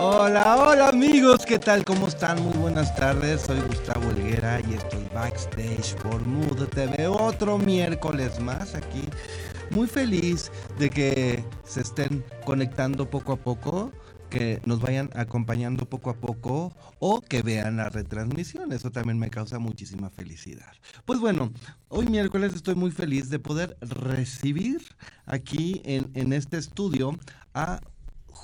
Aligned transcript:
Hola, 0.00 0.56
hola 0.56 0.90
amigos, 0.90 1.44
¿qué 1.44 1.58
tal? 1.58 1.84
¿Cómo 1.84 2.06
están? 2.06 2.40
Muy 2.40 2.56
buenas 2.56 2.94
tardes, 2.94 3.40
soy 3.40 3.58
Gustavo 3.62 4.08
Helguera 4.12 4.60
y 4.60 4.74
estoy 4.74 5.04
backstage 5.12 5.96
por 5.96 6.24
Mood 6.24 6.68
TV 6.68 7.08
otro 7.08 7.58
miércoles 7.58 8.38
más 8.38 8.76
aquí. 8.76 9.02
Muy 9.70 9.88
feliz 9.88 10.52
de 10.78 10.88
que 10.88 11.44
se 11.64 11.80
estén 11.80 12.24
conectando 12.44 13.10
poco 13.10 13.32
a 13.32 13.36
poco, 13.38 13.90
que 14.30 14.60
nos 14.64 14.80
vayan 14.80 15.10
acompañando 15.16 15.84
poco 15.84 16.10
a 16.10 16.14
poco 16.14 16.72
o 17.00 17.20
que 17.20 17.42
vean 17.42 17.78
la 17.78 17.88
retransmisión. 17.88 18.70
Eso 18.70 18.92
también 18.92 19.18
me 19.18 19.30
causa 19.30 19.58
muchísima 19.58 20.10
felicidad. 20.10 20.74
Pues 21.06 21.18
bueno, 21.18 21.50
hoy 21.88 22.06
miércoles 22.06 22.54
estoy 22.54 22.76
muy 22.76 22.92
feliz 22.92 23.30
de 23.30 23.40
poder 23.40 23.76
recibir 23.80 24.80
aquí 25.26 25.82
en, 25.84 26.08
en 26.14 26.32
este 26.32 26.56
estudio 26.56 27.18
a 27.52 27.80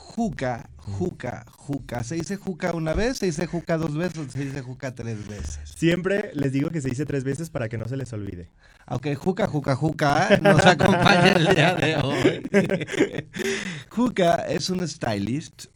Juca, 0.04 0.70
Juca, 0.76 1.44
Juca. 1.50 2.04
¿Se 2.04 2.14
dice 2.14 2.36
Juca 2.36 2.72
una 2.72 2.94
vez, 2.94 3.18
se 3.18 3.26
dice 3.26 3.46
Juca 3.46 3.76
dos 3.76 3.96
veces 3.96 4.18
o 4.18 4.30
se 4.30 4.44
dice 4.44 4.62
Juca 4.62 4.94
tres 4.94 5.26
veces? 5.26 5.70
Siempre 5.76 6.30
les 6.34 6.52
digo 6.52 6.70
que 6.70 6.80
se 6.80 6.88
dice 6.88 7.04
tres 7.04 7.24
veces 7.24 7.50
para 7.50 7.68
que 7.68 7.78
no 7.78 7.88
se 7.88 7.96
les 7.96 8.12
olvide. 8.12 8.50
Ok, 8.86 9.08
Juca, 9.16 9.48
Juca, 9.48 9.74
Juca 9.74 10.38
nos 10.40 10.64
acompaña 10.64 11.32
el 11.32 11.46
día 11.48 11.74
de 11.74 11.96
hoy. 11.96 13.28
Juca 13.90 14.34
es 14.46 14.70
un 14.70 14.86
stylist. 14.86 15.66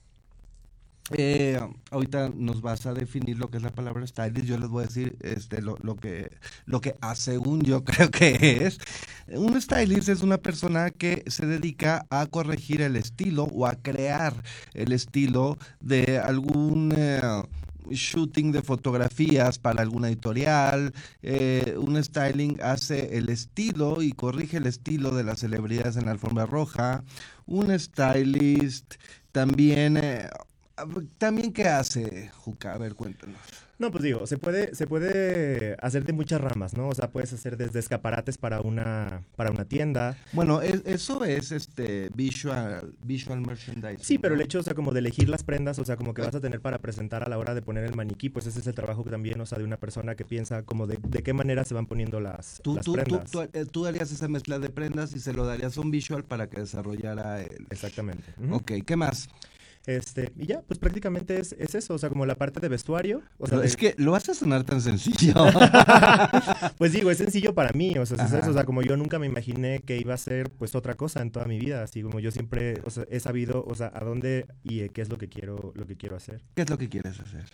Eh, 1.16 1.58
ahorita 1.90 2.30
nos 2.34 2.60
vas 2.60 2.84
a 2.84 2.92
definir 2.92 3.38
lo 3.38 3.50
que 3.50 3.56
es 3.56 3.62
la 3.62 3.70
palabra 3.70 4.06
stylist. 4.06 4.46
Yo 4.46 4.58
les 4.58 4.68
voy 4.68 4.84
a 4.84 4.86
decir 4.86 5.16
este, 5.20 5.62
lo, 5.62 5.76
que, 5.96 6.30
lo 6.66 6.80
que 6.80 6.94
según 7.14 7.62
yo 7.62 7.84
creo 7.84 8.10
que 8.10 8.66
es. 8.66 8.78
Un 9.28 9.60
stylist 9.60 10.08
es 10.08 10.22
una 10.22 10.38
persona 10.38 10.90
que 10.90 11.24
se 11.26 11.46
dedica 11.46 12.06
a 12.10 12.26
corregir 12.26 12.82
el 12.82 12.96
estilo 12.96 13.44
o 13.44 13.66
a 13.66 13.76
crear 13.76 14.34
el 14.74 14.92
estilo 14.92 15.58
de 15.80 16.18
algún 16.18 16.92
eh, 16.96 17.20
shooting 17.90 18.52
de 18.52 18.62
fotografías 18.62 19.58
para 19.58 19.82
alguna 19.82 20.08
editorial. 20.08 20.92
Eh, 21.22 21.74
un 21.78 22.02
styling 22.02 22.58
hace 22.62 23.16
el 23.16 23.30
estilo 23.30 24.02
y 24.02 24.12
corrige 24.12 24.58
el 24.58 24.66
estilo 24.66 25.14
de 25.14 25.24
las 25.24 25.40
celebridades 25.40 25.96
en 25.96 26.04
la 26.06 26.12
alfombra 26.12 26.44
roja. 26.46 27.04
Un 27.46 27.78
stylist 27.78 28.96
también... 29.32 29.96
eh, 29.96 30.28
también 31.18 31.52
qué 31.52 31.64
hace 31.68 32.30
Juca, 32.36 32.74
a 32.74 32.78
ver, 32.78 32.94
cuéntanos. 32.94 33.38
No, 33.78 33.92
pues 33.92 34.02
digo, 34.02 34.26
se 34.26 34.38
puede, 34.38 34.74
se 34.74 34.88
puede 34.88 35.76
hacer 35.80 36.04
de 36.04 36.12
muchas 36.12 36.40
ramas, 36.40 36.74
¿no? 36.76 36.88
O 36.88 36.94
sea, 36.96 37.12
puedes 37.12 37.32
hacer 37.32 37.56
desde 37.56 37.78
escaparates 37.78 38.36
para 38.36 38.60
una, 38.60 39.22
para 39.36 39.52
una 39.52 39.66
tienda. 39.66 40.16
Bueno, 40.32 40.60
es- 40.62 40.82
eso 40.84 41.24
es 41.24 41.52
este 41.52 42.10
visual, 42.12 42.92
visual 43.04 43.40
merchandising. 43.40 44.00
Sí, 44.04 44.18
pero 44.18 44.34
el 44.34 44.40
hecho, 44.40 44.58
o 44.58 44.62
sea, 44.64 44.74
como 44.74 44.90
de 44.90 44.98
elegir 44.98 45.28
las 45.28 45.44
prendas, 45.44 45.78
o 45.78 45.84
sea, 45.84 45.94
como 45.96 46.12
que 46.12 46.22
vas 46.22 46.34
a 46.34 46.40
tener 46.40 46.60
para 46.60 46.78
presentar 46.78 47.22
a 47.22 47.28
la 47.28 47.38
hora 47.38 47.54
de 47.54 47.62
poner 47.62 47.84
el 47.84 47.94
maniquí, 47.94 48.28
pues 48.30 48.46
ese 48.46 48.58
es 48.58 48.66
el 48.66 48.74
trabajo 48.74 49.04
también, 49.04 49.40
o 49.40 49.46
sea, 49.46 49.58
de 49.58 49.64
una 49.64 49.76
persona 49.76 50.16
que 50.16 50.24
piensa 50.24 50.64
como 50.64 50.88
de, 50.88 50.98
de 51.00 51.22
qué 51.22 51.32
manera 51.32 51.64
se 51.64 51.74
van 51.74 51.86
poniendo 51.86 52.18
las, 52.18 52.60
Tú, 52.64 52.74
las 52.74 52.84
tú, 52.84 52.94
prendas. 52.94 53.30
tú, 53.30 53.42
eh, 53.42 53.64
tú 53.70 53.86
harías 53.86 54.10
esa 54.10 54.26
mezcla 54.26 54.58
de 54.58 54.70
prendas 54.70 55.14
y 55.14 55.20
se 55.20 55.32
lo 55.32 55.46
darías 55.46 55.78
a 55.78 55.80
un 55.82 55.92
visual 55.92 56.24
para 56.24 56.48
que 56.48 56.58
desarrollara 56.58 57.42
el... 57.42 57.68
Exactamente. 57.70 58.24
Ujú. 58.42 58.56
Ok, 58.56 58.72
¿qué 58.84 58.96
más? 58.96 59.28
Este, 59.88 60.30
y 60.36 60.44
ya, 60.44 60.60
pues 60.60 60.78
prácticamente 60.78 61.40
es, 61.40 61.52
es 61.58 61.74
eso, 61.74 61.94
o 61.94 61.98
sea, 61.98 62.10
como 62.10 62.26
la 62.26 62.34
parte 62.34 62.60
de 62.60 62.68
vestuario. 62.68 63.22
O 63.38 63.46
sea, 63.46 63.52
Pero 63.52 63.60
de- 63.62 63.68
es 63.68 63.76
que 63.78 63.94
lo 63.96 64.14
hace 64.14 64.34
sonar 64.34 64.62
tan 64.64 64.82
sencillo. 64.82 65.32
pues 66.76 66.92
digo, 66.92 67.10
es 67.10 67.16
sencillo 67.16 67.54
para 67.54 67.72
mí, 67.72 67.96
o 67.96 68.04
sea, 68.04 68.16
es 68.16 68.22
Ajá. 68.24 68.38
eso, 68.40 68.50
o 68.50 68.52
sea, 68.52 68.64
como 68.64 68.82
yo 68.82 68.98
nunca 68.98 69.18
me 69.18 69.26
imaginé 69.26 69.80
que 69.80 69.96
iba 69.96 70.12
a 70.12 70.18
ser 70.18 70.50
pues 70.50 70.74
otra 70.74 70.94
cosa 70.94 71.22
en 71.22 71.30
toda 71.30 71.46
mi 71.46 71.58
vida, 71.58 71.82
así 71.82 72.02
como 72.02 72.20
yo 72.20 72.30
siempre, 72.30 72.82
o 72.84 72.90
sea, 72.90 73.06
he 73.10 73.18
sabido, 73.18 73.64
o 73.66 73.74
sea, 73.74 73.90
a 73.94 74.04
dónde 74.04 74.46
y 74.62 74.80
eh, 74.80 74.90
qué 74.90 75.00
es 75.00 75.08
lo 75.08 75.16
que 75.16 75.28
quiero, 75.28 75.72
lo 75.74 75.86
que 75.86 75.96
quiero 75.96 76.16
hacer. 76.16 76.42
¿Qué 76.54 76.62
es 76.62 76.70
lo 76.70 76.76
que 76.76 76.90
quieres 76.90 77.18
hacer? 77.20 77.44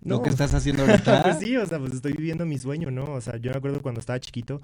No, 0.00 0.16
Lo 0.16 0.22
que 0.22 0.30
estás 0.30 0.52
haciendo 0.54 0.84
ahorita. 0.84 1.22
pues 1.22 1.38
sí, 1.40 1.56
o 1.56 1.66
sea, 1.66 1.78
pues 1.78 1.92
estoy 1.92 2.12
viviendo 2.14 2.44
mi 2.44 2.58
sueño, 2.58 2.90
¿no? 2.90 3.04
O 3.12 3.20
sea, 3.20 3.36
yo 3.36 3.52
me 3.52 3.58
acuerdo 3.58 3.82
cuando 3.82 4.00
estaba 4.00 4.18
chiquito, 4.18 4.60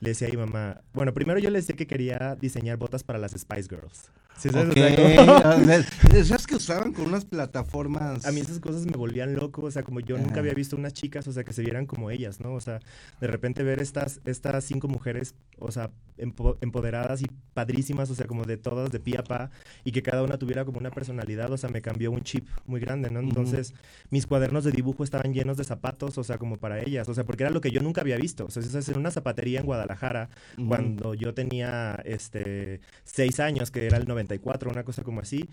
le 0.00 0.10
decía 0.10 0.28
a 0.28 0.30
mi 0.32 0.36
mamá, 0.36 0.82
bueno, 0.92 1.14
primero 1.14 1.38
yo 1.38 1.48
le 1.50 1.60
decía 1.60 1.76
que 1.76 1.86
quería 1.86 2.36
diseñar 2.38 2.76
botas 2.76 3.02
para 3.04 3.18
las 3.18 3.32
Spice 3.32 3.68
Girls. 3.70 4.10
¿Sí 4.38 4.48
sabes? 4.50 4.68
O 4.68 4.70
Ok, 4.70 4.74
sea, 4.74 5.16
como- 5.16 5.32
a 5.32 5.56
ver, 5.56 5.84
esas 6.14 6.46
que 6.46 6.56
usaban 6.56 6.92
con 6.92 7.06
unas 7.06 7.24
plataformas. 7.24 8.24
A 8.26 8.32
mí 8.32 8.40
esas 8.40 8.58
cosas 8.60 8.84
me 8.86 8.92
volvían 8.96 9.34
loco, 9.34 9.62
o 9.62 9.70
sea, 9.70 9.82
como 9.82 10.00
yo 10.00 10.18
nunca 10.18 10.40
había 10.40 10.54
visto 10.54 10.76
unas 10.76 10.92
chicas, 10.92 11.26
o 11.28 11.32
sea, 11.32 11.44
que 11.44 11.52
se 11.52 11.62
vieran 11.62 11.86
como 11.86 12.10
ellas, 12.10 12.40
¿no? 12.40 12.52
O 12.54 12.60
sea, 12.60 12.80
de 13.20 13.26
repente 13.26 13.62
ver 13.62 13.80
estas, 13.80 14.20
estas 14.24 14.64
cinco 14.64 14.88
mujeres, 14.88 15.34
o 15.58 15.70
sea, 15.70 15.90
empo- 16.18 16.56
empoderadas 16.60 17.22
y 17.22 17.26
padrísimas, 17.54 18.10
o 18.10 18.14
sea, 18.14 18.26
como 18.26 18.44
de 18.44 18.56
todas 18.56 18.90
de 18.90 19.00
pie 19.00 19.18
a 19.18 19.24
pa, 19.24 19.50
y 19.84 19.92
que 19.92 20.02
cada 20.02 20.22
una 20.22 20.38
tuviera 20.38 20.64
como 20.64 20.78
una 20.78 20.90
personalidad, 20.90 21.50
o 21.52 21.56
sea, 21.56 21.70
me 21.70 21.82
cambió 21.82 22.10
un 22.10 22.22
chip 22.22 22.48
muy 22.66 22.80
grande, 22.80 23.10
¿no? 23.10 23.20
Entonces, 23.20 23.74
mis 24.10 24.26
cuadernos 24.26 24.64
de 24.64 24.72
dibujo 24.72 25.04
estaban 25.04 25.32
llenos 25.32 25.56
de 25.56 25.64
zapatos, 25.64 26.18
o 26.18 26.24
sea, 26.24 26.38
como 26.38 26.56
para 26.56 26.80
ellas, 26.80 27.08
o 27.08 27.14
sea, 27.14 27.24
porque 27.24 27.44
era 27.44 27.50
lo 27.50 27.60
que 27.60 27.70
yo 27.70 27.80
nunca 27.80 28.00
había 28.00 28.16
visto, 28.16 28.46
o 28.46 28.50
sea, 28.50 28.62
es 28.62 28.88
en 28.88 28.98
una 28.98 29.10
zapatería 29.10 29.60
en 29.60 29.66
Guadalajara, 29.66 30.30
cuando 30.68 31.14
yo 31.14 31.34
tenía, 31.34 32.00
este, 32.04 32.80
seis 33.04 33.40
años, 33.40 33.70
que 33.70 33.86
era 33.86 33.96
el 33.98 34.06
94, 34.22 34.70
una 34.70 34.84
cosa 34.84 35.02
como 35.02 35.20
así, 35.20 35.48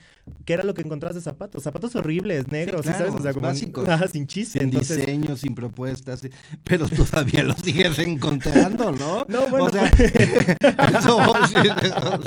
¿qué 0.46 0.53
era 0.53 0.63
lo 0.63 0.74
que 0.74 0.81
encontrabas 0.81 1.16
de 1.16 1.22
zapatos? 1.22 1.63
Zapatos 1.63 1.96
horribles, 1.96 2.47
negros, 2.50 2.81
¿sí 2.85 2.90
claro, 2.91 3.06
¿sabes? 3.06 3.19
O 3.19 3.24
sea, 3.24 3.34
como 3.34 3.47
básicos. 3.47 3.88
Sin 4.12 4.28
chiste. 4.28 4.59
sin 4.59 4.69
Entonces, 4.69 4.97
diseño, 4.97 5.35
sin 5.38 5.56
propuestas, 5.56 6.22
pero 6.63 6.88
todavía 6.88 7.44
lo 7.44 7.53
sigues 7.56 7.97
encontrando, 8.00 8.91
¿no? 8.91 9.25
No, 9.29 9.47
bueno, 9.50 9.66
o 9.66 9.69
sea, 9.69 9.85
eso- 9.88 11.22
eso- 11.44 12.19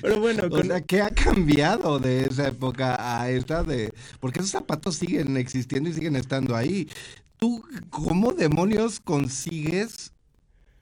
pero 0.00 0.20
bueno, 0.20 0.44
o 0.50 0.62
sea, 0.62 0.80
¿qué 0.80 1.02
ha 1.02 1.10
cambiado 1.10 1.98
de 1.98 2.22
esa 2.24 2.48
época 2.48 2.96
a 3.20 3.30
esta 3.30 3.62
de...? 3.62 3.92
Porque 4.20 4.38
esos 4.40 4.50
zapatos 4.52 4.96
siguen 4.96 5.36
existiendo 5.36 5.88
y 5.90 5.92
siguen 5.94 6.16
estando 6.16 6.54
ahí. 6.56 6.88
¿Tú 7.38 7.64
cómo 7.90 8.32
demonios 8.32 9.00
consigues 9.00 10.12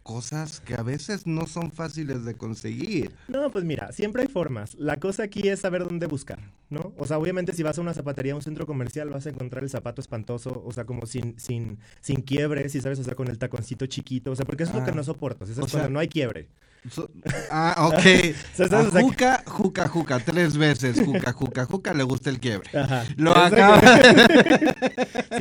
cosas 0.06 0.60
que 0.60 0.74
a 0.74 0.84
veces 0.84 1.26
no 1.26 1.46
son 1.48 1.72
fáciles 1.72 2.24
de 2.24 2.34
conseguir? 2.34 3.10
no, 3.26 3.50
pues 3.50 3.64
mira, 3.64 3.90
siempre 3.90 4.22
hay 4.22 4.28
formas. 4.28 4.76
La 4.76 4.98
cosa 4.98 5.24
aquí 5.24 5.48
es 5.48 5.60
saber 5.60 5.82
dónde 5.82 6.06
buscar, 6.06 6.38
¿no? 6.70 6.92
O 6.98 7.06
sea, 7.06 7.18
obviamente 7.18 7.52
si 7.52 7.62
vas 7.62 7.78
a 7.78 7.80
una 7.80 7.94
zapatería, 7.94 8.32
a 8.32 8.36
un 8.36 8.42
centro 8.42 8.66
comercial, 8.66 9.08
vas 9.10 9.26
a 9.26 9.30
encontrar 9.30 9.62
el 9.62 9.70
zapato 9.70 10.00
espantoso, 10.00 10.62
o 10.66 10.72
sea, 10.72 10.84
como 10.84 11.06
sin, 11.06 11.38
sin, 11.38 11.78
sin 12.00 12.22
quiebre, 12.22 12.68
si 12.68 12.80
sabes, 12.80 12.98
o 12.98 13.04
sea, 13.04 13.14
con 13.14 13.28
el 13.28 13.38
taconcito 13.38 13.86
chiquito, 13.86 14.32
o 14.32 14.36
sea, 14.36 14.44
porque 14.44 14.64
eso 14.64 14.72
es 14.72 14.76
lo 14.76 14.82
Ah. 14.82 14.86
que 14.86 14.92
no 14.92 15.04
soporto, 15.04 15.46
¿sí 15.46 15.52
O 15.52 15.54
¿sabes? 15.54 15.70
sea, 15.70 15.80
Cuando 15.80 15.94
no 15.94 16.00
hay 16.00 16.08
quiebre. 16.08 16.48
So- 16.90 17.10
ah, 17.50 17.88
ok. 17.88 17.94
o 18.60 18.68
sea, 18.68 19.02
Juca, 19.02 19.42
Juca, 19.46 19.88
Juca, 19.88 20.20
tres 20.20 20.56
veces. 20.56 21.00
Juca, 21.04 21.32
Juca, 21.32 21.64
Juca, 21.66 21.92
le 21.94 22.04
gusta 22.04 22.30
el 22.30 22.38
quiebre. 22.38 22.70
Ajá. 22.78 23.04
Lo 23.16 23.36
acaba. 23.36 23.80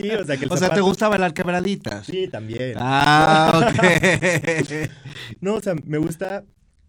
Sí, 0.02 0.09
o 0.12 0.25
sea, 0.25 0.38
que 0.38 0.46
el 0.46 0.52
O 0.52 0.58
sea, 0.58 0.69
¿te 0.74 0.81
gusta 0.81 1.08
bailar 1.08 1.34
quebraditas? 1.34 2.06
Sí, 2.08 2.28
también. 2.28 2.74
Ah, 2.78 3.72
ok. 3.72 4.90
No, 5.41 5.56
o 5.56 5.62
sea, 5.62 5.75
me 5.85 5.97
gusta 5.97 6.44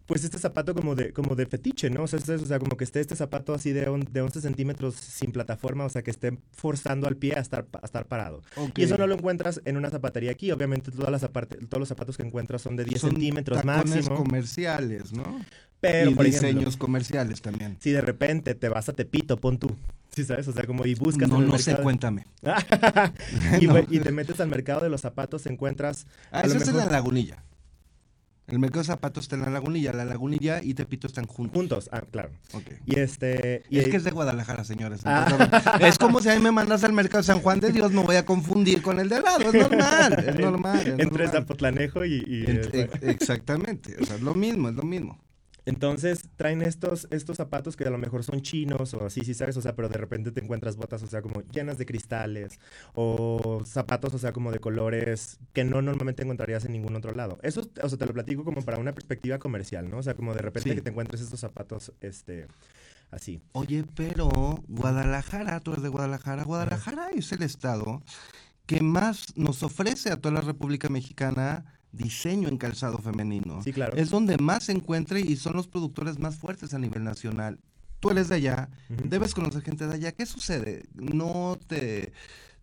pues 0.07 0.23
este 0.23 0.39
zapato 0.39 0.73
como 0.73 0.95
de, 0.95 1.13
como 1.13 1.35
de 1.35 1.45
fetiche, 1.45 1.89
¿no? 1.89 2.03
O 2.03 2.07
sea, 2.07 2.17
o 2.19 2.45
sea, 2.45 2.57
como 2.59 2.75
que 2.77 2.83
esté 2.85 2.99
este 3.01 3.15
zapato 3.15 3.53
así 3.53 3.71
de, 3.73 3.87
on- 3.89 4.07
de 4.09 4.21
11 4.21 4.41
centímetros 4.41 4.95
sin 4.95 5.31
plataforma, 5.31 5.85
o 5.85 5.89
sea, 5.89 6.01
que 6.01 6.11
esté 6.11 6.37
forzando 6.53 7.07
al 7.07 7.17
pie 7.17 7.35
a 7.35 7.41
estar, 7.41 7.67
a 7.79 7.85
estar 7.85 8.05
parado. 8.07 8.41
Y 8.75 8.83
eso 8.83 8.97
no 8.97 9.05
lo 9.05 9.15
encuentras 9.15 9.61
en 9.65 9.77
una 9.77 9.89
zapatería 9.89 10.31
aquí. 10.31 10.51
Obviamente 10.51 10.91
todas 10.91 11.11
las 11.11 11.21
todos 11.29 11.79
los 11.79 11.87
zapatos 11.89 12.17
que 12.17 12.23
encuentras 12.23 12.61
son 12.61 12.75
de 12.77 12.85
10 12.85 13.01
Son 13.01 13.09
centímetros 13.11 13.63
máximo. 13.65 14.15
comerciales, 14.15 15.11
¿no? 15.13 15.39
Pero, 15.79 16.09
y 16.11 16.15
por 16.15 16.25
diseños 16.25 16.61
ejemplo, 16.63 16.79
comerciales 16.79 17.41
también. 17.41 17.77
si 17.79 17.91
de 17.91 18.01
repente 18.01 18.55
te 18.55 18.67
vas 18.69 18.89
a 18.89 18.93
Tepito, 18.93 19.37
pon 19.37 19.59
tú. 19.59 19.75
¿Sí 20.09 20.23
sabes? 20.23 20.47
O 20.47 20.53
sea, 20.53 20.65
como 20.65 20.83
y 20.85 20.95
buscas 20.95 21.29
No, 21.29 21.39
no 21.39 21.59
sé, 21.59 21.75
cuéntame. 21.75 22.25
y, 23.61 23.67
No. 23.67 23.77
y 23.89 23.99
te 23.99 24.11
metes 24.11 24.39
al 24.39 24.47
mercado 24.47 24.81
de 24.81 24.89
los 24.89 25.01
zapatos, 25.01 25.45
encuentras... 25.45 26.07
Ah, 26.31 26.39
a 26.39 26.47
lo 26.47 26.55
eso 26.55 26.63
es 26.71 26.73
la 26.75 26.85
lagunilla. 26.87 27.43
El 28.47 28.59
mercado 28.59 28.79
de 28.81 28.85
zapatos 28.87 29.25
está 29.25 29.35
en 29.35 29.41
la 29.41 29.49
lagunilla. 29.49 29.91
La 29.91 30.05
lagunilla 30.05 30.61
y 30.63 30.73
Tepito 30.73 31.05
están 31.05 31.25
juntos. 31.25 31.53
Juntos, 31.57 31.89
ah, 31.91 32.01
claro. 32.09 32.29
Ok. 32.53 32.63
Y 32.85 32.97
este... 32.97 33.63
Y, 33.69 33.79
Es 33.79 33.89
que 33.89 33.97
es 33.97 34.05
de 34.05 34.11
Guadalajara, 34.11 34.63
señores. 34.63 35.01
Ah. 35.03 35.77
Es 35.81 35.97
como 35.97 36.21
si 36.21 36.29
a 36.29 36.35
mí 36.35 36.41
me 36.41 36.51
mandas 36.53 36.83
al 36.85 36.93
mercado 36.93 37.17
de 37.21 37.25
San 37.27 37.41
Juan 37.41 37.59
de 37.59 37.73
Dios, 37.73 37.91
me 37.91 38.03
voy 38.03 38.15
a 38.15 38.23
confundir 38.25 38.81
con 38.81 38.99
el 38.99 39.09
de 39.09 39.19
lado. 39.21 39.51
Es 39.51 39.53
normal, 39.53 40.25
es 40.25 40.35
normal. 40.39 40.79
es 40.79 40.87
Entre 40.87 41.05
normal. 41.05 41.29
Zapotlanejo 41.31 42.05
y... 42.05 42.13
y, 42.15 42.45
Ent- 42.45 42.69
ex- 42.73 43.03
Exactamente. 43.03 43.97
O 44.01 44.05
sea, 44.05 44.15
es 44.15 44.21
lo 44.21 44.33
mismo, 44.33 44.69
es 44.69 44.75
lo 44.75 44.83
mismo. 44.83 45.19
Entonces 45.67 46.21
traen 46.37 46.61
estos, 46.61 47.09
estos 47.11 47.35
zapatos 47.35 47.75
que 47.75 47.83
a 47.83 47.89
lo 47.89 47.97
mejor 47.97 48.23
son 48.23 48.41
chinos 48.41 48.93
o 48.93 49.05
así, 49.05 49.21
sí 49.25 49.33
sabes, 49.33 49.57
o 49.57 49.61
sea, 49.61 49.75
pero 49.75 49.89
de 49.89 49.97
repente 49.97 50.31
te 50.31 50.41
encuentras 50.41 50.77
botas, 50.77 51.03
o 51.03 51.07
sea, 51.07 51.21
como 51.21 51.41
llenas 51.51 51.77
de 51.77 51.85
cristales 51.85 52.57
o 52.93 53.61
zapatos, 53.65 54.13
o 54.13 54.17
sea, 54.17 54.31
como 54.31 54.53
de 54.53 54.59
colores 54.59 55.39
que 55.51 55.65
no 55.65 55.81
normalmente 55.81 56.23
encontrarías 56.23 56.63
en 56.63 56.71
ningún 56.71 56.95
otro 56.95 57.13
lado. 57.13 57.37
Eso, 57.43 57.69
o 57.83 57.89
sea, 57.89 57.97
te 57.97 58.05
lo 58.05 58.13
platico 58.13 58.45
como 58.45 58.63
para 58.63 58.77
una 58.79 58.93
perspectiva 58.93 59.39
comercial, 59.39 59.89
¿no? 59.89 59.97
O 59.97 60.03
sea, 60.03 60.13
como 60.15 60.33
de 60.33 60.39
repente 60.41 60.69
Sí. 60.69 60.75
que 60.75 60.81
te 60.81 60.89
encuentres 60.89 61.19
estos 61.19 61.41
zapatos, 61.41 61.91
este, 61.99 62.47
así. 63.11 63.41
Oye, 63.51 63.83
pero 63.93 64.29
Guadalajara, 64.69 65.59
tú 65.59 65.71
eres 65.71 65.83
de 65.83 65.89
Guadalajara. 65.89 66.43
Guadalajara 66.43 67.09
es 67.13 67.29
el 67.33 67.43
estado 67.43 68.01
que 68.65 68.81
más 68.81 69.35
nos 69.37 69.63
ofrece 69.63 70.11
a 70.11 70.17
toda 70.17 70.33
la 70.35 70.41
República 70.41 70.89
Mexicana 70.89 71.65
diseño 71.91 72.49
en 72.49 72.57
calzado 72.57 72.97
femenino. 72.99 73.61
Sí, 73.63 73.73
claro. 73.73 73.95
Es 73.97 74.09
donde 74.09 74.37
más 74.37 74.65
se 74.65 74.71
encuentra 74.73 75.19
y 75.19 75.35
son 75.35 75.55
los 75.55 75.67
productores 75.67 76.19
más 76.19 76.35
fuertes 76.37 76.73
a 76.73 76.79
nivel 76.79 77.03
nacional. 77.03 77.59
tú 77.99 78.11
eres 78.11 78.29
de 78.29 78.35
allá, 78.35 78.69
debes 78.89 79.33
conocer 79.33 79.63
gente 79.63 79.87
de 79.87 79.95
allá. 79.95 80.11
¿Qué 80.11 80.27
sucede? 80.27 80.83
¿No 80.93 81.57
te, 81.65 82.13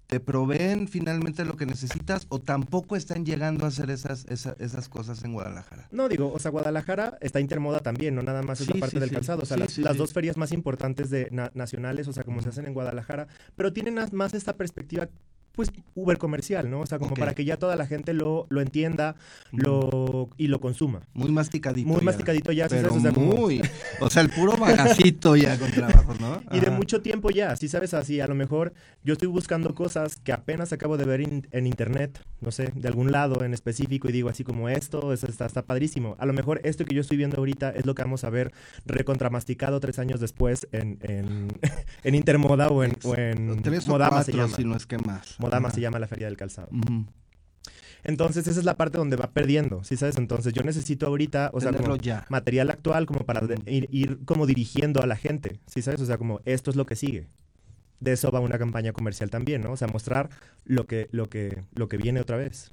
te 0.06 0.20
proveen 0.20 0.86
finalmente 0.86 1.44
lo 1.44 1.56
que 1.56 1.66
necesitas 1.66 2.26
o 2.28 2.38
tampoco 2.38 2.94
están 2.94 3.24
llegando 3.26 3.64
a 3.64 3.68
hacer 3.68 3.90
esas, 3.90 4.26
esa- 4.26 4.54
esas 4.60 4.88
cosas 4.88 5.24
en 5.24 5.32
Guadalajara? 5.32 5.88
No, 5.90 6.08
digo, 6.08 6.32
o 6.32 6.38
sea, 6.38 6.52
Guadalajara 6.52 7.18
está 7.20 7.40
Intermoda 7.40 7.80
también, 7.80 8.14
no 8.14 8.22
nada 8.22 8.42
más 8.42 8.60
es 8.60 8.68
Sí, 8.68 8.74
la 8.74 8.80
parte 8.80 8.96
sí, 8.96 9.00
del 9.00 9.08
sí. 9.08 9.14
calzado. 9.16 9.42
O 9.42 9.46
sea, 9.46 9.56
las, 9.56 9.96
dos 9.96 10.12
ferias 10.12 10.36
más 10.36 10.52
importantes 10.52 11.10
de 11.10 11.28
na- 11.32 11.50
nacionales, 11.54 12.06
o 12.06 12.12
sea, 12.12 12.22
como 12.22 12.40
se 12.40 12.50
hacen 12.50 12.66
en 12.66 12.74
Guadalajara, 12.74 13.26
pero 13.56 13.72
tienen 13.72 13.98
más 14.12 14.34
esta 14.34 14.56
perspectiva, 14.56 15.08
pues, 15.54 15.72
Uber 15.94 16.18
comercial, 16.18 16.70
¿no? 16.70 16.80
O 16.80 16.86
sea, 16.86 16.98
como 16.98 17.14
para 17.14 17.34
que 17.34 17.44
ya 17.44 17.56
toda 17.58 17.76
la 17.76 17.86
gente 17.86 18.12
lo, 18.12 18.46
lo 18.50 18.60
entienda 18.60 19.14
lo, 19.52 20.28
y 20.36 20.48
lo 20.48 20.60
consuma. 20.60 21.02
Muy 21.14 21.30
masticadito. 21.30 21.88
Muy 21.88 21.98
ya. 22.00 22.04
masticadito 22.04 22.52
ya, 22.52 22.68
¿sí 22.68 22.74
Pero 22.76 22.88
sabes? 22.88 22.98
O 22.98 23.02
sea, 23.02 23.12
como- 23.12 23.32
muy. 23.34 23.62
O 24.00 24.10
sea, 24.10 24.22
el 24.22 24.30
puro 24.30 24.56
bagacito 24.56 25.36
ya 25.36 25.58
con 25.58 25.70
trabajo, 25.70 26.14
¿no? 26.20 26.42
Y 26.50 26.60
de 26.60 26.70
mucho 26.70 27.00
tiempo 27.02 27.30
ya, 27.30 27.54
si 27.56 27.68
sabes 27.68 27.94
así, 27.94 28.20
a 28.20 28.26
lo 28.26 28.34
mejor 28.34 28.72
yo 29.04 29.12
estoy 29.12 29.28
buscando 29.28 29.74
cosas 29.74 30.16
que 30.16 30.32
apenas 30.32 30.72
acabo 30.72 30.96
de 30.96 31.04
ver 31.04 31.20
in- 31.20 31.46
en 31.52 31.66
internet, 31.66 32.20
no 32.40 32.50
sé, 32.50 32.72
de 32.74 32.88
algún 32.88 33.12
lado 33.12 33.44
en 33.44 33.54
específico 33.54 34.08
y 34.08 34.12
digo 34.12 34.28
así 34.28 34.44
como 34.44 34.68
esto, 34.68 35.12
es- 35.12 35.24
está, 35.24 35.46
está 35.46 35.62
padrísimo. 35.62 36.16
A 36.18 36.26
lo 36.26 36.32
mejor 36.32 36.60
esto 36.64 36.84
que 36.84 36.94
yo 36.94 37.00
estoy 37.00 37.16
viendo 37.16 37.36
ahorita 37.38 37.70
es 37.70 37.86
lo 37.86 37.94
que 37.94 38.02
vamos 38.02 38.24
a 38.24 38.30
ver 38.30 38.52
recontramasticado 38.86 39.80
tres 39.80 39.98
años 39.98 40.20
después 40.20 40.66
en, 40.72 40.98
en, 41.02 41.48
en 42.04 42.14
Intermoda 42.14 42.68
o 42.68 42.82
en, 42.84 42.96
o 43.04 43.14
en 43.16 43.62
Tres 43.62 43.86
o 43.86 43.92
Modama 43.92 44.22
se 44.22 44.32
llama. 44.32 44.54
si 44.56 44.64
no 44.64 44.76
es 44.76 44.86
que 44.86 44.98
más. 44.98 45.36
Modama 45.44 45.68
Ajá. 45.68 45.74
se 45.74 45.80
llama 45.80 45.98
la 45.98 46.08
feria 46.08 46.26
del 46.26 46.36
calzado. 46.36 46.68
Entonces 48.02 48.46
esa 48.46 48.60
es 48.60 48.66
la 48.66 48.76
parte 48.76 48.98
donde 48.98 49.16
va 49.16 49.30
perdiendo, 49.30 49.82
¿sí 49.82 49.96
sabes? 49.96 50.18
Entonces 50.18 50.52
yo 50.52 50.62
necesito 50.62 51.06
ahorita, 51.06 51.50
o 51.54 51.60
sea, 51.60 51.72
como 51.72 51.96
ya. 51.96 52.26
material 52.28 52.70
actual 52.70 53.06
como 53.06 53.20
para 53.24 53.40
de- 53.46 53.58
ir, 53.66 53.88
ir 53.90 54.18
como 54.26 54.46
dirigiendo 54.46 55.02
a 55.02 55.06
la 55.06 55.16
gente, 55.16 55.60
¿sí 55.66 55.80
sabes? 55.80 56.00
O 56.02 56.06
sea, 56.06 56.18
como 56.18 56.40
esto 56.44 56.70
es 56.70 56.76
lo 56.76 56.84
que 56.84 56.96
sigue. 56.96 57.28
De 58.00 58.12
eso 58.12 58.30
va 58.30 58.40
una 58.40 58.58
campaña 58.58 58.92
comercial 58.92 59.30
también, 59.30 59.62
¿no? 59.62 59.72
O 59.72 59.76
sea, 59.78 59.88
mostrar 59.88 60.28
lo 60.64 60.86
que, 60.86 61.08
lo 61.12 61.30
que, 61.30 61.62
lo 61.74 61.88
que 61.88 61.96
viene 61.96 62.20
otra 62.20 62.36
vez. 62.36 62.72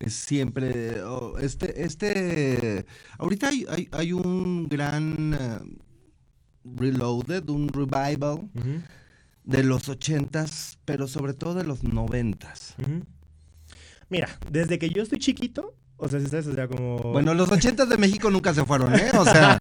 Es 0.00 0.14
siempre. 0.14 1.00
oh, 1.02 1.38
este, 1.38 1.84
este. 1.84 2.84
Ahorita 3.18 3.48
hay, 3.48 3.64
hay, 3.68 3.88
hay 3.92 4.12
un 4.12 4.68
gran 4.68 5.34
eh, 5.34 5.58
reloaded, 6.64 7.48
un 7.48 7.68
revival 7.68 8.50
de 9.46 9.62
los 9.62 9.88
ochentas, 9.88 10.78
pero 10.84 11.08
sobre 11.08 11.32
todo 11.32 11.54
de 11.54 11.64
los 11.64 11.82
noventas. 11.84 12.74
Mira, 14.10 14.28
desde 14.50 14.78
que 14.78 14.90
yo 14.90 15.02
estoy 15.02 15.18
chiquito, 15.18 15.74
o 15.96 16.08
sea, 16.08 16.20
¿sí 16.20 16.26
sabes? 16.26 16.48
O 16.48 16.54
sea, 16.54 16.68
como... 16.68 16.98
Bueno, 16.98 17.32
los 17.32 17.50
ochentas 17.50 17.88
de 17.88 17.96
México 17.96 18.30
nunca 18.30 18.52
se 18.52 18.64
fueron, 18.64 18.94
¿eh? 18.94 19.10
O 19.16 19.24
sea, 19.24 19.58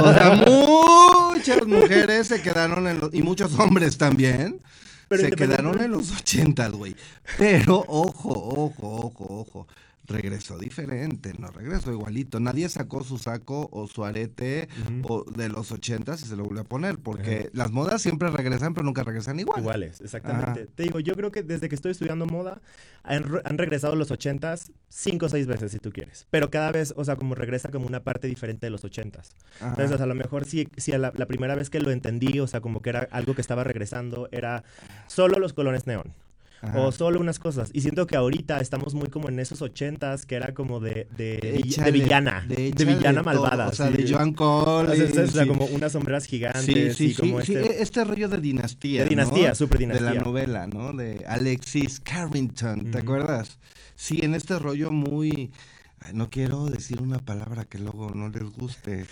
o 0.00 0.12
sea, 0.12 0.44
muchas 1.34 1.66
mujeres 1.66 2.26
se 2.26 2.42
quedaron 2.42 2.86
en 2.88 3.00
los, 3.00 3.14
y 3.14 3.22
muchos 3.22 3.58
hombres 3.58 3.96
también. 3.96 4.60
Pero 5.08 5.22
se 5.22 5.30
quedaron 5.30 5.80
en 5.80 5.92
los 5.92 6.12
ochentas, 6.12 6.70
güey. 6.72 6.94
Pero, 7.38 7.82
ojo, 7.88 8.28
ojo, 8.30 8.86
ojo, 8.86 9.46
ojo. 9.48 9.66
Regresó 10.08 10.58
diferente, 10.58 11.34
no 11.38 11.48
regresó 11.48 11.92
igualito. 11.92 12.40
Nadie 12.40 12.68
sacó 12.70 13.04
su 13.04 13.18
saco 13.18 13.68
o 13.72 13.86
su 13.88 14.04
arete 14.06 14.68
o 15.02 15.24
de 15.24 15.50
los 15.50 15.70
ochentas 15.70 16.22
y 16.22 16.26
se 16.26 16.34
lo 16.34 16.44
volvió 16.44 16.62
a 16.62 16.64
poner. 16.64 16.98
Porque 16.98 17.50
las 17.52 17.70
modas 17.72 18.00
siempre 18.00 18.30
regresan, 18.30 18.72
pero 18.72 18.86
nunca 18.86 19.04
regresan 19.04 19.38
igual. 19.38 19.60
Iguales, 19.60 20.00
exactamente. 20.00 20.66
Te 20.74 20.84
digo, 20.84 20.98
yo 21.00 21.14
creo 21.14 21.30
que 21.30 21.42
desde 21.42 21.68
que 21.68 21.74
estoy 21.74 21.92
estudiando 21.92 22.24
moda, 22.24 22.62
han, 23.02 23.22
re- 23.24 23.42
han 23.44 23.58
regresado 23.58 23.96
los 23.96 24.10
ochentas 24.10 24.72
cinco 24.88 25.26
o 25.26 25.28
seis 25.28 25.46
veces, 25.46 25.72
si 25.72 25.78
tú 25.78 25.92
quieres. 25.92 26.26
Pero 26.30 26.50
cada 26.50 26.72
vez, 26.72 26.94
o 26.96 27.04
sea, 27.04 27.16
como 27.16 27.34
regresa 27.34 27.70
como 27.70 27.86
una 27.86 28.02
parte 28.02 28.28
diferente 28.28 28.64
de 28.66 28.70
los 28.70 28.84
ochentas. 28.84 29.36
Ajá. 29.60 29.70
Entonces, 29.72 30.00
a 30.00 30.06
lo 30.06 30.14
mejor 30.14 30.46
sí, 30.46 30.68
sí 30.78 30.92
a 30.92 30.98
la, 30.98 31.12
la 31.14 31.26
primera 31.26 31.54
vez 31.54 31.68
que 31.68 31.80
lo 31.80 31.90
entendí, 31.90 32.40
o 32.40 32.46
sea, 32.46 32.62
como 32.62 32.80
que 32.80 32.88
era 32.90 33.08
algo 33.10 33.34
que 33.34 33.42
estaba 33.42 33.62
regresando, 33.62 34.28
era 34.32 34.64
solo 35.06 35.38
los 35.38 35.52
colores 35.52 35.86
neón. 35.86 36.14
Ajá. 36.60 36.80
O 36.80 36.90
solo 36.92 37.20
unas 37.20 37.38
cosas. 37.38 37.70
Y 37.72 37.82
siento 37.82 38.06
que 38.06 38.16
ahorita 38.16 38.58
estamos 38.60 38.94
muy 38.94 39.08
como 39.08 39.28
en 39.28 39.38
esos 39.38 39.62
ochentas 39.62 40.26
que 40.26 40.34
era 40.34 40.54
como 40.54 40.80
de, 40.80 41.06
de, 41.16 41.36
de 41.38 41.56
Échale, 41.58 41.92
villana. 41.92 42.44
De, 42.48 42.66
échale 42.68 42.94
villana 42.96 43.22
todo, 43.22 43.42
malvada. 43.42 43.68
O 43.68 43.72
sea, 43.72 43.88
sí. 43.90 44.02
de 44.02 44.12
Joan 44.12 44.32
Cole. 44.32 45.02
O 45.04 45.26
sea, 45.26 45.26
sí. 45.44 45.48
como 45.48 45.66
unas 45.66 45.92
sombreras 45.92 46.24
gigantes 46.26 46.64
Sí, 46.64 46.92
sí, 46.92 47.10
y 47.12 47.14
como 47.14 47.38
este... 47.40 47.60
e- 47.60 47.82
este 47.82 48.02
rollo 48.04 48.28
de 48.28 48.38
dinastía. 48.38 49.04
de 49.04 49.08
dinastía, 49.10 49.48
¿no? 49.50 49.54
súper 49.54 49.78
De 49.78 49.86
la 49.86 49.94
dinastía. 49.98 50.20
novela, 50.22 50.66
¿no? 50.66 50.92
De 50.92 51.24
Alexis 51.28 52.00
Carrington, 52.00 52.90
¿te 52.90 52.98
acuerdas? 52.98 53.58
Sí, 53.94 54.20
en 54.22 54.34
este 54.34 54.58
rollo 54.58 54.90
muy... 54.90 55.52
ay, 56.00 56.12
No 56.14 56.28
quiero 56.28 56.66
decir 56.66 57.00
una 57.00 57.18
palabra 57.20 57.66
que 57.66 57.78
luego 57.78 58.10
no 58.14 58.28
les 58.30 58.42
guste. 58.52 59.06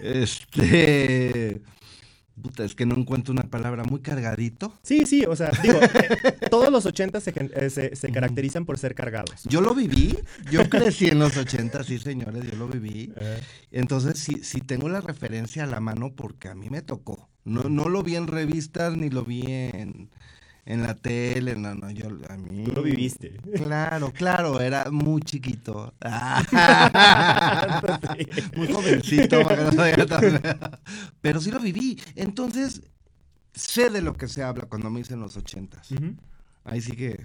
Este... 0.00 1.60
Puta, 2.40 2.64
es 2.64 2.74
que 2.74 2.84
no 2.84 2.94
encuentro 2.96 3.32
una 3.32 3.44
palabra 3.44 3.82
muy 3.84 4.00
cargadito. 4.00 4.74
Sí, 4.82 5.06
sí, 5.06 5.24
o 5.24 5.34
sea, 5.34 5.50
digo, 5.62 5.78
eh, 5.82 6.34
todos 6.50 6.70
los 6.70 6.84
ochentas 6.84 7.22
se, 7.22 7.32
gen- 7.32 7.50
eh, 7.54 7.70
se, 7.70 7.96
se 7.96 8.12
caracterizan 8.12 8.66
por 8.66 8.78
ser 8.78 8.94
cargados. 8.94 9.44
Yo 9.44 9.60
lo 9.62 9.74
viví, 9.74 10.18
yo 10.50 10.68
crecí 10.68 11.06
en 11.08 11.18
los 11.18 11.36
80, 11.36 11.82
sí 11.84 11.98
señores, 11.98 12.44
yo 12.50 12.56
lo 12.56 12.68
viví. 12.68 13.12
Entonces 13.70 14.18
sí, 14.18 14.40
sí 14.42 14.60
tengo 14.60 14.88
la 14.88 15.00
referencia 15.00 15.64
a 15.64 15.66
la 15.66 15.80
mano 15.80 16.12
porque 16.14 16.48
a 16.48 16.54
mí 16.54 16.68
me 16.68 16.82
tocó. 16.82 17.28
No, 17.44 17.64
no 17.64 17.88
lo 17.88 18.02
vi 18.02 18.16
en 18.16 18.26
revistas 18.26 18.96
ni 18.96 19.08
lo 19.08 19.22
vi 19.24 19.42
en, 19.46 20.10
en 20.66 20.82
la 20.82 20.94
tele, 20.96 21.54
no, 21.54 21.74
no, 21.76 21.88
yo 21.92 22.08
a 22.28 22.36
mí... 22.36 22.64
Tú 22.64 22.72
lo 22.72 22.82
viviste. 22.82 23.36
Claro, 23.54 24.10
claro, 24.12 24.60
era 24.60 24.90
muy 24.90 25.22
chiquito. 25.22 25.94
Muy 28.56 28.72
jovencito. 28.72 29.42
para 29.42 29.56
que 29.56 29.62
no 29.62 29.70
se 29.70 29.76
vea 29.96 30.06
tan 30.06 30.20
feo. 30.40 30.58
Pero 31.20 31.40
sí 31.40 31.52
lo 31.52 31.60
viví. 31.60 32.00
Entonces, 32.16 32.82
sé 33.54 33.90
de 33.90 34.02
lo 34.02 34.14
que 34.14 34.26
se 34.26 34.42
habla 34.42 34.66
cuando 34.66 34.90
me 34.90 34.98
dicen 34.98 35.20
los 35.20 35.36
ochentas. 35.36 35.88
Ahí 36.64 36.80
sí 36.80 36.92
que... 36.96 37.24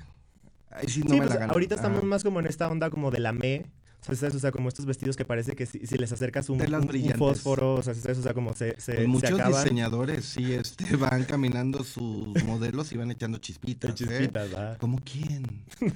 Ahí 0.69 0.88
sí 0.88 1.01
no 1.01 1.07
Sí, 1.09 1.13
me 1.19 1.25
pues, 1.25 1.29
la 1.31 1.38
gano. 1.38 1.53
ahorita 1.53 1.73
estamos 1.75 2.03
más 2.03 2.23
como 2.23 2.39
en 2.39 2.45
esta 2.45 2.67
onda 2.69 2.89
como 2.91 3.09
de 3.11 3.19
la 3.19 3.33
me. 3.33 3.65
O 4.09 4.15
sea, 4.15 4.30
o 4.30 4.39
sea, 4.39 4.51
como 4.51 4.68
estos 4.68 4.86
vestidos 4.86 5.15
que 5.15 5.25
parece 5.25 5.56
que 5.56 5.65
si, 5.68 5.86
si 5.86 5.95
les 5.98 6.12
acercas 6.12 6.50
un, 6.50 6.59
un- 6.62 7.13
fósforo, 7.18 7.75
o 7.75 7.80
o 7.80 7.81
sea, 7.83 8.33
como 8.33 8.53
se, 8.53 8.80
se, 8.81 8.95
Pues 8.95 9.07
muchos 9.07 9.39
diseñadores 9.45 10.25
sí 10.25 10.53
este, 10.53 10.95
van 10.98 11.24
caminando 11.25 11.83
sus 11.83 12.44
modelos 12.44 12.92
y 12.92 12.98
van 12.98 13.12
echando 13.12 13.38
chispitas. 13.38 13.92
¿eh? 13.92 13.94
chispitas. 13.94 14.77
¿Cómo 14.80 15.00
quién? 15.03 15.45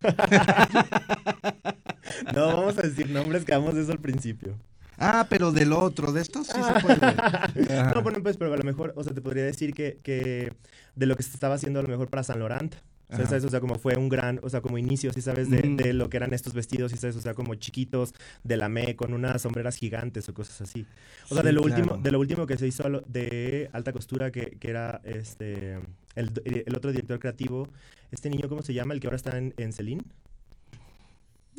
No 2.34 2.48
vamos 2.48 2.78
a 2.78 2.84
decir 2.84 3.10
nombres, 3.10 3.46
quedamos 3.46 3.74
de 3.74 3.82
eso 3.82 3.92
al 3.92 4.00
principio. 4.00 4.56
Ah, 4.98 5.26
pero 5.30 5.52
del 5.52 5.74
otro, 5.74 6.12
de 6.14 6.22
estos 6.22 6.48
sí 6.48 6.54
se 6.62 6.80
puede. 6.82 7.00
No, 7.96 8.02
bueno, 8.02 8.20
pues, 8.24 8.38
pero 8.38 8.54
a 8.54 8.58
lo 8.58 8.64
mejor, 8.64 8.94
o 8.96 9.04
sea, 9.04 9.14
te 9.14 9.22
podría 9.22 9.44
decir 9.44 9.74
que, 9.74 10.00
que 10.04 10.54
de 10.96 11.06
lo 11.06 11.16
que 11.16 11.24
se 11.24 11.32
estaba 11.32 11.56
haciendo 11.56 11.80
a 11.80 11.84
lo 11.84 11.90
mejor 11.90 12.10
para 12.10 12.24
San 12.24 12.40
Laurent. 12.40 12.76
O 13.12 13.16
sea. 13.16 13.28
¿sabes? 13.28 13.44
O 13.46 13.50
sea, 13.50 13.60
como 13.60 13.76
fue 13.76 13.96
un 13.98 14.10
gran, 14.10 14.40
o 14.42 14.50
sea, 14.50 14.62
como 14.62 14.78
inicio, 14.78 15.14
¿sí 15.14 15.22
sabes? 15.22 15.50
De, 15.50 15.60
Ujú. 15.60 15.76
de 15.76 15.94
lo 15.94 16.10
que 16.10 16.18
eran 16.18 16.34
estos 16.34 16.54
vestidos, 16.54 16.92
¿sí 16.92 16.98
sabes? 16.98 17.16
O 17.16 17.22
sea, 17.22 17.34
como 17.36 17.54
chiquitos, 17.56 18.14
de 18.44 18.58
la 18.58 18.68
me, 18.68 18.96
con 18.96 19.14
unas 19.14 19.42
sombreras 19.44 19.76
gigantes 19.78 20.28
o 20.28 20.34
cosas 20.34 20.62
así. 20.62 20.86
O 21.26 21.36
sea, 21.36 21.42
Sí, 21.42 21.46
de 21.48 21.54
lo 21.54 21.62
claro. 21.62 21.82
último, 21.84 21.98
de 22.02 22.12
lo 22.12 22.20
último 22.20 22.46
que 22.48 22.58
se 22.58 22.68
hizo 22.68 22.84
de 23.08 23.70
alta 23.74 23.94
costura, 23.94 24.32
que, 24.32 24.58
que 24.60 24.70
era 24.70 25.02
este 25.04 25.76
el, 26.16 26.32
el 26.46 26.76
otro 26.76 26.92
director 26.92 27.20
creativo, 27.20 27.70
este 28.12 28.30
niño, 28.30 28.48
¿cómo 28.50 28.62
se 28.64 28.74
llama? 28.74 28.94
El 28.94 29.00
que 29.00 29.08
ahora 29.08 29.18
está 29.18 29.38
en, 29.38 29.54
en 29.58 29.72
Celine. 29.74 30.04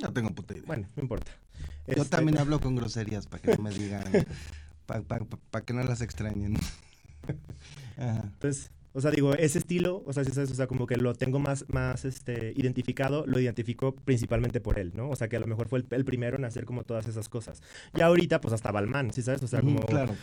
No 0.03 0.13
tengo 0.13 0.31
puta 0.31 0.53
idea. 0.55 0.65
Bueno, 0.67 0.89
no 0.97 1.03
importa. 1.03 1.31
Yo 1.87 2.03
Este, 2.03 2.09
también 2.17 2.39
hablo 2.39 2.61
con 2.61 2.75
groserías 2.77 3.27
para 3.27 3.43
que 3.43 3.57
no 3.57 3.63
me 3.63 3.71
digan, 3.71 4.05
para 4.87 5.65
que 5.65 5.73
no 5.73 5.83
las 5.85 6.01
extrañen. 6.03 6.57
Ajá. 7.97 8.23
Entonces, 8.25 8.71
o 8.97 9.01
sea, 9.03 9.11
digo, 9.11 9.35
ese 9.35 9.59
estilo, 9.59 10.03
o 10.07 10.13
sea, 10.15 10.25
sí 10.25 10.33
sabes, 10.33 10.51
o 10.51 10.55
sea, 10.55 10.67
como 10.67 10.87
que 10.87 10.97
lo 10.97 11.15
tengo 11.15 11.39
más, 11.39 11.67
más 11.69 12.07
este, 12.07 12.55
identificado, 12.57 13.27
lo 13.27 13.39
identifico 13.39 13.95
principalmente 13.95 14.59
por 14.63 14.79
él, 14.79 14.93
¿no? 14.95 15.11
O 15.11 15.17
sea, 15.17 15.29
que 15.29 15.37
a 15.37 15.41
lo 15.41 15.47
mejor 15.47 15.69
fue 15.69 15.81
el, 15.81 15.87
el 15.91 16.05
primero 16.07 16.39
en 16.39 16.47
hacer 16.47 16.65
como 16.65 16.83
todas 16.83 17.07
esas 17.07 17.29
cosas. 17.29 17.63
Y 17.95 18.01
ahorita, 18.01 18.41
pues 18.41 18.55
hasta 18.55 18.73
Balmain, 18.73 19.13
¿sí 19.13 19.21
sabes? 19.21 19.43
O 19.43 19.49
sea, 19.49 19.61
como... 19.61 19.81
claro. 19.81 20.15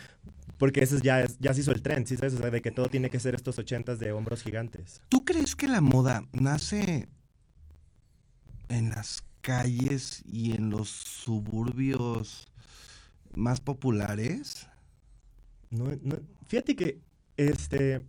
Porque 0.58 0.82
ese 0.82 0.96
es 0.96 1.02
ya, 1.02 1.20
es- 1.22 1.38
ya 1.38 1.54
se 1.54 1.60
hizo 1.60 1.70
el 1.70 1.82
tren, 1.82 2.04
¿sí 2.06 2.16
sabes? 2.16 2.34
O 2.34 2.38
sea, 2.38 2.50
de 2.50 2.62
que 2.62 2.72
todo 2.72 2.88
tiene 2.88 3.10
que 3.10 3.20
ser 3.20 3.36
estos 3.36 3.58
ochentas 3.60 4.00
de 4.00 4.10
hombros 4.10 4.42
gigantes. 4.42 5.00
¿Tú 5.08 5.24
crees 5.24 5.54
que 5.54 5.68
la 5.68 5.80
moda 5.80 6.24
nace 6.32 7.08
en 8.68 8.90
las 8.90 9.22
calles 9.40 10.22
y 10.26 10.52
en 10.52 10.70
los 10.70 10.88
suburbios 10.88 12.48
más 13.36 13.60
populares? 13.60 14.66
No, 15.70 15.86
no- 16.02 16.18
fíjate 16.46 16.74
que, 16.74 16.98
este, 17.36 18.00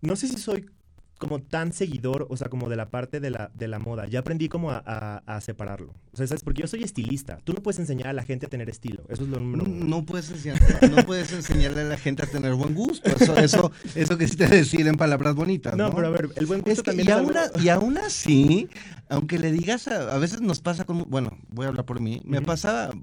no 0.00 0.16
sé 0.16 0.28
si 0.28 0.36
soy 0.38 0.66
como 1.18 1.38
tan 1.42 1.74
seguidor, 1.74 2.26
o 2.30 2.36
sea, 2.38 2.48
como 2.48 2.70
de 2.70 2.76
la 2.76 2.88
parte 2.88 3.20
de 3.20 3.28
la, 3.28 3.50
de 3.54 3.68
la 3.68 3.78
moda. 3.78 4.06
Ya 4.06 4.20
aprendí 4.20 4.48
como 4.48 4.70
a, 4.70 4.82
a- 4.86 5.18
a 5.26 5.40
separarlo. 5.42 5.92
O 6.12 6.16
sea, 6.16 6.26
¿sabes? 6.26 6.42
Porque 6.42 6.62
yo 6.62 6.66
soy 6.66 6.82
estilista. 6.82 7.36
Tú 7.44 7.52
no 7.52 7.62
puedes 7.62 7.78
enseñar 7.78 8.08
a 8.08 8.12
la 8.14 8.22
gente 8.22 8.46
a 8.46 8.48
tener 8.48 8.70
estilo. 8.70 9.02
Eso 9.10 9.24
es 9.24 9.28
lo 9.28 9.38
número 9.38 9.64
uno. 9.64 9.84
No 9.84 10.06
puedes, 10.06 10.30
enseñar- 10.32 10.58
no 10.90 11.04
puedes 11.04 11.30
enseñarle 11.34 11.82
a 11.82 11.84
la 11.84 11.98
gente 11.98 12.22
a 12.22 12.26
tener 12.26 12.54
buen 12.54 12.74
gusto. 12.74 13.10
Eso, 13.10 13.36
eso, 13.36 13.70
eso 13.94 14.16
quisiste 14.16 14.46
decir 14.46 14.86
en 14.86 14.96
palabras 14.96 15.34
bonitas. 15.34 15.76
No, 15.76 15.88
No, 15.90 15.94
pero 15.94 16.06
a 16.06 16.10
ver, 16.10 16.30
el 16.36 16.46
buen 16.46 16.60
gusto 16.62 16.72
Es 16.72 16.78
que- 16.82 16.90
también 16.90 17.08
y, 17.08 17.10
es 17.10 17.16
aún, 17.18 17.36
algo- 17.36 17.58
a- 17.58 17.62
y 17.62 17.68
aún 17.68 17.98
así, 17.98 18.70
aunque 19.10 19.38
le 19.38 19.52
digas, 19.52 19.88
a, 19.88 20.14
a 20.14 20.18
veces 20.18 20.40
nos 20.40 20.60
pasa 20.60 20.86
con, 20.86 21.04
bueno, 21.10 21.36
voy 21.50 21.66
a 21.66 21.68
hablar 21.68 21.84
por 21.84 22.00
mí, 22.00 22.22
me 22.24 22.40
pasaba 22.40 22.94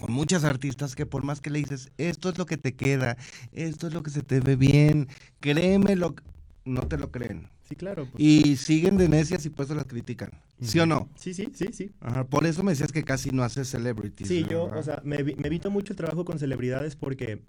con 0.00 0.12
muchas 0.12 0.44
artistas 0.44 0.94
que 0.94 1.06
por 1.06 1.24
más 1.24 1.40
que 1.40 1.50
le 1.50 1.58
dices, 1.58 1.90
esto 1.98 2.28
es 2.28 2.38
lo 2.38 2.46
que 2.46 2.56
te 2.56 2.74
queda, 2.74 3.16
esto 3.52 3.86
es 3.86 3.94
lo 3.94 4.02
que 4.02 4.10
se 4.10 4.22
te 4.22 4.40
ve 4.40 4.56
bien, 4.56 5.08
créeme 5.40 5.96
lo 5.96 6.14
no 6.64 6.82
te 6.82 6.96
lo 6.96 7.10
creen. 7.10 7.48
Sí, 7.68 7.76
claro. 7.76 8.06
pues. 8.10 8.22
Y 8.22 8.56
siguen 8.56 8.96
de 8.96 9.08
necias 9.08 9.44
y 9.46 9.50
por 9.50 9.64
eso 9.64 9.74
las 9.74 9.86
critican. 9.86 10.30
¿Sí 10.60 10.78
o 10.78 10.86
no? 10.86 11.08
Sí, 11.16 11.34
sí, 11.34 11.50
sí, 11.54 11.68
sí. 11.72 11.90
Ajá, 12.00 12.24
por 12.24 12.46
eso 12.46 12.62
me 12.62 12.72
decías 12.72 12.92
que 12.92 13.04
casi 13.04 13.30
no 13.30 13.42
haces 13.42 13.68
celebrities. 13.68 14.28
Sí, 14.28 14.44
yo, 14.48 14.64
o 14.64 14.82
sea, 14.82 15.00
me, 15.04 15.22
me 15.22 15.46
evito 15.46 15.70
mucho 15.70 15.92
el 15.92 15.96
trabajo 15.96 16.24
con 16.24 16.38
celebridades 16.38 16.96
porque 16.96 17.42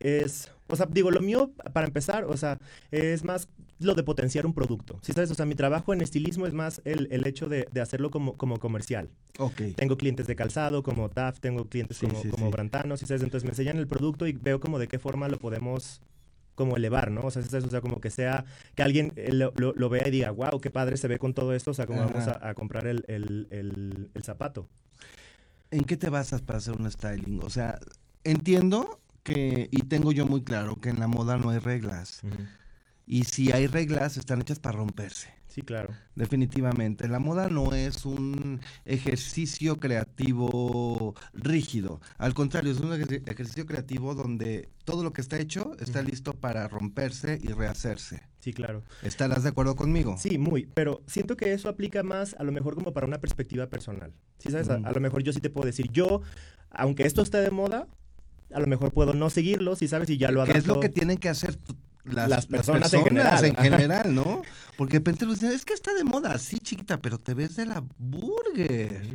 es, 0.00 0.50
o 0.68 0.76
sea, 0.76 0.86
digo, 0.86 1.10
lo 1.10 1.20
mío, 1.20 1.52
para 1.72 1.86
empezar, 1.86 2.24
o 2.24 2.36
sea, 2.36 2.58
es 2.90 3.24
más 3.24 3.48
lo 3.80 3.94
de 3.94 4.02
potenciar 4.02 4.44
un 4.46 4.54
producto. 4.54 4.98
¿Sí 5.02 5.12
sabes? 5.12 5.30
O 5.30 5.34
sea, 5.34 5.46
mi 5.46 5.54
trabajo 5.54 5.92
en 5.92 6.00
estilismo 6.00 6.46
es 6.46 6.52
más 6.52 6.80
el, 6.84 7.08
el 7.10 7.26
hecho 7.26 7.48
de, 7.48 7.68
de 7.72 7.80
hacerlo 7.80 8.10
como, 8.10 8.36
como 8.36 8.58
comercial. 8.58 9.08
Ok. 9.38 9.60
Tengo 9.76 9.96
clientes 9.96 10.26
de 10.26 10.34
calzado 10.36 10.82
como 10.82 11.08
TAF, 11.08 11.40
tengo 11.40 11.64
clientes 11.66 11.96
Sí, 11.98 12.06
como, 12.06 12.20
sí, 12.22 12.28
como 12.28 12.46
sí. 12.46 12.52
Brantano, 12.52 12.96
¿sí 12.96 13.06
sabes? 13.06 13.22
Entonces 13.22 13.44
me 13.44 13.50
enseñan 13.50 13.78
el 13.78 13.86
producto 13.86 14.26
y 14.26 14.32
veo 14.32 14.58
como 14.60 14.78
de 14.78 14.88
qué 14.88 14.98
forma 14.98 15.28
lo 15.28 15.38
podemos 15.38 16.00
como 16.54 16.76
elevar, 16.76 17.12
¿no? 17.12 17.20
O 17.20 17.30
sea, 17.30 17.40
¿sí 17.42 17.48
sabes? 17.50 17.66
o 17.66 17.70
sea, 17.70 17.80
como 17.80 18.00
que 18.00 18.10
sea, 18.10 18.44
que 18.74 18.82
alguien 18.82 19.12
eh, 19.14 19.32
lo, 19.32 19.52
lo- 19.56 19.74
lo 19.74 19.88
vea 19.88 20.08
y 20.08 20.10
diga, 20.10 20.32
wow, 20.32 20.60
qué 20.60 20.70
padre 20.70 20.96
se 20.96 21.06
ve 21.06 21.18
con 21.20 21.32
todo 21.32 21.54
esto, 21.54 21.70
o 21.70 21.74
sea, 21.74 21.86
como 21.86 22.00
vamos 22.04 22.26
a, 22.26 22.48
a 22.48 22.54
comprar 22.54 22.88
el, 22.88 23.04
el- 23.06 23.46
el- 23.50 24.10
el 24.12 24.22
zapato. 24.24 24.68
¿En 25.70 25.84
qué 25.84 25.96
te 25.96 26.08
basas 26.10 26.42
para 26.42 26.58
hacer 26.58 26.74
un 26.74 26.90
styling? 26.90 27.42
O 27.44 27.50
sea, 27.50 27.78
entiendo 28.24 29.00
que, 29.22 29.68
y 29.70 29.82
tengo 29.82 30.10
yo 30.12 30.26
muy 30.26 30.42
claro, 30.42 30.76
que 30.80 30.88
en 30.88 30.98
la 30.98 31.06
moda 31.06 31.36
no 31.36 31.50
hay 31.50 31.58
reglas. 31.58 32.22
Y 33.10 33.24
si 33.24 33.52
hay 33.52 33.66
reglas, 33.66 34.18
están 34.18 34.42
hechas 34.42 34.58
para 34.60 34.76
romperse. 34.76 35.28
Sí, 35.46 35.62
claro. 35.62 35.94
Definitivamente. 36.14 37.08
La 37.08 37.18
moda 37.18 37.48
no 37.48 37.72
es 37.72 38.04
un 38.04 38.60
ejercicio 38.84 39.78
creativo 39.80 41.14
rígido. 41.32 42.00
Al 42.18 42.34
contrario, 42.34 42.70
es 42.70 42.80
un 42.80 42.90
ejer- 42.92 43.22
ejercicio 43.28 43.64
creativo 43.64 44.14
donde 44.14 44.68
todo 44.84 45.02
lo 45.02 45.14
que 45.14 45.22
está 45.22 45.38
hecho 45.38 45.72
está 45.80 46.02
listo 46.02 46.34
para 46.34 46.68
romperse 46.68 47.38
y 47.42 47.48
rehacerse. 47.48 48.22
Sí, 48.40 48.52
claro. 48.52 48.82
¿Estarás 49.02 49.42
de 49.42 49.48
acuerdo 49.48 49.74
conmigo? 49.74 50.16
Sí, 50.18 50.36
muy, 50.36 50.66
pero 50.74 51.02
siento 51.06 51.34
que 51.36 51.52
eso 51.54 51.70
aplica 51.70 52.02
más 52.02 52.34
a 52.38 52.44
lo 52.44 52.52
mejor 52.52 52.74
como 52.74 52.92
para 52.92 53.06
una 53.06 53.18
perspectiva 53.20 53.68
personal. 53.68 54.12
Sí, 54.38 54.50
sabes, 54.50 54.68
a, 54.68 54.78
Mm. 54.78 54.84
a 54.86 54.92
lo 54.92 55.00
mejor 55.00 55.22
yo 55.22 55.32
sí 55.32 55.40
te 55.40 55.48
puedo 55.50 55.66
decir, 55.66 55.90
yo, 55.92 56.20
aunque 56.70 57.04
esto 57.04 57.22
esté 57.22 57.38
de 57.38 57.50
moda, 57.50 57.88
a 58.52 58.60
lo 58.60 58.66
mejor 58.66 58.92
puedo 58.92 59.14
no 59.14 59.28
seguirlo, 59.30 59.76
si 59.76 59.88
sabes, 59.88 60.08
y 60.10 60.18
ya 60.18 60.30
lo 60.30 60.44
¿Qué 60.44 60.52
es 60.52 60.66
lo 60.66 60.74
adapto. 60.74 60.80
que 60.80 60.88
tienen 60.90 61.16
que 61.16 61.28
hacer 61.30 61.58
las, 62.12 62.46
personas 62.46 62.92
en 62.92 63.56
general. 63.56 64.14
¿no? 64.14 64.42
Porque 64.76 64.94
de 64.94 64.98
repente 64.98 65.26
lo 65.26 65.32
dicen, 65.32 65.52
es 65.52 65.64
que 65.64 65.74
está 65.74 65.94
de 65.94 66.04
moda, 66.04 66.38
sí, 66.38 66.58
chiquita, 66.58 66.98
pero 67.00 67.18
te 67.18 67.34
ves 67.34 67.56
de 67.56 67.66
la 67.66 67.84
burger. 67.98 69.14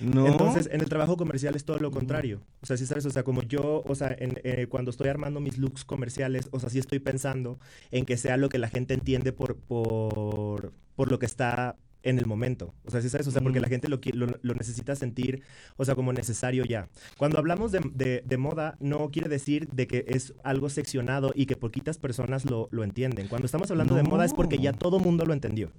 ¿No? 0.00 0.26
Entonces, 0.26 0.68
en 0.70 0.82
el 0.82 0.88
trabajo 0.88 1.16
comercial 1.16 1.56
es 1.56 1.64
todo 1.64 1.78
lo 1.78 1.90
contrario. 1.90 2.42
O 2.60 2.66
sea, 2.66 2.76
sí 2.76 2.84
sabes, 2.86 3.06
o 3.06 3.10
sea, 3.10 3.22
como 3.22 3.42
yo, 3.42 3.82
o 3.86 3.94
sea, 3.94 4.14
en, 4.18 4.38
eh, 4.44 4.66
cuando 4.68 4.90
estoy 4.90 5.08
armando 5.08 5.40
mis 5.40 5.56
looks 5.56 5.84
comerciales, 5.84 6.48
o 6.50 6.60
sea, 6.60 6.68
sí 6.68 6.78
estoy 6.78 6.98
pensando 6.98 7.58
en 7.90 8.04
que 8.04 8.16
sea 8.16 8.36
lo 8.36 8.48
que 8.48 8.58
la 8.58 8.68
gente 8.68 8.92
entiende 8.92 9.32
por, 9.32 9.56
por, 9.56 10.74
por 10.94 11.10
lo 11.10 11.18
que 11.18 11.26
está 11.26 11.76
en 12.08 12.18
el 12.18 12.26
momento. 12.26 12.72
O 12.84 12.90
sea, 12.90 13.02
sí 13.02 13.08
sabes, 13.08 13.26
o 13.26 13.30
sea, 13.30 13.42
porque 13.42 13.60
la 13.60 13.68
gente 13.68 13.88
lo, 13.88 13.98
lo, 14.14 14.26
lo 14.40 14.54
necesita 14.54 14.94
sentir, 14.96 15.42
o 15.76 15.84
sea, 15.84 15.94
como 15.94 16.12
necesario 16.12 16.64
ya. 16.64 16.88
Cuando 17.18 17.38
hablamos 17.38 17.72
de, 17.72 17.80
de- 17.94 18.22
de 18.24 18.36
moda, 18.36 18.76
no 18.80 19.10
quiere 19.10 19.28
decir 19.28 19.68
de 19.68 19.86
que 19.86 20.04
es 20.08 20.34
algo 20.44 20.68
seccionado 20.68 21.32
y 21.34 21.46
que 21.46 21.56
poquitas 21.56 21.98
personas 21.98 22.44
lo, 22.44 22.68
lo 22.70 22.84
entienden. 22.84 23.28
Cuando 23.28 23.46
estamos 23.46 23.70
hablando 23.70 23.94
de 23.94 24.02
moda 24.02 24.24
es 24.24 24.32
porque 24.34 24.58
ya 24.58 24.72
todo 24.72 24.98
mundo 25.00 25.24
lo 25.26 25.32
entendió. 25.32 25.72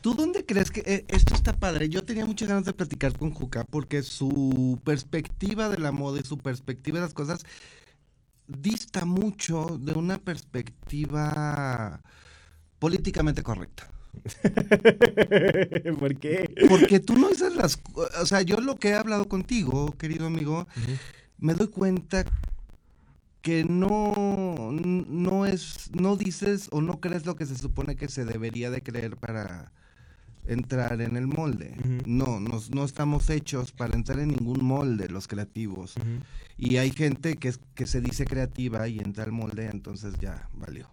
¿Tú 0.00 0.14
dónde 0.14 0.44
crees 0.44 0.70
que 0.70 0.80
eh, 0.86 1.04
esto 1.08 1.34
está 1.34 1.52
padre? 1.52 1.88
Yo 1.88 2.02
tenía 2.04 2.26
muchas 2.26 2.48
ganas 2.48 2.64
de 2.64 2.72
platicar 2.72 3.16
con 3.16 3.30
Juca 3.32 3.64
porque 3.70 4.02
su 4.02 4.80
perspectiva 4.84 5.68
de 5.68 5.78
la 5.78 5.92
moda 5.92 6.20
y 6.20 6.24
su 6.24 6.38
perspectiva 6.38 6.98
de 6.98 7.04
las 7.04 7.14
cosas 7.14 7.44
dista 8.46 9.04
mucho 9.04 9.78
de 9.80 9.92
una 9.92 10.18
perspectiva 10.18 12.00
políticamente 12.78 13.42
correcta. 13.42 13.90
¿Por 15.98 16.16
qué? 16.18 16.54
Porque 16.68 17.00
tú 17.00 17.16
no 17.16 17.28
dices 17.28 17.54
las... 17.54 17.78
O 18.20 18.26
sea, 18.26 18.42
yo 18.42 18.60
lo 18.60 18.76
que 18.76 18.88
he 18.90 18.94
hablado 18.94 19.28
contigo, 19.28 19.92
querido 19.98 20.26
amigo, 20.26 20.66
me 21.38 21.54
doy 21.54 21.68
cuenta 21.68 22.24
que 23.42 23.64
no, 23.64 24.70
no 24.72 25.46
es, 25.46 25.90
no 25.92 26.16
dices 26.16 26.68
o 26.72 26.80
no 26.80 27.00
crees 27.00 27.24
lo 27.26 27.36
que 27.36 27.46
se 27.46 27.56
supone 27.56 27.96
que 27.96 28.08
se 28.08 28.24
debería 28.24 28.70
de 28.70 28.82
creer 28.82 29.16
para 29.16 29.72
entrar 30.46 31.00
en 31.00 31.16
el 31.16 31.26
molde. 31.26 31.74
No, 32.06 32.40
nos- 32.40 32.70
no 32.70 32.84
estamos 32.84 33.28
hechos 33.30 33.72
para 33.72 33.94
entrar 33.96 34.18
en 34.18 34.28
ningún 34.28 34.64
molde 34.64 35.08
los 35.08 35.28
creativos. 35.28 35.94
Y 36.56 36.76
hay 36.78 36.90
gente 36.90 37.36
que, 37.36 37.52
que 37.74 37.86
se 37.86 38.00
dice 38.00 38.24
creativa 38.24 38.88
y 38.88 38.98
entra 38.98 39.24
al 39.24 39.32
molde, 39.32 39.66
entonces 39.66 40.14
ya 40.20 40.48
valió. 40.54 40.90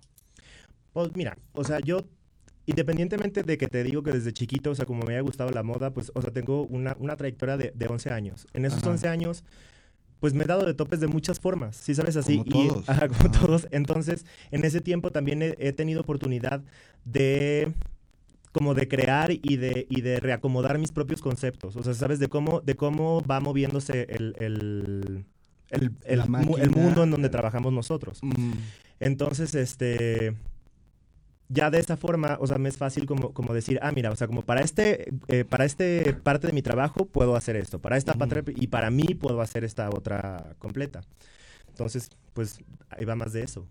Pues 0.93 1.09
mira, 1.15 1.37
o 1.53 1.63
sea, 1.63 1.79
yo, 1.79 2.05
independientemente 2.65 3.43
de 3.43 3.57
que 3.57 3.67
te 3.67 3.83
digo 3.83 4.03
que 4.03 4.11
desde 4.11 4.33
chiquito, 4.33 4.71
o 4.71 4.75
sea, 4.75 4.85
como 4.85 5.03
me 5.03 5.13
haya 5.13 5.21
gustado 5.21 5.49
la 5.51 5.63
moda, 5.63 5.91
pues, 5.93 6.11
o 6.15 6.21
sea, 6.21 6.31
tengo 6.31 6.63
una, 6.63 6.95
una 6.99 7.15
trayectoria 7.15 7.57
de, 7.57 7.71
de 7.75 7.87
11 7.87 8.09
años. 8.11 8.47
En 8.53 8.65
esos 8.65 8.81
Ajá. 8.81 8.91
11 8.91 9.07
años, 9.07 9.43
pues 10.19 10.33
me 10.33 10.43
he 10.43 10.47
dado 10.47 10.65
de 10.65 10.73
topes 10.73 10.99
de 10.99 11.07
muchas 11.07 11.39
formas, 11.39 11.75
¿sí 11.75 11.93
sabes? 11.93 12.15
Así. 12.15 12.37
Como 12.37 12.63
y, 12.63 12.67
todos. 12.67 12.89
ajá, 12.89 13.07
como 13.07 13.19
Ajá. 13.19 13.31
todos. 13.31 13.67
Entonces, 13.71 14.25
en 14.51 14.65
ese 14.65 14.81
tiempo 14.81 15.11
también 15.11 15.41
he, 15.41 15.55
he 15.59 15.73
tenido 15.73 16.01
oportunidad 16.01 16.63
de 17.03 17.73
como 18.51 18.73
de 18.73 18.87
crear 18.87 19.31
y 19.31 19.57
de, 19.57 19.85
y 19.89 19.99
de 19.99 20.21
reacomodar 20.21 20.77
mis 20.79 20.93
propios 20.93 21.21
conceptos. 21.21 21.75
O 21.75 21.83
sea, 21.83 21.93
¿sabes? 21.93 22.19
De 22.19 22.29
cómo, 22.29 22.61
de 22.61 22.75
cómo 22.75 23.21
va 23.21 23.41
moviéndose 23.41 24.07
el, 24.09 24.33
el, 24.39 25.25
el, 25.71 25.91
el 26.05 26.69
mundo 26.71 27.03
en 27.03 27.11
donde 27.11 27.27
trabajamos 27.27 27.73
nosotros. 27.73 28.19
Mm, 28.23 28.53
Entonces, 29.01 29.55
este, 29.55 30.35
ya 31.49 31.69
de 31.69 31.79
esta 31.79 31.95
forma, 31.97 32.37
o 32.39 32.47
sea, 32.47 32.57
me 32.57 32.69
es 32.69 32.77
fácil 32.77 33.05
como, 33.05 33.33
como 33.33 33.53
decir, 33.53 33.79
ah, 33.81 33.91
mira, 33.91 34.11
o 34.11 34.15
sea, 34.15 34.27
como 34.27 34.41
para 34.41 34.61
este, 34.61 35.13
eh, 35.27 35.45
para 35.45 35.65
este 35.65 36.13
parte 36.13 36.47
de 36.47 36.53
mi 36.53 36.61
trabajo 36.61 37.05
puedo 37.05 37.35
hacer 37.35 37.55
esto, 37.55 37.79
para 37.79 37.97
esta 37.97 38.13
parte 38.13 38.43
y 38.55 38.67
para 38.67 38.89
mí 38.89 39.15
puedo 39.15 39.41
hacer 39.41 39.63
esta 39.63 39.89
otra 39.89 40.55
completa. 40.59 41.01
Entonces, 41.67 42.09
pues 42.33 42.59
ahí 42.89 43.05
va 43.05 43.15
más 43.15 43.33
de 43.33 43.43
eso. 43.43 43.67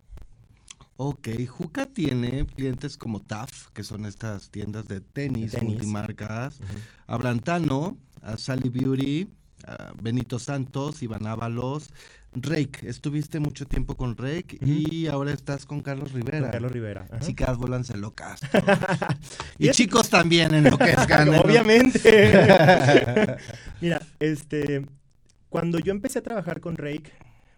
Ok, 0.96 1.28
Juca 1.48 1.86
tiene 1.86 2.46
clientes 2.46 2.96
como 2.96 3.20
TAF, 3.20 3.70
que 3.70 3.82
son 3.82 4.06
estas 4.06 4.50
tiendas 4.50 4.86
de 4.86 5.00
tenis, 5.00 5.52
De 5.52 5.58
tenis. 5.58 5.74
multimarcas, 5.74 6.60
a 7.08 7.16
Brantano, 7.16 7.96
a 8.22 8.36
Sally 8.36 8.68
Beauty, 8.68 9.28
a 9.66 9.92
Benito 10.00 10.38
Santos, 10.38 11.02
Iván 11.02 11.26
Ábalos, 11.26 11.90
Rake. 12.34 12.88
Estuviste 12.88 13.38
mucho 13.40 13.66
tiempo 13.66 13.96
con 13.96 14.16
Rake 14.16 14.58
y 14.64 15.06
ahora 15.06 15.32
estás 15.32 15.66
con 15.66 15.80
Carlos 15.80 16.12
Rivera. 16.12 16.40
Con 16.40 16.50
Carlos 16.50 16.72
Rivera. 16.72 17.06
ajá. 17.10 17.20
Chicas, 17.20 17.56
vuélvanse 17.56 17.96
locas. 17.96 18.40
Y 19.58 19.68
es- 19.68 19.76
chicos 19.76 20.08
también 20.10 20.52
enloquezcan. 20.54 21.28
Obviamente. 21.34 22.00
Mira, 23.80 24.00
este, 24.18 24.84
cuando 25.48 25.78
yo 25.78 25.92
empecé 25.92 26.18
a 26.18 26.22
trabajar 26.22 26.60
con 26.60 26.76
Rake, 26.76 27.12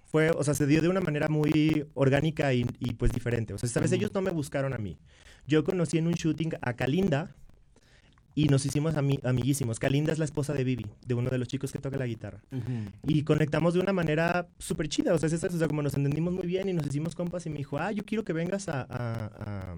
fue, 0.05 0.31
o 0.31 0.45
sea, 0.45 0.55
se 0.55 0.67
dio 0.67 0.81
de 0.83 0.89
una 0.89 1.01
manera 1.01 1.29
muy 1.29 1.87
orgánica 1.95 2.53
y, 2.55 2.67
y, 2.79 2.93
pues 2.95 3.13
diferente. 3.13 3.55
O 3.55 3.59
sea, 3.59 3.69
sabes, 3.69 3.91
Ujú. 3.91 3.97
ellos 4.01 4.15
no 4.15 4.23
me 4.23 4.31
buscaron 4.31 4.73
a 4.73 4.79
mí. 4.79 4.99
Yo 5.47 5.65
conocí 5.65 5.99
en 5.99 6.07
un 6.07 6.15
shooting 6.15 6.53
a 6.61 6.75
Kalinda 6.75 7.35
y 8.37 8.47
nos 8.49 8.65
hicimos 8.67 8.95
ami- 8.95 9.19
amiguísimos. 9.25 9.79
Kalinda 9.81 10.13
es 10.13 10.19
la 10.21 10.27
esposa 10.27 10.53
de 10.53 10.63
Vivi, 10.63 10.87
de 11.07 11.15
uno 11.15 11.31
de 11.31 11.39
los 11.39 11.49
chicos 11.49 11.73
que 11.73 11.79
toca 11.79 11.97
la 11.97 12.07
guitarra. 12.07 12.43
Y 13.03 13.23
conectamos 13.23 13.75
de 13.75 13.81
una 13.81 13.93
manera 13.93 14.47
súper 14.59 14.89
chida. 14.89 15.15
O 15.15 15.19
sea, 15.19 15.27
es 15.27 15.33
eso, 15.33 15.47
o 15.49 15.59
sea, 15.59 15.67
como 15.67 15.83
nos 15.83 15.95
entendimos 15.95 16.35
muy 16.35 16.47
bien 16.47 16.69
y 16.69 16.75
nos 16.75 16.87
hicimos 16.87 17.15
compas 17.15 17.47
y 17.47 17.51
me 17.51 17.57
dijo, 17.59 17.79
ah, 17.79 17.91
yo 17.93 18.05
quiero 18.05 18.25
que 18.25 18.33
vengas 18.35 18.69
a, 18.69 18.83
a- 18.83 18.87
a- 18.93 19.77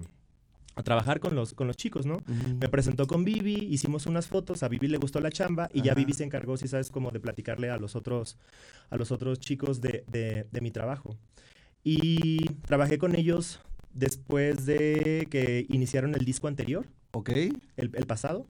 a 0.75 0.83
trabajar 0.83 1.19
con 1.19 1.35
los, 1.35 1.53
con 1.53 1.67
los 1.67 1.75
chicos, 1.77 2.05
¿no? 2.05 2.21
Me 2.59 2.69
presentó 2.69 3.07
con 3.07 3.23
Vivi, 3.25 3.55
hicimos 3.55 4.05
unas 4.05 4.27
fotos, 4.27 4.61
a 4.63 4.67
Vivi 4.69 4.87
le 4.87 4.97
gustó 4.97 5.19
la 5.21 5.29
chamba 5.31 5.69
y 5.73 5.81
ya. 5.81 5.93
Vivi 5.93 6.13
se 6.13 6.23
encargó, 6.23 6.55
si 6.57 6.67
sabes, 6.67 6.89
como 6.91 7.11
de 7.11 7.19
platicarle 7.19 7.69
a 7.69 7.77
los 7.77 7.95
otros, 7.95 8.37
a 8.89 8.95
los 8.97 9.11
otros 9.11 9.39
chicos 9.39 9.81
de, 9.81 10.03
de- 10.07 10.47
de 10.51 10.61
mi 10.61 10.71
trabajo. 10.71 11.17
Y 11.83 12.45
trabajé 12.67 12.97
con 12.97 13.15
ellos 13.15 13.61
después 13.93 14.65
de 14.65 15.27
que 15.29 15.65
iniciaron 15.69 16.13
el 16.15 16.23
disco 16.25 16.47
anterior, 16.47 16.85
Ok. 17.11 17.29
el, 17.29 17.55
el 17.77 18.05
pasado, 18.07 18.45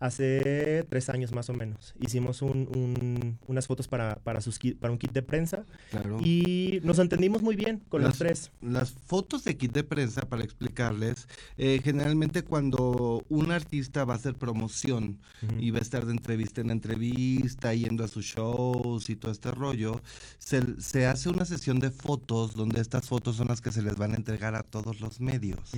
hace 0.00 0.84
tres 0.90 1.08
años 1.08 1.32
más 1.32 1.48
o 1.48 1.54
menos. 1.54 1.94
Hicimos 1.98 2.42
un- 2.42 2.68
un- 2.74 3.38
unas 3.46 3.66
fotos 3.66 3.88
para, 3.88 4.16
para, 4.16 4.40
sus 4.42 4.58
kit- 4.60 4.76
para 4.78 4.92
un 4.92 4.98
kit 4.98 5.12
de 5.12 5.22
prensa 5.22 5.64
Claro. 5.90 6.18
y 6.22 6.80
nos 6.82 6.98
entendimos 6.98 7.40
muy 7.42 7.56
bien 7.56 7.80
con 7.88 8.02
los 8.02 8.10
Las- 8.10 8.18
tres. 8.18 8.50
Las 8.60 8.90
fotos 8.90 9.44
de 9.44 9.56
kit 9.56 9.72
de 9.72 9.82
prensa, 9.82 10.22
para 10.22 10.44
explicarles, 10.44 11.26
eh, 11.56 11.80
generalmente 11.82 12.42
cuando 12.42 13.24
un 13.30 13.50
artista 13.50 14.04
va 14.04 14.14
a 14.14 14.16
hacer 14.16 14.34
promoción 14.34 15.18
y 15.58 15.70
va 15.70 15.78
a 15.78 15.82
estar 15.82 16.04
de 16.04 16.12
entrevista 16.12 16.60
en 16.60 16.70
entrevista, 16.70 17.72
yendo 17.72 18.04
a 18.04 18.08
sus 18.08 18.26
shows 18.26 19.08
y 19.08 19.16
todo 19.16 19.32
este 19.32 19.52
rollo, 19.52 20.02
se, 20.38 20.80
se 20.82 21.06
hace 21.06 21.30
una 21.30 21.46
sesión 21.46 21.78
de 21.80 21.90
fotos 21.90 22.54
donde 22.54 22.80
estas 22.80 23.06
fotos 23.08 23.36
son 23.36 23.48
las 23.48 23.62
que 23.62 23.72
se 23.72 23.80
les 23.80 23.96
van 23.96 24.12
a 24.12 24.16
entregar 24.16 24.54
a 24.54 24.64
todos 24.64 25.00
los 25.00 25.20
medios. 25.20 25.70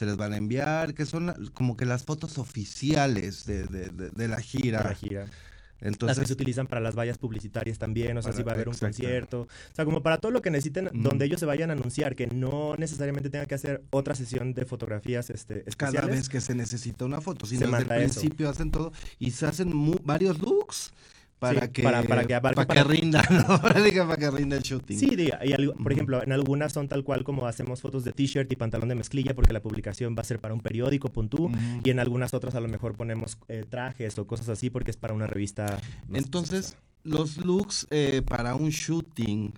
Se 0.00 0.06
les 0.06 0.16
van 0.16 0.32
a 0.32 0.38
enviar, 0.38 0.94
que 0.94 1.04
son 1.04 1.50
como 1.52 1.76
que 1.76 1.84
las 1.84 2.04
fotos 2.04 2.38
oficiales 2.38 3.44
de, 3.44 3.64
de- 3.66 3.90
de- 3.90 4.08
de 4.08 4.28
la 4.28 4.40
gira. 4.40 4.82
La 4.82 4.94
gira. 4.94 5.20
las 5.20 5.30
que 5.30 5.88
Entonces, 5.88 6.26
se 6.26 6.32
utilizan 6.32 6.66
para 6.66 6.80
las 6.80 6.94
vallas 6.94 7.18
publicitarias 7.18 7.78
también, 7.78 8.16
o 8.16 8.22
sea, 8.22 8.30
Para- 8.32 8.36
si 8.38 8.42
va 8.42 8.52
a 8.52 8.54
haber 8.54 8.68
un 8.70 8.74
concierto, 8.74 9.42
o 9.42 9.74
sea, 9.74 9.84
como 9.84 10.02
para 10.02 10.16
todo 10.16 10.32
lo 10.32 10.40
que 10.40 10.50
necesiten, 10.50 10.88
donde 10.94 11.26
ellos 11.26 11.38
se 11.38 11.44
vayan 11.46 11.68
a 11.68 11.74
anunciar, 11.74 12.16
que 12.16 12.26
no 12.28 12.76
necesariamente 12.78 13.28
tengan 13.28 13.46
que 13.46 13.54
hacer 13.56 13.82
otra 13.90 14.14
sesión 14.14 14.54
de 14.54 14.64
fotografías 14.64 15.28
este, 15.28 15.64
cada 15.76 15.90
especiales. 15.90 16.10
vez 16.16 16.28
que 16.30 16.40
se 16.40 16.54
necesita 16.54 17.04
una 17.04 17.20
foto, 17.20 17.44
sino 17.44 17.66
desde 17.66 17.94
el 17.96 18.02
eso. 18.04 18.20
principio 18.20 18.48
hacen 18.48 18.70
todo 18.70 18.92
y 19.18 19.32
se 19.32 19.44
hacen 19.46 19.70
varios 20.04 20.38
looks 20.40 20.92
para 21.40 21.62
Sí, 21.62 21.72
que 21.72 21.82
para- 21.82 22.02
para 22.04 22.24
que 22.24 22.40
para 22.40 22.66
que 22.66 22.84
rinda, 22.84 23.22
¿no? 23.30 23.60
Para 23.60 24.16
que, 24.16 24.30
rinda 24.30 24.56
el 24.56 24.62
shooting. 24.62 24.98
Sí, 24.98 25.16
diga, 25.16 25.40
y 25.44 25.52
algo- 25.52 25.74
por 25.74 25.92
ejemplo, 25.92 26.22
en 26.22 26.30
algunas 26.32 26.72
son 26.72 26.86
tal 26.86 27.02
cual 27.02 27.24
como 27.24 27.46
hacemos 27.46 27.80
fotos 27.80 28.04
de 28.04 28.12
t-shirt 28.12 28.52
y 28.52 28.56
pantalón 28.56 28.88
de 28.90 28.94
mezclilla 28.94 29.34
porque 29.34 29.52
la 29.52 29.60
publicación 29.62 30.14
va 30.16 30.20
a 30.20 30.24
ser 30.24 30.38
para 30.38 30.54
un 30.54 30.60
periódico, 30.60 31.08
puntú, 31.08 31.50
y 31.82 31.90
en 31.90 31.98
algunas 31.98 32.34
otras 32.34 32.54
a 32.54 32.60
lo 32.60 32.68
mejor 32.68 32.94
ponemos 32.94 33.38
eh, 33.48 33.64
trajes 33.68 34.18
o 34.18 34.26
cosas 34.26 34.48
así 34.50 34.70
porque 34.70 34.90
es 34.92 34.96
para 34.96 35.14
una 35.14 35.26
revista. 35.26 35.80
Entonces, 36.12 36.76
los 37.02 37.38
looks 37.38 37.86
eh, 37.90 38.20
para 38.24 38.54
un 38.54 38.68
shooting 38.68 39.54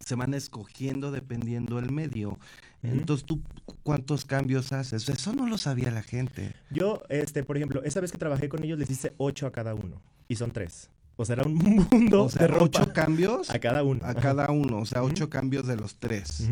se 0.00 0.14
van 0.16 0.34
escogiendo 0.34 1.10
dependiendo 1.12 1.78
el 1.78 1.90
medio. 1.92 2.38
Entonces, 2.82 3.24
¿tú 3.24 3.40
cu- 3.64 3.76
cuántos 3.84 4.24
cambios 4.24 4.72
haces? 4.72 5.08
Eso 5.08 5.32
no 5.32 5.46
lo 5.46 5.56
sabía 5.56 5.92
la 5.92 6.02
gente. 6.02 6.52
Yo, 6.70 7.00
este, 7.08 7.44
por 7.44 7.56
ejemplo, 7.56 7.82
esa 7.84 8.00
vez 8.00 8.10
que 8.10 8.18
trabajé 8.18 8.48
con 8.48 8.64
ellos 8.64 8.78
les 8.78 8.90
hice 8.90 9.12
ocho 9.18 9.46
a 9.46 9.52
cada 9.52 9.74
uno 9.74 10.02
y 10.32 10.36
son 10.36 10.50
tres. 10.50 10.90
O 11.16 11.24
sea, 11.24 11.34
era 11.34 11.44
un 11.44 11.54
mundo 11.90 12.24
O 12.24 12.28
sea, 12.28 12.42
de 12.42 12.48
ropa 12.48 12.64
ocho 12.64 12.92
cambios 12.92 13.50
a 13.50 13.58
cada 13.58 13.82
uno. 13.82 14.00
a 14.04 14.14
cada 14.14 14.50
uno, 14.50 14.78
o 14.78 14.86
sea, 14.86 15.02
ocho 15.02 15.28
cambios 15.28 15.66
de 15.66 15.76
los 15.76 15.96
tres. 15.96 16.48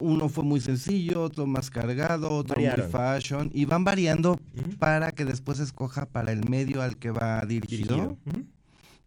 Uno 0.00 0.28
fue 0.28 0.42
muy 0.42 0.60
sencillo, 0.60 1.22
otro 1.22 1.46
más 1.46 1.70
cargado, 1.70 2.28
otro 2.30 2.56
Variaron. 2.56 2.90
muy 2.90 2.92
fashion, 2.92 3.50
y 3.54 3.64
van 3.64 3.84
variando 3.84 4.40
para 4.80 5.12
que 5.12 5.24
después 5.24 5.60
escoja 5.60 6.06
para 6.06 6.32
el 6.32 6.48
medio 6.48 6.82
al 6.82 6.96
que 6.96 7.12
va 7.12 7.40
dirigido. 7.46 8.18
Dirigido. 8.24 8.46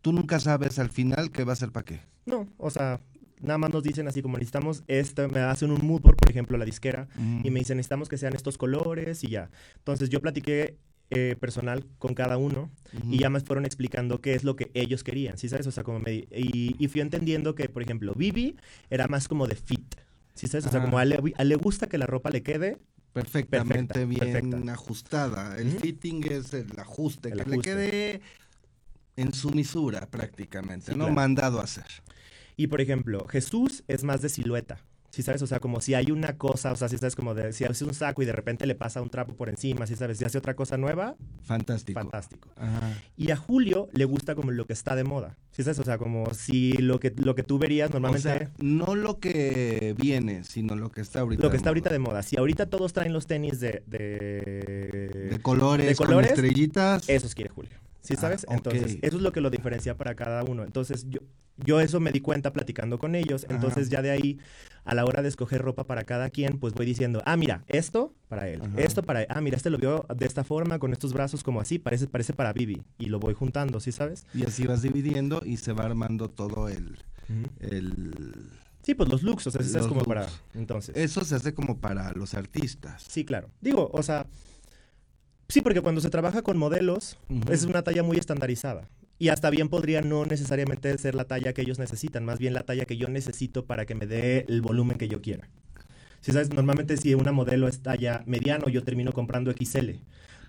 Tú 0.01 0.13
nunca 0.13 0.39
sabes 0.39 0.79
al 0.79 0.89
final 0.89 1.29
qué 1.29 1.43
va 1.43 1.51
a 1.53 1.57
ser 1.57 1.71
para 1.73 1.83
qué. 1.83 1.99
No, 2.25 2.47
o 2.57 2.69
sea, 2.69 3.01
nada 3.41 3.57
más 3.57 3.73
nos 3.73 3.83
dicen 3.83 4.07
así 4.07 4.21
como 4.21 4.37
necesitamos 4.37 4.83
esto, 4.87 5.27
me 5.27 5.41
hacen 5.41 5.71
un 5.71 5.85
mood 5.85 6.01
board, 6.01 6.15
por 6.15 6.29
ejemplo, 6.29 6.57
la 6.57 6.63
disquera, 6.63 7.09
y 7.43 7.51
me 7.51 7.59
dicen 7.59 7.75
necesitamos 7.75 8.07
que 8.07 8.17
sean 8.17 8.33
estos 8.33 8.57
colores 8.57 9.25
y 9.25 9.27
ya. 9.27 9.49
Entonces 9.79 10.09
yo 10.09 10.21
platiqué 10.21 10.77
eh, 11.09 11.35
personal 11.39 11.85
con 11.99 12.13
cada 12.13 12.37
uno 12.37 12.69
y 13.09 13.19
ya 13.19 13.29
me 13.29 13.39
fueron 13.39 13.65
explicando 13.65 14.19
qué 14.21 14.33
es 14.33 14.43
lo 14.43 14.55
que 14.55 14.71
ellos 14.73 15.03
querían, 15.03 15.37
¿sí 15.37 15.47
sabes? 15.49 15.67
O 15.67 15.71
sea, 15.71 15.83
como 15.83 15.99
me, 15.99 16.13
y, 16.13 16.75
y 16.77 16.87
fui 16.87 17.01
entendiendo 17.01 17.55
que, 17.55 17.69
por 17.69 17.81
ejemplo, 17.83 18.13
Vivi 18.15 18.55
era 18.89 19.07
más 19.07 19.27
como 19.27 19.47
de 19.47 19.55
fit, 19.55 19.95
¿sí 20.33 20.47
sabes? 20.47 20.65
O 20.67 20.69
sea, 20.71 20.81
como 20.81 20.97
a 20.97 21.03
él, 21.03 21.09
le- 21.09 21.33
a 21.37 21.41
él 21.43 21.49
le 21.49 21.55
gusta 21.55 21.87
que 21.87 21.97
la 21.97 22.05
ropa 22.07 22.29
le 22.29 22.43
quede, 22.43 22.77
perfectamente 23.13 23.93
Perfecta, 23.93 24.05
bien 24.05 24.31
perfecta. 24.49 24.73
ajustada. 24.73 25.57
El 25.57 25.71
fitting 25.71 26.23
es 26.31 26.53
el 26.53 26.77
ajuste, 26.77 27.29
El 27.29 27.43
que 27.43 27.49
le 27.49 27.59
quede 27.59 28.21
en 29.15 29.33
su 29.33 29.49
misura 29.51 30.07
prácticamente, 30.09 30.91
Sí, 30.91 30.97
¿no? 30.97 31.05
claro. 31.05 31.13
Mandado 31.15 31.59
a 31.59 31.63
hacer. 31.63 31.85
Y 32.55 32.67
por 32.67 32.81
ejemplo, 32.81 33.25
Jesús 33.27 33.83
es 33.87 34.03
más 34.03 34.21
de 34.21 34.29
silueta. 34.29 34.79
Si 35.17 35.23
sabes, 35.23 35.41
o 35.41 35.47
sea, 35.47 35.59
como 35.59 35.81
si 35.81 35.95
hay 35.95 36.11
una 36.11 36.37
cosa, 36.37 36.71
o 36.71 36.75
sea, 36.75 36.87
si 36.89 36.95
sabes 36.99 37.15
como 37.15 37.33
de 37.33 37.51
si 37.51 37.63
hace 37.65 37.83
un 37.83 37.95
saco 37.95 38.21
y 38.21 38.25
de 38.27 38.33
repente 38.33 38.67
le 38.67 38.75
pasa 38.75 39.01
un 39.01 39.09
trapo 39.09 39.33
por 39.33 39.49
encima, 39.49 39.87
si 39.87 39.95
sabes, 39.95 40.19
si 40.19 40.25
hace 40.25 40.37
otra 40.37 40.55
cosa 40.55 40.77
nueva, 40.77 41.15
Fantástico. 41.41 41.99
fantástico. 41.99 42.49
Ajá. 42.55 42.93
Y 43.17 43.31
a 43.31 43.35
Julio 43.35 43.89
le 43.93 44.05
gusta 44.05 44.35
como 44.35 44.51
lo 44.51 44.67
que 44.67 44.73
está 44.73 44.95
de 44.95 45.03
moda. 45.03 45.35
Si 45.49 45.63
sabes, 45.63 45.79
o 45.79 45.83
sea, 45.83 45.97
como 45.97 46.35
si 46.35 46.73
lo 46.73 46.99
que 46.99 47.11
lo 47.17 47.33
que 47.33 47.41
tú 47.41 47.57
verías 47.57 47.89
O 47.89 47.93
normalmente 47.93 48.29
sea, 48.29 48.51
no 48.59 48.93
lo 48.93 49.17
que 49.19 49.95
viene, 49.97 50.43
sino 50.43 50.75
lo 50.75 50.91
que 50.91 51.01
está 51.01 51.21
ahorita. 51.21 51.41
lo 51.41 51.49
que 51.49 51.57
está 51.57 51.69
ahorita 51.71 51.89
de 51.89 51.97
moda. 51.97 52.21
Si 52.21 52.37
ahorita 52.37 52.67
todos 52.67 52.93
traen 52.93 53.11
los 53.11 53.25
tenis 53.25 53.59
de 53.59 53.81
de, 53.87 55.29
De 55.31 55.39
colores, 55.41 55.87
de 55.87 55.95
con 55.95 56.05
colores, 56.05 56.29
estrellitas. 56.29 57.09
esos 57.09 57.33
quiere 57.33 57.49
Julio. 57.49 57.71
¿Sí 58.07 58.13
Ah, 58.17 58.21
sabes? 58.21 58.45
Entonces, 58.49 58.99
eso 59.01 59.17
es 59.17 59.21
lo 59.21 59.33
que 59.33 59.41
lo 59.41 59.49
diferencia 59.49 59.97
para 59.97 60.15
cada 60.15 60.41
uno. 60.45 60.63
Entonces, 60.63 61.05
yo, 61.09 61.19
yo 61.57 61.81
eso 61.81 61.99
me 61.99 62.13
di 62.13 62.21
cuenta 62.21 62.53
platicando 62.53 62.99
con 62.99 63.15
ellos. 63.15 63.45
Entonces, 63.49 63.87
Ajá. 63.87 63.97
ya 63.97 64.01
de 64.01 64.11
ahí, 64.11 64.39
a 64.85 64.95
la 64.95 65.03
hora 65.03 65.21
de 65.21 65.27
escoger 65.27 65.61
ropa 65.61 65.83
para 65.83 66.05
cada 66.05 66.29
quien, 66.29 66.57
pues 66.57 66.73
voy 66.73 66.85
diciendo, 66.85 67.21
ah, 67.25 67.35
mira, 67.35 67.65
esto 67.67 68.13
para 68.29 68.47
él, 68.47 68.61
Ajá. 68.61 68.79
esto 68.79 69.03
para 69.03 69.23
él. 69.23 69.27
Ah, 69.29 69.41
mira, 69.41 69.57
este 69.57 69.69
lo 69.69 69.77
vio 69.77 70.05
de 70.15 70.25
esta 70.25 70.45
forma, 70.45 70.79
con 70.79 70.93
estos 70.93 71.11
brazos 71.11 71.43
como 71.43 71.59
así, 71.59 71.79
parece, 71.79 72.07
parece 72.07 72.31
para 72.31 72.53
Vivi. 72.53 72.81
Y 72.97 73.07
lo 73.07 73.19
voy 73.19 73.33
juntando, 73.33 73.81
¿sí 73.81 73.91
sabes? 73.91 74.25
Y 74.33 74.45
así 74.45 74.65
vas 74.65 74.81
dividiendo 74.81 75.41
y 75.45 75.57
se 75.57 75.73
va 75.73 75.83
armando 75.83 76.29
todo 76.29 76.69
el... 76.69 76.97
el... 77.59 78.51
Sí, 78.83 78.95
pues 78.95 79.09
los 79.09 79.21
looks, 79.21 79.47
o 79.47 79.51
sea, 79.51 79.61
¿sabes? 79.61 79.73
Los 79.73 79.87
como 79.87 79.99
looks. 79.99 80.07
para... 80.07 80.27
Entonces. 80.53 80.95
Eso 80.95 81.25
se 81.25 81.35
hace 81.35 81.53
como 81.53 81.77
para 81.79 82.13
los 82.13 82.33
artistas. 82.35 83.03
Sí, 83.05 83.25
claro. 83.25 83.49
Digo, 83.59 83.89
o 83.91 84.01
sea, 84.01 84.27
sí, 85.49 85.61
porque 85.61 85.81
cuando 85.81 86.01
se 86.01 86.09
trabaja 86.09 86.41
con 86.41 86.57
modelos, 86.57 87.17
es 87.49 87.63
una 87.63 87.83
talla 87.83 88.03
muy 88.03 88.17
estandarizada. 88.17 88.87
Y 89.19 89.29
hasta 89.29 89.49
bien 89.49 89.67
podría 89.67 90.01
no 90.01 90.25
necesariamente 90.25 90.95
ser 90.97 91.15
la 91.15 91.25
talla 91.25 91.53
que 91.53 91.61
ellos 91.63 91.79
necesitan, 91.79 92.23
más 92.23 92.37
bien 92.37 92.53
la 92.53 92.63
talla 92.63 92.85
que 92.85 92.97
yo 92.97 93.07
necesito 93.07 93.65
para 93.65 93.85
que 93.85 93.95
me 93.95 94.05
dé 94.05 94.45
el 94.47 94.61
volumen 94.61 94.97
que 94.97 95.07
yo 95.07 95.21
quiera. 95.21 95.49
Si 96.21 96.31
sabes, 96.31 96.53
normalmente 96.53 96.97
si 96.97 97.13
una 97.13 97.31
modelo 97.31 97.67
es 97.67 97.81
talla 97.81 98.23
mediano, 98.25 98.69
yo 98.69 98.83
termino 98.83 99.13
comprando 99.13 99.51
XL. 99.51 99.91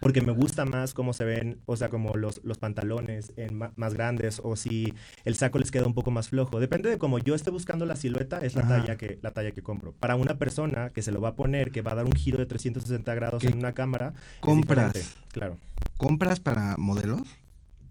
Porque 0.00 0.20
me 0.20 0.32
gusta 0.32 0.64
más 0.64 0.94
cómo 0.94 1.12
se 1.12 1.24
ven, 1.24 1.60
o 1.66 1.76
sea, 1.76 1.88
como 1.88 2.16
los, 2.16 2.40
los 2.44 2.58
pantalones 2.58 3.32
en 3.36 3.58
más 3.76 3.94
grandes 3.94 4.40
o 4.42 4.56
si 4.56 4.94
el 5.24 5.34
saco 5.34 5.58
les 5.58 5.70
queda 5.70 5.86
un 5.86 5.94
poco 5.94 6.10
más 6.10 6.28
flojo. 6.28 6.60
Depende 6.60 6.88
de 6.90 6.98
cómo 6.98 7.18
yo 7.18 7.34
esté 7.34 7.50
buscando 7.50 7.86
la 7.86 7.96
silueta, 7.96 8.38
es 8.38 8.54
la 8.54 8.62
Ajá. 8.62 8.80
talla, 8.80 8.96
que, 8.96 9.18
la 9.22 9.32
talla 9.32 9.52
que 9.52 9.62
compro. 9.62 9.92
Para 9.92 10.16
una 10.16 10.38
persona 10.38 10.90
que 10.90 11.02
se 11.02 11.12
lo 11.12 11.20
va 11.20 11.30
a 11.30 11.34
poner, 11.34 11.70
que 11.70 11.82
va 11.82 11.92
a 11.92 11.96
dar 11.96 12.04
un 12.04 12.12
giro 12.12 12.38
de 12.38 12.46
360 12.46 13.14
grados 13.14 13.42
¿Qué 13.42 13.48
en 13.48 13.58
una 13.58 13.72
cámara, 13.72 14.14
compras? 14.40 15.16
Claro. 15.32 15.56
¿Compras 15.96 16.40
para 16.40 16.76
modelos? 16.76 17.22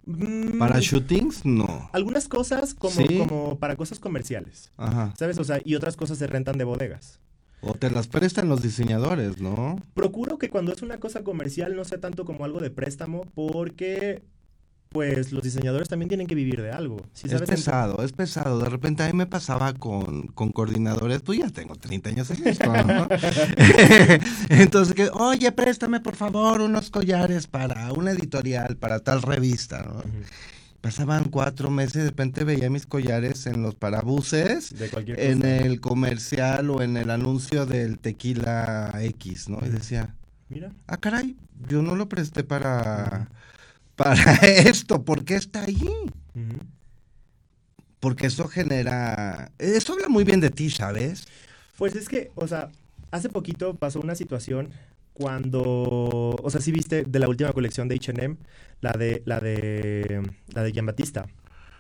Mm, 0.06 0.58
¿Para 0.58 0.80
shootings? 0.80 1.46
No. 1.46 1.90
Algunas 1.92 2.30
cosas 2.30 2.74
como, 2.74 2.96
¿Sí? 2.96 3.18
como 3.18 3.60
para 3.60 3.76
cosas 3.76 4.00
comerciales, 4.00 4.72
Ajá. 4.78 5.14
¿sabes? 5.18 5.38
O 5.38 5.44
sea, 5.44 5.60
y 5.66 5.76
otras 5.76 5.98
cosas 5.98 6.18
se 6.18 6.28
rentan 6.28 6.58
de 6.58 6.64
bodegas. 6.64 7.20
O 7.62 7.74
te 7.74 7.90
las 7.90 8.08
prestan 8.08 8.50
los 8.50 8.62
diseñadores, 8.62 9.42
¿no? 9.42 9.82
Procuro 9.94 10.38
que 10.38 10.50
cuando 10.50 10.72
es 10.74 10.82
una 10.82 11.00
cosa 11.00 11.24
comercial 11.24 11.76
no 11.76 11.84
sea 11.86 12.00
tanto 12.00 12.24
como 12.24 12.46
algo 12.46 12.60
de 12.60 12.70
préstamo 12.70 13.26
porque 13.34 14.22
pues 14.90 15.32
los 15.32 15.44
diseñadores 15.44 15.90
también 15.90 16.08
tienen 16.08 16.28
que 16.28 16.36
vivir 16.36 16.62
de 16.62 16.72
algo. 16.72 17.02
¿sí 17.14 17.28
es 17.30 17.42
pesado, 17.42 18.04
es 18.04 18.14
pesado. 18.14 18.60
De 18.60 18.70
repente 18.70 19.04
a 19.04 19.08
mí 19.08 19.14
me 19.14 19.26
pasaba 19.26 19.74
con, 19.74 20.28
con 20.28 20.52
coordinadores, 20.52 21.22
pues 21.22 21.40
ya 21.40 21.50
tengo 21.50 21.76
30 21.76 22.10
años 22.10 22.32
en 22.32 22.48
esto, 22.48 22.72
¿no? 22.72 23.08
Entonces, 24.50 24.94
que, 24.94 25.10
oye, 25.14 25.52
préstame 25.52 26.00
por 26.00 26.16
favor 26.16 26.62
unos 26.62 26.90
collares 26.90 27.48
para 27.48 27.92
una 27.92 28.12
editorial, 28.12 28.78
para 28.78 29.00
tal 29.00 29.22
revista, 29.22 29.84
¿no? 29.84 30.04
Pasaban 30.82 31.26
cuatro 31.26 31.70
meses 31.70 32.04
de 32.04 32.10
repente 32.10 32.44
veía 32.44 32.70
mis 32.70 32.86
collares 32.86 33.46
en 33.48 33.62
los 33.62 33.76
parabuses, 33.76 34.78
De 34.78 34.90
cualquier 34.90 35.20
en 35.20 35.40
cosa. 35.40 35.58
el 35.58 35.82
comercial 35.82 36.70
o 36.70 36.82
en 36.82 36.98
el 36.98 37.10
anuncio 37.10 37.66
del 37.66 38.00
tequila 38.00 38.94
X, 39.02 39.50
¿no? 39.50 39.60
Y 39.66 39.70
decía, 39.70 40.16
Mira. 40.50 40.72
ah, 40.88 40.98
caray, 40.98 41.36
yo 41.68 41.82
no 41.82 41.96
lo 41.96 42.08
presté 42.08 42.44
para, 42.44 43.28
para 43.96 44.16
esto, 44.44 45.04
¿por 45.04 45.26
qué 45.26 45.36
está 45.36 45.64
ahí? 45.64 45.90
Porque 48.00 48.28
eso 48.28 48.48
genera, 48.48 49.52
eso 49.58 49.94
habla 49.94 50.08
muy 50.08 50.24
bien 50.24 50.40
de 50.40 50.52
ti, 50.52 50.70
¿sabes? 50.70 51.28
Pues 51.78 51.96
es 51.96 52.08
que, 52.08 52.32
o 52.36 52.48
sea, 52.48 52.70
hace 53.12 53.30
poquito 53.30 53.76
pasó 53.76 54.00
una 54.00 54.16
situación 54.16 54.70
cuando, 55.18 55.62
o 55.64 56.50
sea, 56.50 56.62
sí 56.62 56.72
viste 56.72 57.04
de 57.04 57.20
la 57.20 57.28
última 57.28 57.52
colección 57.54 57.88
de 57.88 57.96
H&M, 57.96 58.38
la 58.82 58.92
de, 58.92 59.24
la 59.26 59.40
de, 59.40 60.22
la 60.54 60.62
de 60.64 60.72
Giambattista. 60.72 61.26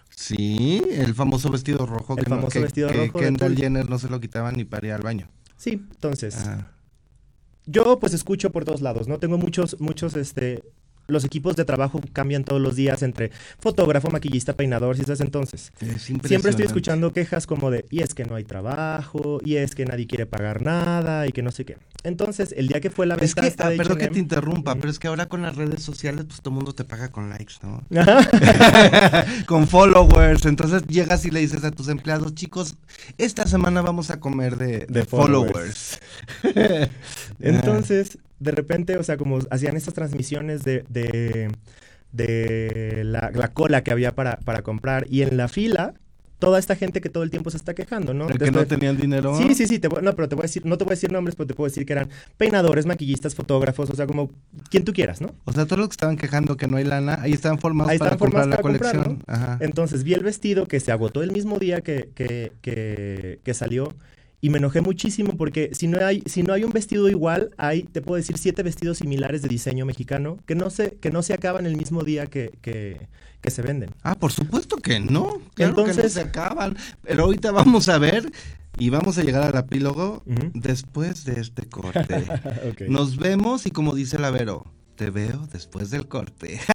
Sí, 0.10 0.82
el 0.90 1.14
famoso 1.14 1.50
vestido 1.52 1.86
rojo. 1.86 2.18
El 2.18 2.24
que 2.24 2.30
famoso 2.30 2.50
que- 2.50 2.60
vestido 2.62 2.88
que 2.90 3.06
rojo 3.08 3.20
de 3.20 3.26
Kendall 3.26 3.54
tul. 3.54 3.62
Jenner 3.64 3.90
no 3.90 4.00
se 4.00 4.10
lo 4.10 4.20
quitaba 4.20 4.52
ni 4.52 4.66
para 4.66 4.88
ir 4.88 4.94
al 4.94 5.02
baño. 5.04 5.30
Sí, 5.56 5.72
entonces, 5.92 6.36
Ah, 6.48 6.72
yo 7.66 8.00
pues 8.00 8.14
escucho 8.14 8.52
por 8.52 8.66
todos 8.66 8.82
lados, 8.82 9.08
¿no? 9.08 9.20
Tengo 9.20 9.38
muchos, 9.38 9.80
muchos, 9.80 10.16
este, 10.16 10.64
los 11.08 11.24
equipos 11.24 11.56
de 11.56 11.66
trabajo 11.66 12.02
cambian 12.14 12.44
todos 12.44 12.62
los 12.62 12.76
días 12.76 13.02
entre 13.02 13.32
fotógrafo, 13.60 14.10
maquillista, 14.10 14.54
peinador, 14.54 14.96
si 14.96 15.04
sabes 15.04 15.22
entonces. 15.22 15.72
es 15.80 16.02
Siempre 16.02 16.52
estoy 16.52 16.66
escuchando 16.66 17.14
quejas 17.14 17.48
como 17.48 17.72
de, 17.72 17.86
y 17.90 18.02
es 18.02 18.14
que 18.14 18.26
no 18.26 18.36
hay 18.36 18.44
trabajo, 18.44 19.40
y 19.44 19.56
es 19.56 19.76
que 19.76 19.86
nadie 19.86 20.08
quiere 20.08 20.26
pagar 20.26 20.62
nada, 20.62 21.28
y 21.28 21.32
que 21.32 21.42
no 21.42 21.52
sé 21.52 21.66
qué. 21.66 21.78
Entonces, 22.04 22.54
el 22.56 22.68
día 22.68 22.80
que 22.80 22.90
fue 22.90 23.06
la 23.06 23.16
Es 23.16 23.22
venta 23.22 23.42
que, 23.42 23.48
esta 23.48 23.68
ah, 23.68 23.70
de 23.70 23.78
perdón 23.78 23.98
que 23.98 24.08
te 24.08 24.20
interrumpa, 24.20 24.76
pero 24.76 24.90
es 24.90 25.00
que 25.00 25.08
ahora 25.08 25.28
con 25.28 25.42
las 25.42 25.56
redes 25.56 25.84
sociales, 25.84 26.26
pues 26.26 26.42
todo 26.42 26.52
el 26.52 26.56
mundo 26.56 26.74
te 26.74 26.84
paga 26.84 27.10
con 27.10 27.30
likes, 27.30 27.56
¿no? 27.64 27.84
Con 29.46 29.68
followers. 29.68 30.46
Entonces 30.46 30.84
llegas 30.88 31.26
y 31.26 31.32
le 31.32 31.40
dices 31.40 31.64
a 31.64 31.72
tus 31.72 31.88
empleados, 31.90 32.34
chicos, 32.36 32.76
esta 33.18 33.46
semana 33.48 33.82
vamos 33.82 34.10
a 34.10 34.20
comer 34.20 34.58
de, 34.58 34.80
de 34.80 34.86
De 34.88 35.06
followers. 35.06 36.00
Entonces, 37.40 38.18
de 38.40 38.52
repente, 38.52 38.98
o 38.98 39.04
sea, 39.04 39.18
como 39.18 39.40
hacían 39.50 39.76
estas 39.78 39.94
transmisiones 39.94 40.64
de, 40.64 40.84
de, 40.90 41.50
de 42.12 43.04
la, 43.04 43.32
la 43.34 43.54
cola 43.54 43.84
que 43.84 43.92
había 43.92 44.16
para, 44.16 44.38
para 44.38 44.62
comprar 44.62 45.06
y 45.10 45.22
en 45.22 45.38
la 45.38 45.48
fila 45.48 45.94
toda 46.40 46.60
esta 46.60 46.76
gente 46.76 47.02
que 47.02 47.10
todo 47.10 47.24
el 47.24 47.32
tiempo 47.32 47.50
se 47.50 47.58
está 47.58 47.74
quejando, 47.74 48.14
¿no? 48.14 48.30
El 48.30 48.38
que 48.38 48.52
no 48.52 48.66
tenía 48.66 48.90
el 48.90 48.98
dinero. 48.98 49.36
Sí, 49.38 49.56
sí, 49.56 49.66
sí, 49.66 49.80
te 49.80 49.90
no, 49.90 50.14
pero 50.16 50.30
te 50.30 50.36
voy 50.36 50.44
a 50.44 50.44
decir, 50.44 50.66
no 50.66 50.78
te 50.78 50.84
voy 50.84 50.92
a 50.92 50.96
decir 50.96 51.12
nombres, 51.12 51.36
pero 51.36 51.48
te 51.48 51.54
puedo 51.54 51.68
decir 51.68 51.86
que 51.86 51.94
eran 51.94 52.10
peinadores, 52.38 52.86
maquillistas, 52.86 53.34
fotógrafos, 53.34 53.90
o 53.90 53.96
sea, 53.96 54.06
como 54.06 54.32
quien 54.70 54.84
tú 54.86 54.94
quieras, 54.94 55.20
¿no? 55.20 55.34
O 55.46 55.52
sea, 55.52 55.66
todos 55.66 55.80
los 55.80 55.90
que 55.90 55.94
estaban 55.94 56.18
quejando 56.18 56.56
que 56.56 56.68
no 56.68 56.78
hay 56.78 56.84
lana, 56.84 57.20
ahí 57.22 57.34
estaban 57.34 57.58
formados 57.60 57.92
ahí 57.92 57.98
para 57.98 58.18
comprar 58.18 58.48
la 58.48 58.58
colección. 58.58 59.24
Entonces 59.60 60.04
vi 60.04 60.14
el 60.14 60.24
vestido 60.24 60.68
que 60.68 60.80
se 60.80 60.92
agotó 60.92 61.24
el 61.24 61.32
mismo 61.32 61.58
día 61.58 61.82
que, 61.82 62.12
que, 62.14 62.52
que, 62.62 63.40
que 63.44 63.54
salió 63.54 63.96
y 64.40 64.50
me 64.50 64.60
enojé 64.60 64.82
muchísimo 64.82 65.36
porque 65.36 65.72
si 65.74 65.88
no 65.88 66.06
hay, 66.06 66.22
si 66.26 66.44
no 66.44 66.54
hay 66.54 66.64
un 66.64 66.72
vestido 66.72 67.10
igual, 67.10 67.52
hay, 67.58 67.84
te 67.84 68.02
puedo 68.02 68.18
decir, 68.18 68.38
siete 68.38 68.62
vestidos 68.62 69.00
similares 69.00 69.42
de 69.42 69.48
diseño 69.48 69.86
mexicano 69.86 70.38
que 70.46 70.54
no 70.56 70.70
se, 70.70 70.92
que 70.98 71.10
no 71.10 71.24
se 71.24 71.34
acaban 71.34 71.66
el 71.66 71.76
mismo 71.76 72.04
día 72.04 72.28
que, 72.28 72.52
que, 72.62 73.08
se 73.50 73.62
venden. 73.62 73.92
Ah, 74.04 74.16
por 74.16 74.34
supuesto 74.34 74.76
que 74.76 75.00
no. 75.00 75.42
Entonces 75.56 76.12
se 76.12 76.20
acaban. 76.20 76.76
Pero 77.02 77.24
ahorita 77.24 77.52
vamos 77.52 77.88
a 77.88 77.98
ver 77.98 78.30
y 78.78 78.90
vamos 78.90 79.18
a 79.18 79.24
llegar 79.24 79.44
al 79.44 79.58
epílogo 79.58 80.22
después 80.54 81.24
de 81.24 81.40
este 81.40 81.66
corte. 81.66 82.26
Nos 82.90 83.16
vemos 83.16 83.66
y 83.66 83.72
como 83.72 83.96
dice 83.96 84.20
la 84.20 84.32
Vero, 84.32 84.66
te 84.96 85.12
veo 85.12 85.48
después 85.54 85.92
del 85.92 86.10
corte. 86.10 86.60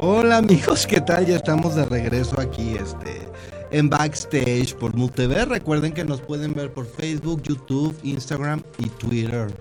Hola 0.00 0.38
amigos, 0.38 0.88
¿qué 0.88 1.00
tal? 1.00 1.24
Ya 1.24 1.36
estamos 1.36 1.76
de 1.76 1.84
regreso 1.84 2.40
aquí, 2.40 2.74
este 2.74 3.28
en 3.74 3.90
Backstage 3.90 4.72
por 4.76 4.94
Mood 4.94 5.10
TV. 5.10 5.44
Recuerden 5.46 5.92
que 5.92 6.04
nos 6.04 6.20
pueden 6.20 6.54
ver 6.54 6.72
por 6.72 6.86
Facebook, 6.86 7.42
YouTube, 7.42 7.98
Instagram 8.04 8.62
y 8.78 8.88
Twitter. 8.88 9.52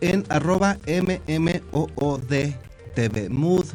En 0.00 0.24
arroba 0.30 0.78
MMOOD 0.84 2.32
TV, 2.96 3.28
Mood 3.28 3.66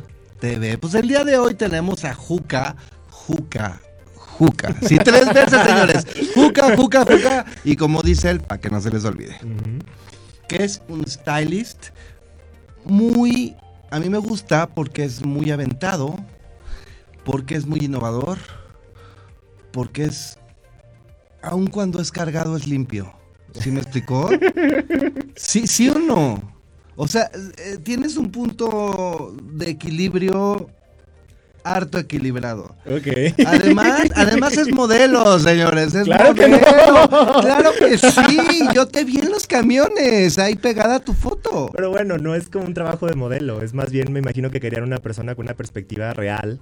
TV. 0.41 0.77
Pues 0.77 0.93
el 0.93 1.07
día 1.07 1.23
de 1.23 1.37
hoy 1.37 1.53
tenemos 1.53 2.03
a 2.03 2.13
Juca, 2.13 2.75
Juca, 3.09 3.79
Juca. 4.13 4.75
Sí, 4.85 4.97
tres 4.97 5.33
veces, 5.33 5.61
señores. 5.61 6.05
Juca, 6.35 6.75
Juca, 6.75 7.05
Juca. 7.05 7.45
Y 7.63 7.77
como 7.77 8.01
dice 8.01 8.31
él, 8.31 8.41
para 8.41 8.59
que 8.59 8.69
no 8.69 8.81
se 8.81 8.89
les 8.91 9.05
olvide. 9.05 9.37
Que 10.49 10.65
es 10.65 10.81
un 10.89 11.07
stylist 11.07 11.91
muy... 12.83 13.55
A 13.89 14.01
mí 14.01 14.09
me 14.09 14.17
gusta 14.17 14.67
porque 14.67 15.05
es 15.05 15.25
muy 15.25 15.49
aventado, 15.49 16.17
porque 17.23 17.55
es 17.55 17.65
muy 17.65 17.79
innovador 17.79 18.58
porque 19.71 20.05
es, 20.05 20.37
aun 21.41 21.67
cuando 21.67 22.01
es 22.01 22.11
cargado, 22.11 22.55
es 22.57 22.67
limpio. 22.67 23.13
¿Sí 23.59 23.71
me 23.71 23.81
explicó? 23.81 24.29
sí, 25.35 25.67
sí 25.67 25.89
o 25.89 25.97
no. 25.97 26.59
O 26.95 27.07
sea, 27.07 27.31
eh, 27.33 27.77
tienes 27.81 28.17
un 28.17 28.31
punto 28.31 29.35
de 29.41 29.69
equilibrio 29.69 30.69
harto 31.63 31.97
equilibrado. 31.97 32.75
Ok. 32.85 33.07
Además, 33.45 34.01
además 34.15 34.57
es 34.57 34.71
modelo, 34.73 35.39
señores. 35.39 35.93
Es 35.95 36.03
claro 36.03 36.33
modelo. 36.33 36.59
Que 36.59 36.61
no. 36.61 37.41
Claro 37.41 37.71
que 37.77 37.97
sí. 37.97 38.61
Yo 38.73 38.87
te 38.87 39.03
vi 39.03 39.19
en 39.19 39.29
los 39.29 39.47
camiones, 39.47 40.37
ahí 40.39 40.55
pegada 40.55 40.99
tu 40.99 41.13
foto. 41.13 41.69
Pero 41.73 41.89
bueno, 41.89 42.17
no 42.17 42.35
es 42.35 42.49
como 42.49 42.65
un 42.65 42.73
trabajo 42.73 43.07
de 43.07 43.15
modelo. 43.15 43.61
Es 43.61 43.73
más 43.73 43.91
bien, 43.91 44.11
me 44.11 44.19
imagino 44.19 44.51
que 44.51 44.59
querían 44.59 44.83
una 44.83 44.97
persona 44.97 45.35
con 45.35 45.45
una 45.45 45.55
perspectiva 45.55 46.13
real 46.13 46.61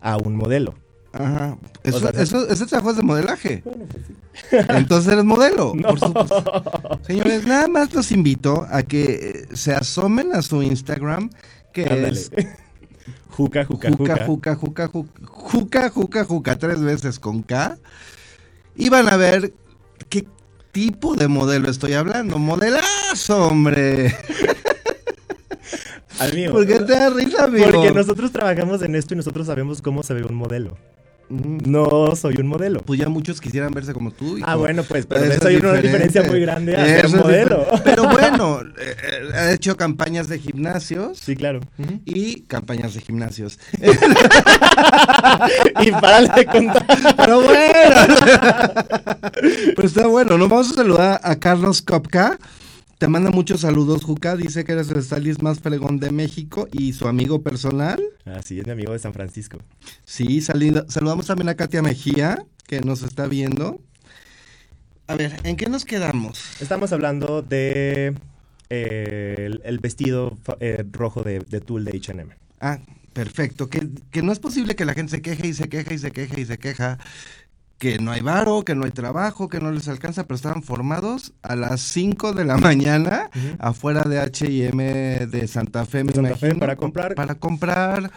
a 0.00 0.16
un 0.16 0.36
modelo. 0.36 0.74
Ajá. 1.18 1.56
Eso, 1.82 2.08
eso, 2.10 2.48
ese 2.48 2.66
trabajo 2.66 2.90
es 2.90 2.96
de 2.96 3.02
modelaje. 3.02 3.62
Bueno, 3.72 3.86
pues 3.90 4.04
sí. 4.06 4.14
Entonces 4.68 5.12
eres 5.12 5.24
modelo. 5.24 5.72
Señores, 7.06 7.46
nada 7.46 7.68
más 7.68 7.94
los 7.94 8.12
invito 8.12 8.66
a 8.70 8.82
que 8.82 9.48
se 9.54 9.72
asomen 9.72 10.34
a 10.34 10.42
su 10.42 10.62
Instagram, 10.62 11.30
que 11.72 11.84
es 12.08 12.30
Juca, 13.36 13.66
juca, 13.66 13.90
juca. 13.92 14.24
Juca, 14.24 14.54
juca, 14.56 14.88
juca, 14.88 15.90
juca, 15.90 16.24
juca, 16.24 16.58
tres 16.58 16.80
veces 16.80 17.18
con 17.18 17.42
K. 17.42 17.76
Y 18.74 18.88
van 18.88 19.08
a 19.10 19.16
ver 19.16 19.52
qué 20.08 20.26
tipo 20.72 21.14
de 21.16 21.28
modelo 21.28 21.70
estoy 21.70 21.92
hablando. 21.92 22.38
Modelazo, 22.38 23.46
hombre. 23.46 24.16
Amigo. 26.18 26.54
¿Por 26.54 26.66
qué 26.66 26.80
te 26.80 26.92
da 26.92 27.10
risa, 27.10 27.44
amigo? 27.44 27.66
Porque 27.72 27.92
nosotros 27.92 28.32
trabajamos 28.32 28.80
en 28.82 28.94
esto 28.94 29.12
y 29.12 29.18
nosotros 29.18 29.46
sabemos 29.46 29.82
cómo 29.82 30.02
se 30.02 30.14
ve 30.14 30.22
un 30.24 30.34
modelo. 30.34 30.78
No 31.28 32.14
soy 32.14 32.36
un 32.38 32.46
modelo. 32.46 32.80
Pues 32.80 33.00
ya 33.00 33.08
muchos 33.08 33.40
quisieran 33.40 33.72
verse 33.72 33.92
como 33.92 34.12
tú. 34.12 34.38
Ah, 34.42 34.54
bueno, 34.54 34.84
pues, 34.84 35.06
pero 35.06 35.24
eso 35.24 35.48
hay 35.48 35.56
una 35.56 35.72
diferencia 35.74 36.22
muy 36.22 36.40
grande 36.40 36.76
a 36.76 36.84
ser 36.84 37.08
modelo. 37.08 37.66
Pero 37.84 38.08
bueno, 38.08 38.60
eh, 38.60 38.96
eh, 39.02 39.30
ha 39.34 39.52
hecho 39.52 39.76
campañas 39.76 40.28
de 40.28 40.38
gimnasios. 40.38 41.18
Sí, 41.18 41.34
claro. 41.34 41.60
Y 42.04 42.42
campañas 42.42 42.94
de 42.94 43.00
gimnasios. 43.00 43.58
y 45.80 45.90
para 45.90 46.22
de 46.22 46.46
contar. 46.46 46.86
Pero 47.16 47.40
bueno. 47.40 48.00
pues 49.74 49.86
está 49.88 50.06
bueno. 50.06 50.38
Nos 50.38 50.48
vamos 50.48 50.70
a 50.70 50.74
saludar 50.74 51.20
a 51.22 51.36
Carlos 51.36 51.82
Kopka. 51.82 52.38
Te 52.98 53.08
manda 53.08 53.30
muchos 53.30 53.60
saludos, 53.60 54.04
Juca. 54.04 54.36
Dice 54.36 54.64
que 54.64 54.72
eres 54.72 54.90
el 54.90 55.02
stylist 55.02 55.42
más 55.42 55.60
fregón 55.60 56.00
de 56.00 56.10
México 56.10 56.66
y 56.72 56.94
su 56.94 57.06
amigo 57.08 57.42
personal. 57.42 58.02
Así 58.24 58.58
es, 58.58 58.64
mi 58.64 58.72
amigo 58.72 58.94
de 58.94 58.98
San 58.98 59.12
Francisco. 59.12 59.58
Sí, 60.06 60.40
saludamos 60.40 61.26
también 61.26 61.50
a 61.50 61.56
Katia 61.56 61.82
Mejía, 61.82 62.46
que 62.66 62.80
nos 62.80 63.02
está 63.02 63.26
viendo. 63.26 63.82
A 65.08 65.14
ver, 65.14 65.38
¿en 65.44 65.56
qué 65.56 65.66
nos 65.66 65.84
quedamos? 65.84 66.40
Estamos 66.62 66.90
hablando 66.92 67.42
de 67.42 68.14
eh, 68.70 69.50
el, 69.62 69.78
vestido 69.78 70.38
eh, 70.60 70.82
rojo 70.90 71.22
de, 71.22 71.40
de 71.40 71.60
Tool 71.60 71.84
de 71.84 72.00
HM. 72.00 72.30
Ah, 72.60 72.78
perfecto. 73.12 73.68
Que, 73.68 73.90
que 74.10 74.22
no 74.22 74.32
es 74.32 74.38
posible 74.38 74.74
que 74.74 74.86
la 74.86 74.94
gente 74.94 75.10
se 75.10 75.20
queje 75.20 75.48
y 75.48 75.52
se 75.52 75.68
queja 75.68 75.92
y 75.92 75.98
se 75.98 76.12
queja 76.12 76.40
y 76.40 76.46
se 76.46 76.56
queja 76.58 76.98
que 77.78 77.98
no 77.98 78.12
hay 78.12 78.20
varo, 78.20 78.64
que 78.64 78.74
no 78.74 78.84
hay 78.84 78.90
trabajo, 78.90 79.48
que 79.48 79.60
no 79.60 79.70
les 79.70 79.88
alcanza, 79.88 80.24
pero 80.24 80.36
estaban 80.36 80.62
formados 80.62 81.34
a 81.42 81.56
las 81.56 81.80
5 81.82 82.32
de 82.32 82.44
la 82.44 82.56
mañana 82.58 83.30
afuera 83.58 84.02
de 84.02 84.18
H&M 84.18 84.82
de 85.26 85.48
Santa 85.48 85.84
Fe, 85.84 86.04
me 86.04 86.12
imagino, 86.12 86.58
para 86.58 86.76
comprar 86.76 87.14
para 87.14 87.34
comprar 87.34 88.10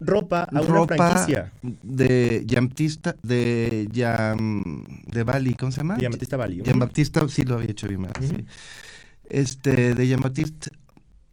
ropa 0.00 0.48
a 0.52 0.60
una 0.60 0.86
franquicia 0.86 1.52
de 1.62 2.42
Yamtista 2.46 3.16
de 3.22 3.88
Yam 3.92 4.84
de 5.06 5.22
Bali, 5.22 5.54
¿cómo 5.54 5.72
se 5.72 5.78
llama? 5.78 5.96
Baptista 6.00 6.36
Bali. 6.36 6.62
Baptista, 6.74 7.28
sí 7.28 7.44
lo 7.44 7.56
había 7.56 7.70
hecho 7.70 7.88
bien, 7.88 8.06
sí. 8.20 8.44
Este 9.28 9.94
de 9.94 10.16
Baptista 10.16 10.70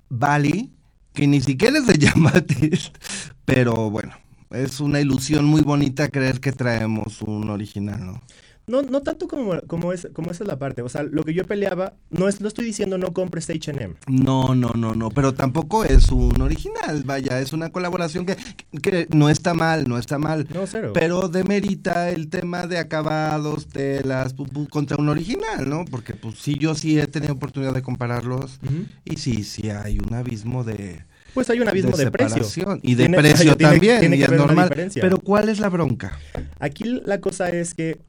Bali, 0.10 0.72
que 1.14 1.28
ni 1.28 1.42
siquiera 1.42 1.80
es 1.80 1.88
de 1.88 2.12
Baptista, 2.16 3.00
pero 3.46 3.90
bueno, 3.90 4.14
es 4.54 4.80
una 4.80 5.02
ilusión 5.02 5.46
muy 5.46 5.62
bonita 5.62 6.10
creer 6.10 6.40
que 6.40 6.52
traemos 6.52 7.22
un 7.22 7.50
original, 7.50 8.06
¿no? 8.06 8.22
No, 8.66 8.82
no 8.82 9.02
tanto 9.02 9.28
como, 9.28 9.60
como, 9.68 9.92
es, 9.92 10.08
como 10.14 10.32
esa 10.32 10.46
es 10.46 10.48
la 10.48 10.58
parte. 10.58 10.82
O 10.82 10.90
sea, 10.90 11.04
lo 11.04 11.24
que 11.24 11.34
yo 11.34 11.44
peleaba, 11.44 11.96
no 12.10 12.30
es, 12.30 12.40
no 12.40 12.48
estoy 12.48 12.64
diciendo 12.64 12.98
no 12.98 13.12
compres 13.12 13.50
HM. 13.50 13.96
No, 14.08 14.56
no, 14.56 14.70
no, 14.70 14.96
no. 14.96 15.10
Pero 15.10 15.34
tampoco 15.34 15.84
es 15.84 16.10
un 16.10 16.42
original. 16.42 17.04
Vaya, 17.04 17.42
es 17.42 17.52
una 17.52 17.72
colaboración 17.72 18.26
que, 18.26 18.38
que 18.82 19.08
no 19.14 19.30
está 19.30 19.54
mal, 19.54 19.90
no 19.90 19.98
está 19.98 20.18
mal. 20.18 20.48
No, 20.54 20.66
cero. 20.66 20.92
Pero 20.94 21.28
demerita 21.28 22.10
el 22.10 22.30
tema 22.30 22.66
de 22.66 22.78
acabados, 22.78 23.68
telas, 23.68 24.34
contra 24.70 24.96
un 24.96 25.10
original, 25.10 25.68
¿no? 25.68 25.84
Porque 25.84 26.14
pues 26.14 26.40
sí, 26.40 26.56
yo 26.58 26.74
sí 26.74 26.98
he 26.98 27.08
tenido 27.08 27.34
oportunidad 27.34 27.74
de 27.74 27.82
compararlos. 27.82 28.62
Y 29.04 29.18
sí, 29.18 29.44
sí 29.44 29.72
hay 29.72 30.00
un 30.00 30.14
abismo 30.14 30.64
de 30.64 31.04
pues 31.34 31.50
hay 31.50 31.60
un 31.60 31.68
abismo 31.68 31.96
de, 31.98 32.12
precio. 32.12 32.44
Y 32.82 32.96
de 32.96 33.10
precio 33.10 33.58
también, 33.58 34.14
y 34.14 34.24
es 34.24 34.32
normal. 34.32 34.92
Pero 34.94 35.18
¿cuál 35.20 35.50
es 35.50 35.60
la 35.60 35.70
bronca? 35.70 36.20
Aquí 36.60 37.02
la 37.06 37.20
cosa 37.20 37.50
es 37.50 37.74
que 37.74 38.00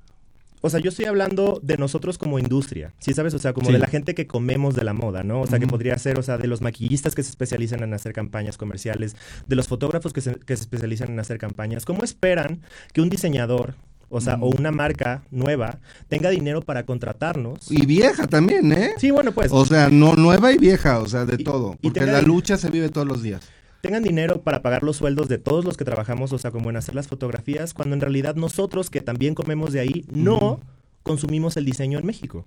o 0.66 0.70
sea, 0.70 0.80
yo 0.80 0.88
estoy 0.88 1.04
hablando 1.04 1.60
de 1.62 1.76
nosotros 1.76 2.16
como 2.16 2.38
industria, 2.38 2.94
¿sí 2.98 3.12
sabes? 3.12 3.34
O 3.34 3.38
sea, 3.38 3.52
como 3.52 3.70
de 3.70 3.78
la 3.78 3.86
gente 3.86 4.14
que 4.14 4.26
comemos 4.26 4.74
de 4.74 4.82
la 4.82 4.94
moda, 4.94 5.22
¿no? 5.22 5.42
O 5.42 5.46
sea, 5.46 5.58
que 5.58 5.66
podría 5.66 5.98
ser, 5.98 6.18
o 6.18 6.22
sea, 6.22 6.38
de 6.38 6.46
los 6.46 6.62
maquillistas 6.62 7.14
que 7.14 7.22
se 7.22 7.28
especializan 7.28 7.82
en 7.82 7.92
hacer 7.92 8.14
campañas 8.14 8.56
comerciales, 8.56 9.14
de 9.46 9.56
los 9.56 9.68
fotógrafos 9.68 10.14
que 10.14 10.22
se, 10.22 10.36
que 10.36 10.56
se 10.56 10.62
especializan 10.62 11.10
en 11.10 11.20
hacer 11.20 11.36
campañas. 11.36 11.84
¿Cómo 11.84 12.02
esperan 12.02 12.62
que 12.94 13.02
un 13.02 13.10
diseñador 13.10 13.74
o 14.08 14.20
sea, 14.20 14.36
o 14.40 14.48
una 14.48 14.70
marca 14.70 15.22
nueva 15.30 15.78
tenga 16.08 16.30
dinero 16.30 16.62
para 16.62 16.84
contratarnos. 16.84 17.70
Y 17.70 17.86
vieja 17.86 18.26
también, 18.26 18.72
¿eh? 18.72 18.94
Sí, 18.98 19.10
bueno, 19.10 19.32
pues. 19.32 19.50
O 19.52 19.64
sea, 19.64 19.88
no 19.90 20.14
nueva 20.14 20.52
y 20.52 20.58
vieja, 20.58 21.00
o 21.00 21.06
sea, 21.06 21.24
de 21.24 21.38
todo. 21.38 21.76
Porque 21.82 22.06
la 22.06 22.22
lucha 22.22 22.56
se 22.56 22.70
vive 22.70 22.88
todos 22.88 23.06
los 23.06 23.22
días. 23.22 23.48
Tengan 23.80 24.02
dinero 24.02 24.40
para 24.40 24.62
pagar 24.62 24.82
los 24.82 24.96
sueldos 24.96 25.28
de 25.28 25.36
todos 25.36 25.64
los 25.64 25.76
que 25.76 25.84
trabajamos, 25.84 26.32
o 26.32 26.38
sea, 26.38 26.50
como 26.50 26.70
en 26.70 26.76
hacer 26.76 26.94
las 26.94 27.06
fotografías, 27.06 27.74
cuando 27.74 27.94
en 27.94 28.00
realidad 28.00 28.34
nosotros, 28.34 28.88
que 28.88 29.02
también 29.02 29.34
comemos 29.34 29.72
de 29.72 29.80
ahí, 29.80 30.06
no 30.10 30.60
consumimos 31.02 31.58
el 31.58 31.66
diseño 31.66 31.98
en 31.98 32.06
México. 32.06 32.46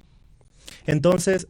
Entonces, 0.88 1.48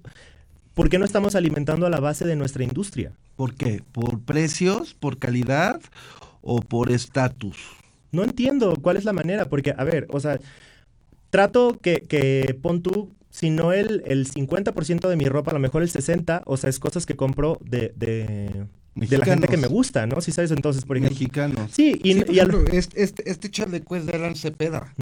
¿por 0.74 0.90
qué 0.90 1.00
no 1.00 1.06
estamos 1.06 1.36
alimentando 1.36 1.86
a 1.86 1.90
la 1.90 2.02
base 2.02 2.26
de 2.26 2.36
nuestra 2.36 2.66
industria? 2.66 3.14
¿Por 3.38 3.56
qué? 3.56 3.82
¿Por 3.94 4.20
precios, 4.20 4.94
por 4.94 5.20
calidad 5.20 5.80
o 6.42 6.60
por 6.60 6.92
estatus? 6.92 7.77
No 8.12 8.24
entiendo 8.24 8.76
cuál 8.82 8.98
es 8.98 9.06
la 9.06 9.14
manera, 9.14 9.46
porque, 9.50 9.74
a 9.78 9.84
ver, 9.84 10.08
o 10.10 10.20
sea, 10.20 10.40
trato 11.30 11.78
que, 11.82 12.02
que 12.02 12.58
pon 12.62 12.82
tú, 12.82 13.14
si 13.30 13.50
no 13.50 13.74
el, 13.74 14.02
el 14.06 14.28
50% 14.28 15.10
de 15.10 15.16
mi 15.16 15.26
ropa, 15.26 15.52
a 15.52 15.54
lo 15.54 15.60
mejor 15.60 15.84
el 15.84 15.90
60%, 15.90 16.44
o 16.46 16.58
sea, 16.58 16.70
es 16.70 16.80
cosas 16.80 17.06
que 17.06 17.16
compro 17.16 17.60
de, 17.64 17.94
de, 17.96 18.66
de 18.96 19.18
la 19.18 19.26
gente 19.26 19.48
que 19.48 19.58
me 19.58 19.68
gusta, 19.68 20.08
¿no? 20.08 20.22
Si 20.22 20.32
sabes, 20.32 20.52
entonces, 20.52 20.86
por 20.86 20.98
ejemplo. 20.98 21.16
Mexicanos. 21.16 21.72
Sí, 21.72 22.00
y, 22.04 22.14
Sí, 22.14 22.22
por 22.22 22.36
y 22.36 22.40
al- 22.40 22.48
ejemplo, 22.50 22.74
este, 22.74 23.04
este, 23.04 23.30
este 23.30 23.52
chaleco 23.52 23.96
es 23.96 24.06
de 24.06 24.14
Alan 24.14 24.36
Cepeda. 24.36 24.94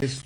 Es 0.00 0.24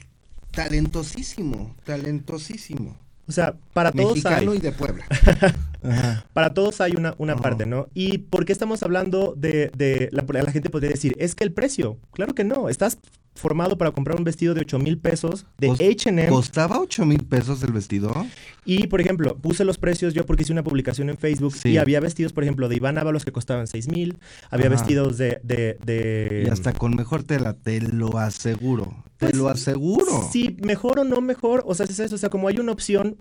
talentosísimo, 0.53 1.77
talentosísimo. 1.85 2.97
O 3.29 3.33
sea, 3.33 3.55
para 3.75 3.93
todos 3.93 4.11
Mexicano 4.15 4.53
hay. 4.53 4.59
y 4.59 4.61
de 4.61 4.73
Puebla. 4.73 5.05
Ajá. 5.83 6.25
Para 6.33 6.55
todos 6.55 6.81
hay 6.81 6.93
una, 6.97 7.15
una 7.19 7.35
Ajá. 7.35 7.43
parte, 7.43 7.67
¿no? 7.67 7.89
¿Y 7.95 8.19
por 8.19 8.45
qué 8.45 8.53
estamos 8.53 8.83
hablando 8.83 9.35
de, 9.37 9.71
de 9.77 10.09
la, 10.13 10.25
la 10.43 10.51
gente 10.51 10.71
podría 10.71 10.91
decir, 10.91 11.15
es 11.19 11.35
que 11.35 11.45
el 11.45 11.53
precio? 11.53 11.99
Claro 12.13 12.35
que 12.35 12.43
no. 12.45 12.69
Estás 12.69 12.99
formado 13.35 13.79
para 13.79 13.93
comprar 13.93 14.17
un 14.19 14.25
vestido 14.25 14.53
de 14.55 14.63
8 14.63 14.81
mil 14.81 14.99
pesos 14.99 15.47
de 15.59 15.71
H&M 15.71 16.27
¿Costaba 16.27 16.81
8 16.81 17.07
mil 17.07 17.23
pesos 17.25 17.63
el 17.63 17.71
vestido? 17.73 18.27
y, 18.65 18.89
por 18.89 19.01
ejemplo, 19.01 19.37
puse 19.37 19.65
los 19.65 19.79
precios 19.79 20.13
yo 20.13 20.27
porque 20.27 20.43
hice 20.43 20.53
una 20.53 20.65
publicación 20.65 21.09
en 21.09 21.17
Facebook 21.19 21.55
Sí. 21.55 21.69
y 21.71 21.77
había 21.79 22.01
vestidos, 22.01 22.33
por 22.33 22.43
ejemplo, 22.43 22.69
de 22.69 22.75
Iván 22.77 22.99
Ábalos 22.99 23.25
que 23.25 23.31
costaban 23.31 23.69
6 23.69 23.87
mil, 23.89 24.19
había 24.51 24.67
Ajá. 24.67 24.75
vestidos 24.77 25.19
de... 25.19 25.41
de, 25.45 25.79
de- 25.85 26.45
Y 26.47 26.51
hasta 26.51 26.73
con 26.73 26.97
mejor 26.97 27.23
tela, 27.23 27.53
te 27.53 27.81
lo 27.81 28.19
aseguro. 28.19 29.05
Te 29.19 29.27
Pues, 29.27 29.37
lo 29.37 29.49
aseguro. 29.49 30.29
Sí, 30.33 30.57
mejor 30.63 31.01
o 31.01 31.05
no 31.05 31.21
mejor, 31.21 31.63
o 31.67 31.75
sea, 31.75 31.87
es 31.87 31.99
eso, 31.99 32.15
o 32.15 32.19
sea, 32.19 32.31
como 32.31 32.49
hay 32.49 32.59
una 32.59 32.73
opción 32.73 33.17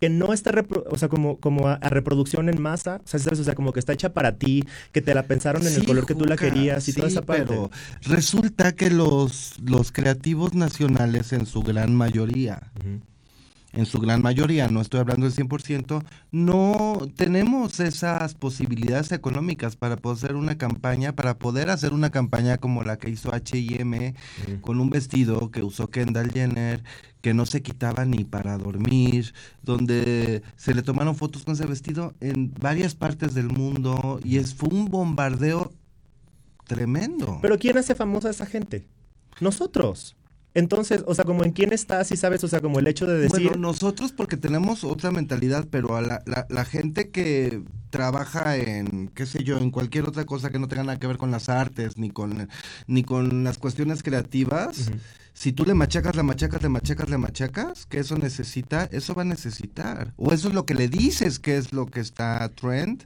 que 0.00 0.08
no 0.08 0.32
está, 0.32 0.52
repro- 0.52 0.84
o 0.88 0.96
sea, 0.96 1.08
como, 1.08 1.38
como 1.40 1.66
a, 1.66 1.74
a 1.74 1.88
reproducción 1.88 2.48
en 2.48 2.62
masa, 2.62 3.00
o 3.04 3.08
sea, 3.08 3.18
¿sabes? 3.18 3.40
o 3.40 3.44
sea, 3.44 3.54
como 3.56 3.72
que 3.72 3.80
está 3.80 3.92
hecha 3.92 4.12
para 4.12 4.36
ti, 4.38 4.64
que 4.92 5.02
te 5.02 5.12
la 5.12 5.24
pensaron 5.24 5.66
en 5.66 5.74
el 5.74 5.84
color 5.84 6.06
que 6.06 6.14
tú 6.14 6.24
la 6.24 6.36
querías 6.36 6.86
y 6.88 6.92
toda 6.92 7.08
sí, 7.08 7.14
esa 7.14 7.22
parte. 7.22 7.46
Pero 7.48 7.70
resulta 8.02 8.72
que 8.76 8.90
los, 8.90 9.58
los 9.60 9.90
creativos 9.90 10.54
nacionales 10.54 11.32
en 11.32 11.46
su 11.46 11.62
gran 11.62 11.96
mayoría. 11.96 12.70
En 13.78 13.86
su 13.86 14.00
gran 14.00 14.22
mayoría, 14.22 14.66
no 14.66 14.80
estoy 14.80 14.98
hablando 14.98 15.30
del 15.30 15.34
100%, 15.36 16.02
no 16.32 16.98
tenemos 17.14 17.78
esas 17.78 18.34
posibilidades 18.34 19.12
económicas 19.12 19.76
para 19.76 19.94
poder 19.94 20.16
hacer 20.18 20.34
una 20.34 20.58
campaña, 20.58 21.12
para 21.12 21.38
poder 21.38 21.70
hacer 21.70 21.92
una 21.92 22.10
campaña 22.10 22.58
como 22.58 22.82
la 22.82 22.98
que 22.98 23.08
hizo 23.08 23.32
H&M 23.32 24.16
con 24.62 24.80
un 24.80 24.90
vestido 24.90 25.52
que 25.52 25.62
usó 25.62 25.90
Kendall 25.90 26.32
Jenner, 26.32 26.82
que 27.20 27.34
no 27.34 27.46
se 27.46 27.62
quitaba 27.62 28.04
ni 28.04 28.24
para 28.24 28.58
dormir, 28.58 29.32
donde 29.62 30.42
se 30.56 30.74
le 30.74 30.82
tomaron 30.82 31.14
fotos 31.14 31.44
con 31.44 31.54
ese 31.54 31.66
vestido 31.66 32.14
en 32.18 32.52
varias 32.54 32.96
partes 32.96 33.32
del 33.32 33.46
mundo 33.46 34.18
y 34.24 34.38
es, 34.38 34.56
fue 34.56 34.70
un 34.70 34.86
bombardeo 34.86 35.70
tremendo. 36.66 37.38
Pero 37.40 37.56
¿quién 37.60 37.78
hace 37.78 37.94
famosa 37.94 38.26
a 38.26 38.32
esa 38.32 38.46
gente? 38.46 38.88
Nosotros. 39.40 40.16
Entonces, 40.54 41.04
o 41.06 41.14
sea, 41.14 41.24
como 41.24 41.44
en 41.44 41.52
quién 41.52 41.72
estás, 41.72 42.10
y 42.10 42.16
sabes, 42.16 42.42
o 42.42 42.48
sea, 42.48 42.60
como 42.60 42.78
el 42.78 42.86
hecho 42.86 43.06
de 43.06 43.18
decir... 43.18 43.48
Bueno, 43.48 43.56
nosotros 43.58 44.12
porque 44.12 44.36
tenemos 44.36 44.82
otra 44.82 45.10
mentalidad, 45.10 45.66
pero 45.70 45.96
a 45.96 46.00
la, 46.00 46.22
la- 46.26 46.46
la 46.48 46.64
gente 46.64 47.10
que 47.10 47.62
trabaja 47.90 48.56
en, 48.56 49.08
qué 49.14 49.24
sé 49.26 49.44
yo, 49.44 49.58
en 49.58 49.70
cualquier 49.70 50.08
otra 50.08 50.24
cosa 50.24 50.50
que 50.50 50.58
no 50.58 50.66
tenga 50.68 50.84
nada 50.84 50.98
que 50.98 51.06
ver 51.06 51.16
con 51.18 51.30
las 51.30 51.48
artes, 51.48 51.96
ni 51.98 52.10
con, 52.10 52.48
ni 52.86 53.02
con 53.04 53.44
las 53.44 53.58
cuestiones 53.58 54.02
creativas, 54.02 54.90
si 55.32 55.52
tú 55.52 55.64
le 55.64 55.74
machacas, 55.74 56.16
le 56.16 56.22
machacas, 56.24 56.62
le 56.62 56.68
machacas, 56.68 57.08
le 57.08 57.18
machacas, 57.18 57.86
que 57.86 58.00
eso 58.00 58.16
necesita, 58.18 58.88
eso 58.90 59.14
va 59.14 59.22
a 59.22 59.26
necesitar. 59.26 60.12
O 60.16 60.32
eso 60.32 60.48
es 60.48 60.54
lo 60.54 60.66
que 60.66 60.74
le 60.74 60.88
dices 60.88 61.38
que 61.38 61.56
es 61.56 61.72
lo 61.72 61.86
que 61.86 62.00
está 62.00 62.48
trend. 62.48 63.04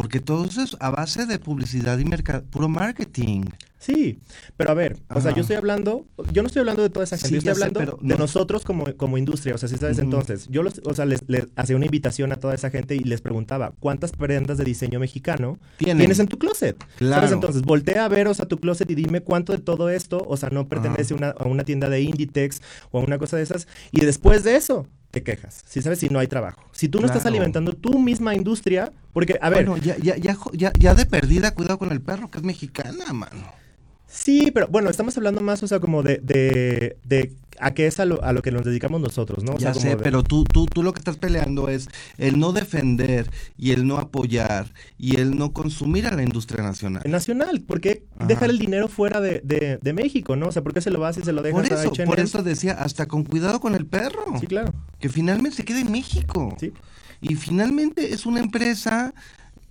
Porque 0.00 0.18
todo 0.20 0.46
eso 0.46 0.62
es 0.62 0.78
a 0.80 0.88
base 0.88 1.26
de 1.26 1.38
publicidad 1.38 1.98
y 1.98 2.06
mercado, 2.06 2.42
puro 2.48 2.70
marketing. 2.70 3.42
Sí, 3.78 4.18
pero 4.56 4.70
a 4.70 4.74
ver, 4.74 4.96
o 5.14 5.20
sea, 5.20 5.34
yo 5.34 5.42
estoy 5.42 5.56
hablando, 5.56 6.06
yo 6.32 6.40
no 6.42 6.46
estoy 6.46 6.60
hablando 6.60 6.80
de 6.82 6.88
toda 6.88 7.04
esa 7.04 7.18
gente, 7.18 7.28
Sí, 7.28 7.34
yo 7.34 7.38
estoy 7.38 7.54
sé, 7.54 7.60
hablando 7.64 7.80
pero 7.80 7.98
de 8.00 8.08
no- 8.14 8.16
nosotros 8.20 8.64
como, 8.64 8.84
como 8.96 9.18
industria, 9.18 9.54
o 9.54 9.58
sea, 9.58 9.68
si 9.68 9.76
sabes, 9.76 9.98
entonces, 9.98 10.46
yo 10.48 10.62
los, 10.62 10.80
o 10.86 10.94
sea, 10.94 11.04
les, 11.04 11.20
les 11.28 11.48
hacía 11.54 11.76
una 11.76 11.84
invitación 11.84 12.32
a 12.32 12.36
toda 12.36 12.54
esa 12.54 12.70
gente 12.70 12.94
y 12.96 13.00
les 13.00 13.20
preguntaba, 13.20 13.74
¿cuántas 13.78 14.12
prendas 14.12 14.56
de 14.56 14.64
diseño 14.64 15.00
mexicano 15.00 15.58
Tienen. 15.76 15.98
tienes 15.98 16.18
en 16.18 16.28
tu 16.28 16.38
closet? 16.38 16.82
Claro. 16.96 17.16
¿Sabes? 17.16 17.32
Entonces, 17.32 17.60
voltea 17.60 18.06
a 18.06 18.08
ver, 18.08 18.26
o 18.26 18.32
sea, 18.32 18.46
tu 18.46 18.58
closet 18.58 18.90
y 18.90 18.94
dime 18.94 19.20
cuánto 19.20 19.52
de 19.52 19.58
todo 19.58 19.90
esto, 19.90 20.24
o 20.26 20.36
sea, 20.38 20.48
no 20.48 20.66
pertenece 20.66 21.12
a 21.12 21.16
una, 21.18 21.28
a 21.30 21.44
una 21.46 21.64
tienda 21.64 21.90
de 21.90 22.00
Inditex 22.00 22.62
o 22.90 23.00
a 23.00 23.02
una 23.02 23.18
cosa 23.18 23.36
de 23.36 23.42
esas, 23.42 23.68
y 23.92 24.00
después 24.06 24.44
de 24.44 24.56
eso, 24.56 24.86
te 25.10 25.22
quejas, 25.22 25.64
si 25.66 25.82
sabes, 25.82 25.98
si 25.98 26.08
no 26.08 26.18
hay 26.18 26.28
trabajo. 26.28 26.62
Si 26.72 26.88
tú 26.88 27.00
no 27.00 27.06
estás 27.06 27.26
alimentando 27.26 27.72
tu 27.72 27.98
misma 27.98 28.34
industria, 28.34 28.92
porque, 29.12 29.38
a 29.40 29.50
ver, 29.50 29.66
Bueno, 29.66 29.82
ya, 29.82 29.96
ya, 29.98 30.16
ya, 30.16 30.72
ya 30.78 30.94
de 30.94 31.06
perdida, 31.06 31.52
cuidado 31.52 31.78
con 31.78 31.90
el 31.90 32.00
perro, 32.00 32.30
que 32.30 32.38
es 32.38 32.44
mexicana, 32.44 33.12
mano. 33.12 33.60
Sí, 34.06 34.50
pero 34.52 34.66
bueno, 34.68 34.90
estamos 34.90 35.16
hablando 35.16 35.40
más, 35.40 35.62
o 35.62 35.68
sea, 35.68 35.78
como 35.78 36.02
de, 36.02 36.18
de, 36.18 36.96
de 37.04 37.32
a 37.60 37.72
qué 37.72 37.86
es 37.86 38.00
a 38.00 38.04
lo, 38.04 38.22
a 38.24 38.32
lo 38.32 38.42
que 38.42 38.50
nos 38.50 38.64
dedicamos 38.64 39.00
nosotros, 39.00 39.44
¿no? 39.44 39.52
O 39.52 39.58
ya 39.58 39.72
sea, 39.74 39.82
sé, 39.82 39.88
de- 39.90 39.96
pero 39.96 40.22
tú, 40.22 40.44
tú, 40.44 40.66
tú 40.66 40.82
lo 40.82 40.92
que 40.92 40.98
estás 40.98 41.16
peleando 41.16 41.68
es 41.68 41.88
el 42.18 42.38
no 42.38 42.52
defender 42.52 43.30
y 43.58 43.72
el 43.72 43.86
no 43.86 43.98
apoyar 43.98 44.72
y 44.98 45.20
el 45.20 45.36
no 45.36 45.52
consumir 45.52 46.06
a 46.06 46.14
la 46.14 46.22
industria 46.22 46.62
nacional. 46.62 47.02
Nacional, 47.06 47.60
¿por 47.60 47.80
qué 47.80 48.04
Ajá. 48.16 48.26
dejar 48.26 48.50
el 48.50 48.58
dinero 48.58 48.88
fuera 48.88 49.20
de, 49.20 49.40
de, 49.44 49.78
de 49.80 49.92
México, 49.92 50.36
no? 50.36 50.48
O 50.48 50.52
sea, 50.52 50.62
¿por 50.62 50.72
qué 50.74 50.80
se 50.80 50.90
lo 50.90 51.00
vas 51.00 51.16
y 51.18 51.22
se 51.22 51.32
lo 51.32 51.42
dejas 51.42 51.68
Por 51.68 51.72
eso, 51.78 51.88
H&M? 51.90 52.06
por 52.06 52.20
eso 52.20 52.42
decía, 52.42 52.72
hasta 52.72 53.06
con 53.06 53.24
cuidado 53.24 53.60
con 53.60 53.74
el 53.74 53.86
perro, 53.86 54.24
Sí, 54.40 54.46
claro. 54.46 54.72
que 54.98 55.08
finalmente 55.08 55.56
se 55.58 55.64
quede 55.64 55.80
en 55.80 55.92
México. 55.92 56.56
Sí. 56.58 56.72
Y 57.20 57.34
finalmente 57.34 58.14
es 58.14 58.24
una 58.26 58.40
empresa 58.40 59.12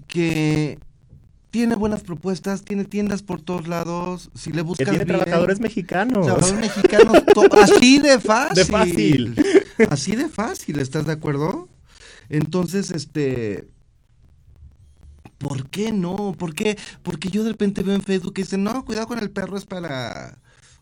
que 0.08 0.80
tiene 1.52 1.76
buenas 1.76 2.02
propuestas, 2.02 2.64
tiene 2.64 2.86
tiendas 2.86 3.24
por 3.24 3.42
todos 3.42 3.68
lados, 3.68 4.30
si 4.36 4.52
le 4.52 4.58
Que 4.58 4.62
buscas 4.64 4.90
tiene 4.90 5.06
bien, 5.06 5.18
trabajadores 5.18 5.60
mexicanos. 5.60 6.26
Trabajadores 6.26 6.60
mexicanos, 6.60 7.24
así 7.62 8.00
de 8.00 8.20
fácil. 8.20 8.56
De 8.56 8.66
fácil. 8.66 9.46
Así 9.90 10.16
de 10.16 10.30
fácil, 10.30 10.80
¿estás 10.80 11.06
de 11.06 11.14
acuerdo? 11.14 11.68
Entonces, 12.30 12.92
este... 12.92 13.68
¿Por 15.38 15.70
qué 15.70 15.94
no? 15.94 16.36
¿Por 16.38 16.54
qué? 16.54 16.78
Porque 17.02 17.30
yo 17.30 17.46
de 17.46 17.52
repente 17.52 17.82
veo 17.82 17.96
en 17.96 18.02
Facebook 18.02 18.34
que 18.34 18.42
dicen, 18.42 18.64
no, 18.64 18.84
cuidado 18.84 19.08
con 19.08 19.20
el 19.20 19.32
perro, 19.32 19.58
es 19.58 19.66
para 19.66 20.38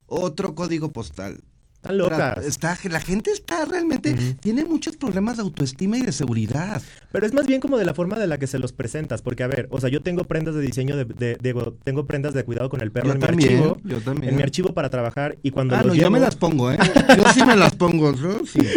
otro 0.07 0.55
código 0.55 0.91
postal. 0.91 1.43
Están 1.77 1.97
locas. 1.99 2.43
Está, 2.45 2.77
la 2.89 2.99
gente 2.99 3.31
está 3.31 3.63
realmente, 3.65 4.13
tiene 4.41 4.65
muchos 4.65 4.97
problemas 4.97 5.37
de 5.37 5.43
autoestima 5.43 5.97
y 5.97 6.01
de 6.01 6.11
seguridad. 6.11 6.81
Pero 7.11 7.25
es 7.25 7.33
más 7.33 7.47
bien 7.47 7.61
como 7.61 7.77
de 7.77 7.85
la 7.85 7.93
forma 7.93 8.17
de 8.19 8.27
la 8.27 8.37
que 8.37 8.47
se 8.47 8.59
los 8.59 8.73
presentas, 8.73 9.21
porque 9.21 9.43
a 9.43 9.47
ver, 9.47 9.67
o 9.69 9.79
sea, 9.79 9.89
yo 9.89 10.01
tengo 10.01 10.23
prendas 10.25 10.55
de 10.55 10.61
diseño, 10.61 10.97
de, 10.97 11.05
de- 11.05 11.37
digo, 11.41 11.77
tengo 11.83 12.05
prendas 12.05 12.33
de 12.33 12.43
cuidado 12.43 12.69
con 12.69 12.81
el 12.81 12.91
perro 12.91 13.07
Yo 13.07 13.13
en 13.13 13.19
mi 13.19 13.25
también, 13.25 13.49
archivo, 13.53 13.77
yo 13.85 14.01
también. 14.01 14.29
en 14.31 14.35
mi 14.37 14.43
archivo 14.43 14.73
para 14.73 14.89
trabajar 14.89 15.37
y 15.43 15.51
cuando 15.51 15.75
Ah, 15.75 15.83
los 15.83 15.95
no, 15.95 16.01
yo 16.01 16.11
me 16.11 16.19
las 16.19 16.35
pongo, 16.35 16.71
¿eh? 16.71 16.77
Yo 17.15 17.23
sí 17.33 17.45
me 17.45 17.55
las 17.55 17.75
pongo, 17.75 18.13
yo 18.15 18.41
sí. 18.45 18.59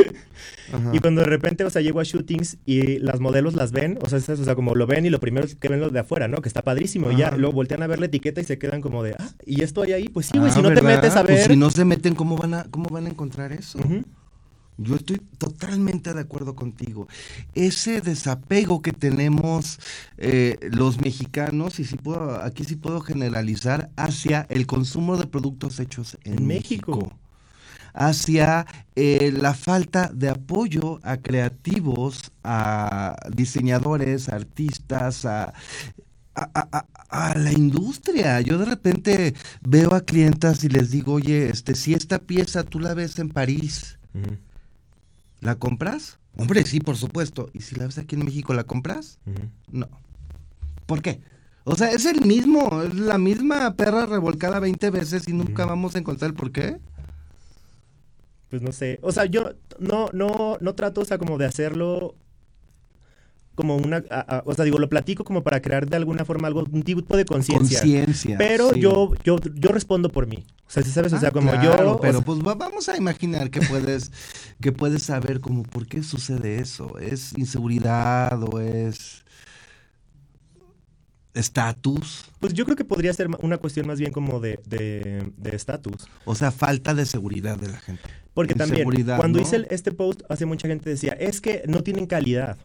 Ajá. 0.73 0.91
Y 0.95 1.01
cuando 1.01 1.23
de 1.23 1.27
repente, 1.27 1.65
o 1.65 1.71
sea, 1.71 1.83
llego 1.83 1.99
a 1.99 2.05
shootings 2.05 2.57
y 2.65 2.99
las 3.01 3.19
modelos 3.19 3.55
las 3.55 3.73
ven, 3.73 3.99
o 4.03 4.09
sea, 4.09 4.19
es- 4.19 4.29
o 4.29 4.45
sea, 4.45 4.55
como 4.55 4.77
lo 4.77 4.87
ven 4.87 5.05
y 5.05 5.11
lo 5.11 5.19
primero 5.19 5.45
es 5.47 5.57
que 5.57 5.67
ven 5.69 5.81
lo 5.81 5.91
de 5.91 5.99
afuera, 5.99 6.29
¿no? 6.29 6.41
Que 6.43 6.49
está 6.49 6.63
padrísimo. 6.63 7.11
Y 7.11 7.17
ya 7.17 7.33
luego 7.33 7.55
voltean 7.55 7.83
a 7.83 7.89
ver 7.89 7.99
la 7.99 8.07
etiqueta 8.07 8.41
y 8.41 8.45
se 8.45 8.57
quedan 8.59 8.81
como 8.81 9.03
de, 9.03 9.17
ah, 9.19 9.31
¿y 9.45 9.63
esto 9.63 9.83
hay 9.83 9.93
ahí? 9.93 10.09
Pues 10.09 10.27
sí, 10.27 10.39
güey, 10.39 10.51
Ah, 10.51 10.55
si 10.55 10.63
no 10.63 10.73
te 10.73 10.81
metes 10.83 11.17
a 11.17 11.25
Pues 11.25 11.39
ver. 11.41 11.51
si 11.51 11.57
no 11.57 11.71
se 11.71 11.85
meten, 11.85 12.15
¿cómo 12.15 12.37
van 12.37 12.55
a, 12.55 12.65
cómo 12.71 12.89
van 12.91 13.07
a 13.07 13.11
encontrar 13.11 13.53
eso? 13.53 13.79
Yo 14.83 14.97
estoy 14.97 15.19
totalmente 15.37 16.15
de 16.15 16.21
acuerdo 16.21 16.57
contigo. 16.57 17.07
Ese 17.55 18.01
desapego 18.01 18.81
que 18.81 18.93
tenemos 18.93 19.79
eh, 20.17 20.59
los 20.73 21.01
mexicanos, 21.01 21.79
y 21.81 21.85
si 21.85 21.97
puedo, 21.97 22.43
aquí 22.43 22.65
sí 22.65 22.77
puedo 22.77 23.01
generalizar, 23.03 23.91
hacia 23.97 24.47
el 24.49 24.67
consumo 24.67 25.19
de 25.19 25.27
productos 25.27 25.81
hechos 25.81 26.17
en, 26.25 26.39
En 26.39 26.47
México. 26.47 26.97
México. 26.97 27.17
Hacia 27.93 28.67
eh, 28.95 29.33
la 29.37 29.53
falta 29.53 30.11
de 30.15 30.31
apoyo 30.31 31.01
a 31.03 31.19
creativos, 31.19 32.33
a 32.43 33.17
diseñadores, 33.35 34.31
a 34.31 34.37
artistas, 34.37 35.27
a, 35.27 35.53
a, 36.35 36.87
a- 37.11 37.35
la 37.39 37.53
industria. 37.53 38.41
Yo 38.41 38.57
de 38.59 38.65
repente 38.65 39.35
veo 39.63 39.95
a 39.95 40.01
clientas 40.03 40.63
y 40.65 40.69
les 40.69 40.91
digo, 40.91 41.15
oye, 41.15 41.49
este, 41.51 41.75
si 41.75 41.93
esta 41.95 42.19
pieza 42.21 42.63
tú 42.65 42.79
la 42.81 42.95
ves 42.95 43.19
en 43.19 43.29
París, 43.31 43.99
¿La 45.41 45.55
compras? 45.57 46.19
Hombre, 46.37 46.65
sí, 46.67 46.81
por 46.81 46.97
supuesto. 46.97 47.49
¿Y 47.55 47.61
si 47.63 47.75
la 47.75 47.87
ves 47.87 47.97
aquí 47.99 48.15
en 48.15 48.25
México, 48.25 48.53
la 48.55 48.65
compras? 48.65 49.19
No. 49.71 49.89
¿Por 50.87 51.01
qué? 51.03 51.21
O 51.65 51.77
sea, 51.77 51.91
es 51.93 52.05
el 52.07 52.27
mismo, 52.27 52.83
es 52.83 52.95
la 52.95 53.17
misma 53.19 53.75
perra 53.75 54.07
revolcada 54.07 54.61
20 54.61 54.91
veces 54.91 55.29
y 55.29 55.33
nunca 55.33 55.65
vamos 55.67 55.95
a 55.95 55.99
encontrar 55.99 56.31
el 56.31 56.37
por 56.37 56.53
qué. 56.53 56.79
Pues 58.51 58.63
no 58.63 58.73
sé. 58.73 58.99
O 59.03 59.13
sea, 59.13 59.25
yo 59.27 59.53
no, 59.79 60.09
no, 60.13 60.59
no 60.61 60.75
trato, 60.75 61.01
o 61.01 61.05
sea, 61.05 61.19
como 61.19 61.39
de 61.39 61.47
hacerlo 61.47 62.15
como 63.55 63.77
una, 63.77 64.03
a- 64.11 64.37
a- 64.39 64.43
o 64.47 64.55
sea, 64.55 64.65
digo, 64.65 64.79
lo 64.79 64.89
platico 64.89 65.23
como 65.25 65.43
para 65.43 65.61
crear 65.61 65.87
de 65.89 65.97
alguna 65.97 66.25
forma 66.25 66.49
algo, 66.49 66.65
un 66.71 66.83
tipo 66.83 67.17
de 67.17 67.25
conciencia. 67.25 67.79
Conciencia. 67.81 68.39
Pero 68.39 68.71
sí. 68.73 68.81
yo, 68.81 69.13
yo, 69.25 69.37
yo 69.55 69.69
respondo 69.71 70.09
por 70.09 70.27
mí. 70.27 70.45
O 70.67 70.71
sea, 70.73 70.83
si 70.83 70.91
sabes, 70.91 71.13
o 71.13 71.19
sea, 71.19 71.29
Ah, 71.29 71.33
como 71.33 71.51
claro, 71.51 71.85
yo. 71.85 71.93
o 71.97 72.01
Pero 72.01 72.19
sea, 72.19 72.25
pues 72.25 72.39
va- 72.41 72.55
vamos 72.55 72.89
a 72.89 72.97
imaginar 72.97 73.51
que 73.51 73.61
puedes, 73.61 74.13
que 74.61 74.73
puedes 74.73 75.03
saber 75.03 75.41
como 75.41 75.63
por 75.65 75.87
qué 75.87 76.03
sucede 76.03 76.59
eso. 76.61 76.99
¿Es 76.99 77.37
inseguridad 77.37 78.41
o 78.43 78.61
es 78.61 79.25
estatus? 81.35 82.25
pues 82.41 82.55
yo 82.55 82.65
creo 82.65 82.77
que 82.77 82.85
podría 82.85 83.13
ser 83.13 83.29
una 83.41 83.59
cuestión 83.59 83.87
más 83.87 83.99
bien 84.01 84.13
como 84.13 84.41
de 84.41 84.59
de- 84.67 85.31
de 85.37 85.57
estatus. 85.57 86.09
O 86.25 86.35
sea, 86.35 86.51
falta 86.51 86.95
de 86.95 87.05
seguridad 87.07 87.57
de 87.59 87.69
la 87.69 87.79
gente. 87.79 88.03
Porque 88.35 88.55
también, 88.55 88.89
cuando 89.17 89.39
¿no? 89.39 89.45
hice 89.45 89.67
este 89.71 89.93
post, 89.93 90.23
hace 90.29 90.47
mucha 90.47 90.67
gente 90.69 90.89
decía, 90.89 91.13
es 91.13 91.41
que 91.41 91.63
no 91.67 91.83
tienen 91.83 92.07
calidad. 92.07 92.57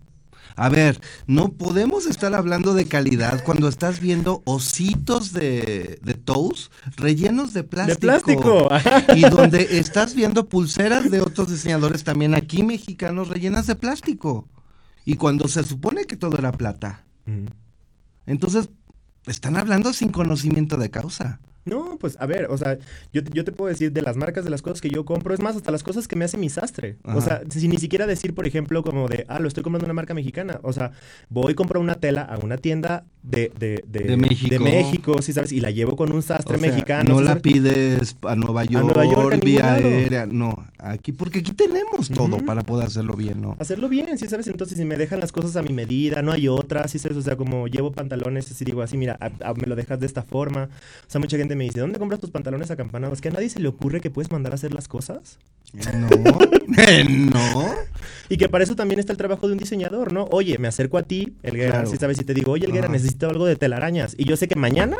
A 0.56 0.70
ver, 0.70 1.02
no 1.28 1.54
podemos 1.54 2.06
estar 2.06 2.34
hablando 2.34 2.74
de 2.74 2.86
calidad 2.86 3.44
cuando 3.44 3.68
estás 3.68 4.00
viendo 4.00 4.41
ositos 4.46 5.34
de, 5.34 6.00
de 6.02 6.13
toast 6.13 6.72
rellenos 6.96 7.54
de 7.54 7.63
plástico. 7.63 7.96
De 7.96 8.00
plástico. 8.00 8.70
Y 9.15 9.22
donde 9.30 9.80
estás 9.80 10.15
viendo 10.15 10.48
pulseras 10.48 11.12
de 11.12 11.22
otros 11.22 11.50
diseñadores 11.50 12.04
también 12.04 12.36
aquí 12.36 12.63
mexicanos 12.63 13.28
rellenas 13.28 13.68
de 13.68 13.76
plástico. 13.76 14.48
Y 15.04 15.15
cuando 15.15 15.48
se 15.48 15.63
supone 15.63 16.06
que 16.06 16.15
todo 16.15 16.38
era 16.38 16.52
plata. 16.54 17.06
Entonces, 18.26 18.70
están 19.26 19.58
hablando 19.58 19.91
sin 19.94 20.10
conocimiento 20.10 20.78
de 20.78 20.89
causa. 20.89 21.39
No, 21.65 21.97
pues 21.99 22.15
a 22.19 22.25
ver, 22.28 22.45
o 22.51 22.58
sea, 22.58 22.78
yo, 23.12 23.23
te- 23.23 23.32
yo 23.34 23.43
te 23.43 23.51
puedo 23.51 23.69
decir 23.69 23.91
de 23.91 24.01
las 24.04 24.15
marcas 24.17 24.43
de 24.43 24.51
las 24.51 24.62
cosas 24.62 24.82
que 24.82 24.89
yo 24.89 25.04
compro, 25.04 25.34
es 25.34 25.39
más, 25.41 25.56
hasta 25.56 25.71
las 25.71 25.82
cosas 25.84 26.08
que 26.08 26.15
me 26.15 26.23
hace 26.25 26.38
mi 26.38 26.49
sastre. 26.49 26.97
Ajá. 27.04 27.17
O 27.17 27.21
sea, 27.21 27.41
sin 27.49 27.71
ni 27.71 27.78
siquiera 27.78 28.06
decir, 28.06 28.36
por 28.36 28.45
ejemplo, 28.47 28.84
como 28.84 29.08
de, 29.08 29.25
ah, 29.28 29.39
lo 29.39 29.47
estoy 29.47 29.63
comprando 29.63 29.86
una 29.86 29.93
marca 29.95 30.13
mexicana. 30.13 30.60
O 30.62 30.73
sea, 30.73 30.91
voy 31.30 31.54
y 31.54 31.56
compro 31.56 31.80
una 31.82 31.95
tela 31.95 32.21
a 32.21 32.38
una 32.38 32.58
tienda 32.58 33.06
de, 33.28 33.52
de, 33.58 33.84
de, 33.88 34.00
De 34.02 34.18
México. 34.18 34.50
de 34.50 34.60
México, 34.60 35.22
sí 35.22 35.34
sabes, 35.34 35.52
y 35.52 35.60
la 35.60 35.72
llevo 35.72 35.96
con 35.96 36.12
un 36.12 36.22
sastre 36.22 36.58
O 36.58 36.60
sea, 36.60 36.70
mexicano. 36.70 37.10
no 37.14 37.18
¿sí 37.20 37.24
la 37.24 37.30
sabes? 37.32 37.44
pides 37.44 38.16
a 38.22 38.36
Nueva 38.36 38.64
York, 38.66 38.86
Nueva 38.86 39.06
York, 39.06 39.34
a 39.34 39.36
ningún 39.38 39.40
vía 39.40 39.74
aérea. 39.74 40.26
No, 40.26 40.64
aquí, 40.78 41.12
porque 41.12 41.40
aquí 41.40 41.52
tenemos 41.54 42.10
todo 42.10 42.38
para 42.46 42.62
poder 42.62 42.88
hacerlo 42.88 43.16
bien, 43.16 43.42
¿no? 43.42 43.56
Hacerlo 43.60 43.90
bien, 43.90 44.18
sí 44.18 44.28
sabes, 44.28 44.48
entonces 44.48 44.78
si 44.78 44.86
me 44.86 44.96
dejan 44.98 45.20
las 45.20 45.32
cosas 45.32 45.56
a 45.56 45.64
mi 45.64 45.74
medida, 45.74 46.22
no 46.22 46.32
hay 46.32 46.48
otra, 46.48 46.88
sí 46.88 47.00
sabes, 47.00 47.18
o 47.18 47.22
sea, 47.22 47.36
como 47.36 47.68
llevo 47.68 47.92
pantalones, 47.92 48.52
así 48.52 48.64
digo 48.64 48.82
así, 48.84 48.98
mira, 48.98 49.18
a- 49.20 49.50
a- 49.50 49.54
me 49.56 49.66
lo 49.68 49.76
dejas 49.76 50.00
de 50.00 50.06
esta 50.06 50.22
forma. 50.22 50.64
O 50.66 51.10
sea, 51.10 51.20
mucha 51.20 51.38
gente 51.38 51.56
me 51.56 51.64
dice, 51.64 51.80
¿dónde 51.80 51.98
compras 52.00 52.20
tus 52.20 52.30
pantalones 52.30 52.70
acampanados? 52.72 53.22
¿Que 53.22 53.30
a 53.30 53.32
nadie 53.32 53.50
se 53.50 53.60
le 53.60 53.68
ocurre 53.68 54.02
que 54.02 54.12
puedes 54.12 54.32
mandar 54.32 54.52
a 54.52 54.56
hacer 54.56 54.74
las 54.74 54.88
cosas? 54.88 55.40
No, 55.74 56.08
no. 57.10 57.66
Y 58.30 58.38
que 58.38 58.50
para 58.50 58.64
eso 58.64 58.76
también 58.76 59.00
está 59.00 59.12
el 59.12 59.18
trabajo 59.18 59.48
de 59.48 59.54
un 59.54 59.60
diseñador, 59.60 60.12
¿no? 60.14 60.26
Oye, 60.32 60.58
me 60.58 60.68
acerco 60.68 60.98
a 60.98 61.04
ti, 61.04 61.34
Elguera, 61.44 61.72
Claro. 61.72 61.90
si 61.90 61.98
sabes, 61.98 62.20
y 62.20 62.24
te 62.24 62.34
digo, 62.34 62.52
oye, 62.54 62.66
Elguera, 62.66 62.86
Ajá. 62.86 62.94
necesito 62.94 63.14
algo 63.23 63.45
de 63.45 63.56
telarañas. 63.56 64.15
Y 64.17 64.25
yo 64.25 64.38
sé 64.38 64.47
que 64.47 64.56
mañana 64.56 64.97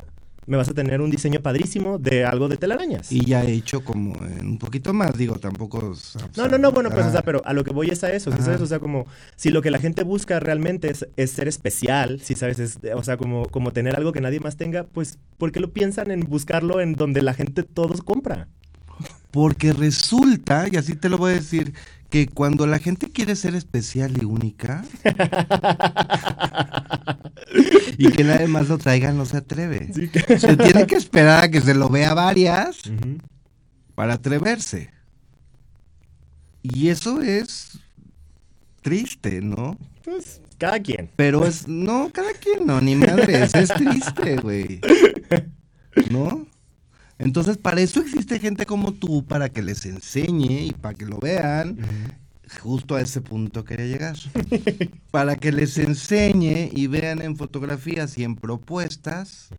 me 0.48 0.58
vas 0.58 0.70
a 0.70 0.74
tener 0.74 1.02
un 1.02 1.10
diseño 1.10 1.42
padrísimo 1.42 1.98
de 1.98 2.26
algo 2.26 2.48
de 2.48 2.58
telarañas. 2.58 3.12
Y 3.12 3.26
ya 3.26 3.44
he 3.44 3.54
hecho 3.54 3.84
como 3.84 4.16
en 4.26 4.48
un 4.48 4.58
poquito 4.58 4.94
más, 4.94 5.18
digo, 5.18 5.36
tampoco. 5.36 5.80
o 5.80 5.96
sea, 5.96 6.30
No, 6.38 6.48
no, 6.48 6.58
no, 6.58 6.72
bueno, 6.72 6.90
pues, 6.92 7.06
o 7.06 7.12
sea, 7.12 7.22
ah, 7.22 7.24
pero 7.26 7.42
a 7.46 7.54
lo 7.54 7.64
que 7.64 7.72
voy 7.72 7.90
es 7.90 8.04
a 8.04 8.12
eso, 8.12 8.32
¿sí 8.32 8.38
Ajá. 8.38 8.46
sabes? 8.46 8.62
O 8.62 8.68
sea, 8.68 8.80
como, 8.80 9.06
si 9.36 9.50
lo 9.50 9.62
que 9.62 9.72
la 9.72 9.80
gente 9.80 10.04
busca 10.04 10.40
realmente 10.40 10.92
es, 10.92 11.08
es 11.16 11.32
ser 11.32 11.48
especial, 11.48 12.20
si 12.22 12.36
sabes, 12.36 12.60
es, 12.60 12.80
o 12.96 13.04
sea, 13.04 13.18
como, 13.18 13.46
como 13.48 13.72
tener 13.72 13.96
algo 13.96 14.12
que 14.12 14.22
nadie 14.22 14.40
más 14.40 14.56
tenga, 14.56 14.84
pues, 14.84 15.18
¿por 15.38 15.52
qué 15.52 15.60
lo 15.60 15.72
piensan 15.72 16.12
en 16.12 16.22
buscarlo 16.22 16.80
en 16.80 16.94
donde 16.94 17.22
la 17.22 17.34
gente 17.34 17.64
todos 17.64 18.02
compra? 18.02 18.48
Porque 19.32 19.74
resulta, 19.74 20.68
y 20.72 20.78
así 20.78 20.96
te 20.96 21.10
lo 21.10 21.18
voy 21.18 21.32
a 21.34 21.36
decir, 21.36 21.74
que 22.10 22.28
cuando 22.28 22.68
la 22.68 22.80
gente 22.80 23.10
quiere 23.10 23.36
ser 23.36 23.56
especial 23.56 24.18
y 24.22 24.26
única 24.26 24.84
y 27.98 28.12
que 28.12 28.24
nadie 28.24 28.48
más 28.48 28.70
lo 28.70 28.78
traiga, 28.78 29.12
no 29.12 29.26
se 29.26 29.38
atreve. 29.38 29.92
Sí 29.94 30.10
Se 30.38 30.58
tiene 30.58 30.88
que 30.88 30.96
esperar 30.96 31.46
a 31.46 31.50
que 31.50 31.62
se 31.62 31.74
lo 31.74 31.90
vea 31.90 32.14
varias 32.14 32.78
para 33.96 34.14
atreverse. 34.14 34.92
Y 36.62 36.90
eso 36.90 37.22
es 37.22 37.80
triste, 38.82 39.42
¿no? 39.42 39.78
Pues, 40.04 40.42
cada 40.58 40.80
quien. 40.80 41.10
Pero 41.16 41.46
es, 41.46 41.68
no, 41.68 42.10
cada 42.12 42.34
quien 42.34 42.66
no, 42.66 42.82
ni 42.82 42.96
madres, 42.96 43.54
es 43.56 43.70
triste, 43.70 44.38
güey. 44.38 44.82
¿No? 46.12 46.46
Entonces, 47.18 47.58
para 47.58 47.82
eso 47.82 48.02
existe 48.02 48.40
gente 48.40 48.66
como 48.66 48.92
tú, 48.94 49.26
para 49.26 49.50
que 49.50 49.62
les 49.62 49.86
enseñe 49.86 50.66
y 50.68 50.72
para 50.74 50.96
que 50.96 51.06
lo 51.06 51.18
vean. 51.20 51.78
Justo 52.62 52.96
a 52.96 53.02
ese 53.02 53.22
punto 53.22 53.64
quería 53.66 53.88
llegar. 53.88 54.16
Para 55.12 55.36
que 55.36 55.52
les 55.52 55.80
enseñe 55.80 56.70
y 56.72 56.86
vean 56.86 57.24
en 57.24 57.36
fotografías 57.38 58.20
y 58.20 58.24
en 58.24 58.36
propuestas 58.36 59.50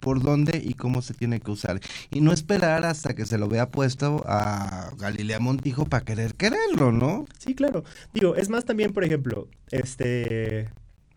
por 0.00 0.22
dónde 0.22 0.62
y 0.64 0.74
cómo 0.74 1.02
se 1.02 1.14
tiene 1.14 1.40
que 1.40 1.50
usar. 1.50 1.78
Y 2.10 2.22
no 2.22 2.32
esperar 2.32 2.84
hasta 2.84 3.14
que 3.14 3.26
se 3.26 3.38
lo 3.38 3.48
vea 3.48 3.70
puesto 3.70 4.24
a 4.26 4.90
Galilea 4.98 5.40
Montijo 5.40 5.84
para 5.84 6.04
querer 6.04 6.34
quererlo, 6.34 6.90
¿no? 6.90 7.26
Sí, 7.38 7.54
claro. 7.54 7.84
Digo, 8.14 8.34
es 8.34 8.48
más 8.48 8.64
también, 8.64 8.92
por 8.92 9.04
ejemplo, 9.04 9.48
este... 9.70 10.70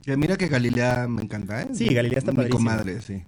Que 0.04 0.18
mira 0.18 0.38
que 0.38 0.48
Galilea 0.50 1.08
me 1.08 1.24
encanta, 1.24 1.64
¿eh? 1.64 1.70
Sí, 1.74 1.88
Galilea 1.94 2.20
está 2.20 2.32
Mi 2.32 2.38
padrísima. 2.38 2.58
comadre, 2.60 3.02
sí. 3.02 3.24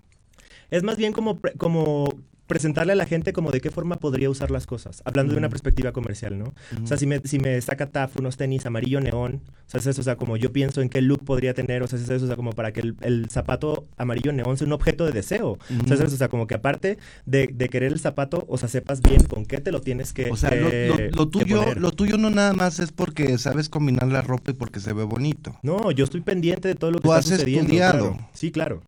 Es 0.71 0.83
más 0.83 0.97
bien 0.97 1.13
como, 1.13 1.39
como 1.57 2.13
presentarle 2.47 2.93
a 2.93 2.95
la 2.95 3.05
gente 3.05 3.33
como 3.33 3.51
de 3.51 3.59
qué 3.59 3.69
forma 3.71 3.97
podría 3.97 4.29
usar 4.29 4.51
las 4.51 4.65
cosas, 4.65 5.01
hablando 5.03 5.33
de 5.33 5.39
una 5.39 5.49
perspectiva 5.49 5.91
comercial, 5.91 6.39
¿no? 6.39 6.53
O 6.81 6.87
sea, 6.87 6.95
si 6.95 7.05
me, 7.05 7.19
si 7.25 7.39
me 7.39 7.59
saca 7.59 7.87
TAF 7.87 8.15
unos 8.19 8.37
tenis 8.37 8.65
amarillo 8.65 9.01
neón, 9.01 9.41
o 9.45 9.69
sea, 9.69 9.81
es 9.81 9.87
eso, 9.87 9.99
o 9.99 10.03
sea, 10.05 10.15
como 10.15 10.37
yo 10.37 10.53
pienso 10.53 10.81
en 10.81 10.87
qué 10.87 11.01
look 11.01 11.25
podría 11.25 11.53
tener, 11.53 11.83
o 11.83 11.87
sea, 11.87 11.99
es 11.99 12.09
eso, 12.09 12.23
o 12.23 12.27
sea, 12.27 12.37
como 12.37 12.53
para 12.53 12.71
que 12.71 12.79
el, 12.79 12.95
el 13.01 13.29
zapato 13.29 13.85
amarillo 13.97 14.31
neón 14.31 14.55
sea 14.55 14.65
un 14.65 14.71
objeto 14.71 15.05
de 15.05 15.11
deseo. 15.11 15.57
O 15.83 15.87
sea, 15.87 15.95
es 15.95 16.01
eso, 16.01 16.15
o 16.15 16.17
sea, 16.17 16.29
como 16.29 16.47
que 16.47 16.55
aparte 16.55 16.97
de, 17.25 17.47
de 17.53 17.67
querer 17.67 17.91
el 17.91 17.99
zapato, 17.99 18.45
o 18.47 18.57
sea, 18.57 18.69
sepas 18.69 19.01
bien 19.01 19.25
con 19.25 19.45
qué 19.45 19.57
te 19.59 19.73
lo 19.73 19.81
tienes 19.81 20.13
que 20.13 20.31
O 20.31 20.37
sea, 20.37 20.55
lo, 20.55 20.69
que- 20.69 20.87
lo- 20.87 20.97
lo 21.17 21.29
que 21.29 21.39
tuyo, 21.39 21.75
lo 21.75 21.91
tuyo 21.91 22.17
no 22.17 22.29
nada 22.29 22.53
más 22.53 22.79
es 22.79 22.93
porque 22.93 23.37
sabes 23.39 23.67
combinar 23.67 24.07
la 24.07 24.21
ropa 24.21 24.51
y 24.51 24.53
porque 24.53 24.79
se 24.79 24.93
ve 24.93 25.03
bonito. 25.03 25.57
No, 25.63 25.91
yo 25.91 26.05
estoy 26.05 26.21
pendiente 26.21 26.69
de 26.69 26.75
todo 26.75 26.91
lo 26.91 26.99
que 26.99 27.03
Tú 27.03 27.09
está 27.09 27.19
has 27.19 27.25
sucediendo. 27.25 27.63
estudiado. 27.63 28.11
claro. 28.13 28.29
Sí, 28.33 28.51
claro. 28.51 28.83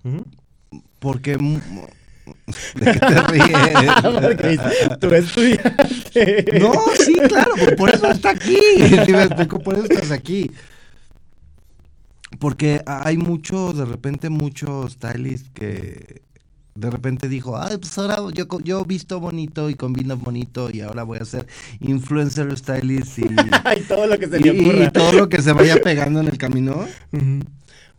Porque... 0.99 1.37
¿De 2.75 2.91
qué 2.91 2.99
te 2.99 4.33
ríes? 4.35 4.61
Tú 4.99 5.07
estudiaste. 5.13 6.59
No, 6.59 6.71
sí, 7.03 7.15
claro, 7.27 7.53
por- 7.77 7.93
eso 7.93 8.11
está 8.11 8.31
aquí. 8.31 8.57
Por 9.63 9.75
eso 9.75 9.85
estás 9.85 10.11
aquí. 10.11 10.51
Porque 12.39 12.81
hay 12.85 13.17
mucho, 13.17 13.73
de 13.73 13.85
repente, 13.85 14.29
muchos 14.29 14.93
stylists 14.93 15.49
que 15.53 16.21
de 16.75 16.89
repente 16.89 17.27
dijo, 17.27 17.57
ay, 17.59 17.77
pues 17.77 17.97
ahora 17.97 18.17
yo, 18.33 18.45
yo 18.63 18.85
visto 18.85 19.19
bonito 19.19 19.69
y 19.69 19.75
combino 19.75 20.15
bonito 20.15 20.69
y 20.71 20.81
ahora 20.81 21.03
voy 21.03 21.17
a 21.19 21.25
ser 21.25 21.45
influencer 21.81 22.55
stylist 22.57 23.19
y, 23.19 23.23
Ay, 23.65 23.81
todo 23.87 24.05
lo 24.07 24.17
que 24.19 24.27
se 24.27 24.39
y- 24.39 24.43
le 24.43 24.61
ocurra. 24.61 24.85
y 24.85 24.91
todo 24.91 25.11
lo 25.13 25.27
que 25.29 25.41
se 25.41 25.51
vaya 25.53 25.77
pegando 25.81 26.21
en 26.21 26.27
el 26.27 26.37
camino. 26.37 26.85
Ujú. 27.11 27.39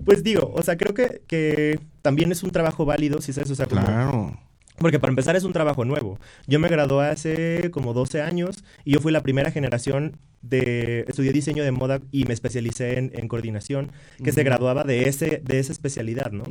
Pues 0.05 0.23
digo, 0.23 0.53
o 0.55 0.63
sea, 0.63 0.77
creo 0.77 0.95
que, 0.95 1.23
que 1.27 1.79
también 2.03 2.33
es 2.33 2.43
un 2.43 2.51
trabajo 2.51 2.85
válido, 2.85 3.21
si 3.21 3.33
sabes, 3.33 3.51
o 3.51 3.55
sea, 3.55 3.67
como- 3.67 3.83
Claro. 3.85 4.39
Porque 4.79 4.99
para 4.99 5.11
empezar 5.11 5.37
es 5.37 5.45
un 5.45 5.53
trabajo 5.53 5.85
nuevo. 5.85 6.19
Yo 6.47 6.59
me 6.59 6.69
gradué 6.69 7.09
hace 7.09 7.71
como 7.71 7.93
12 7.93 8.23
años 8.23 8.65
y 8.83 8.93
yo 8.93 9.01
fui 9.01 9.13
la 9.13 9.23
primera 9.23 9.51
generación 9.51 10.17
de... 10.41 11.05
Estudié 11.07 11.33
diseño 11.35 11.63
de 11.63 11.71
moda 11.71 12.01
y 12.11 12.25
me 12.25 12.33
especialicé 12.33 12.97
en, 12.99 13.11
en 13.15 13.29
coordinación, 13.29 13.93
que 14.25 14.33
se 14.33 14.43
graduaba 14.43 14.85
de, 14.85 15.07
ese, 15.07 15.43
de 15.45 15.59
esa 15.59 15.73
especialidad, 15.73 16.33
¿no? 16.33 16.45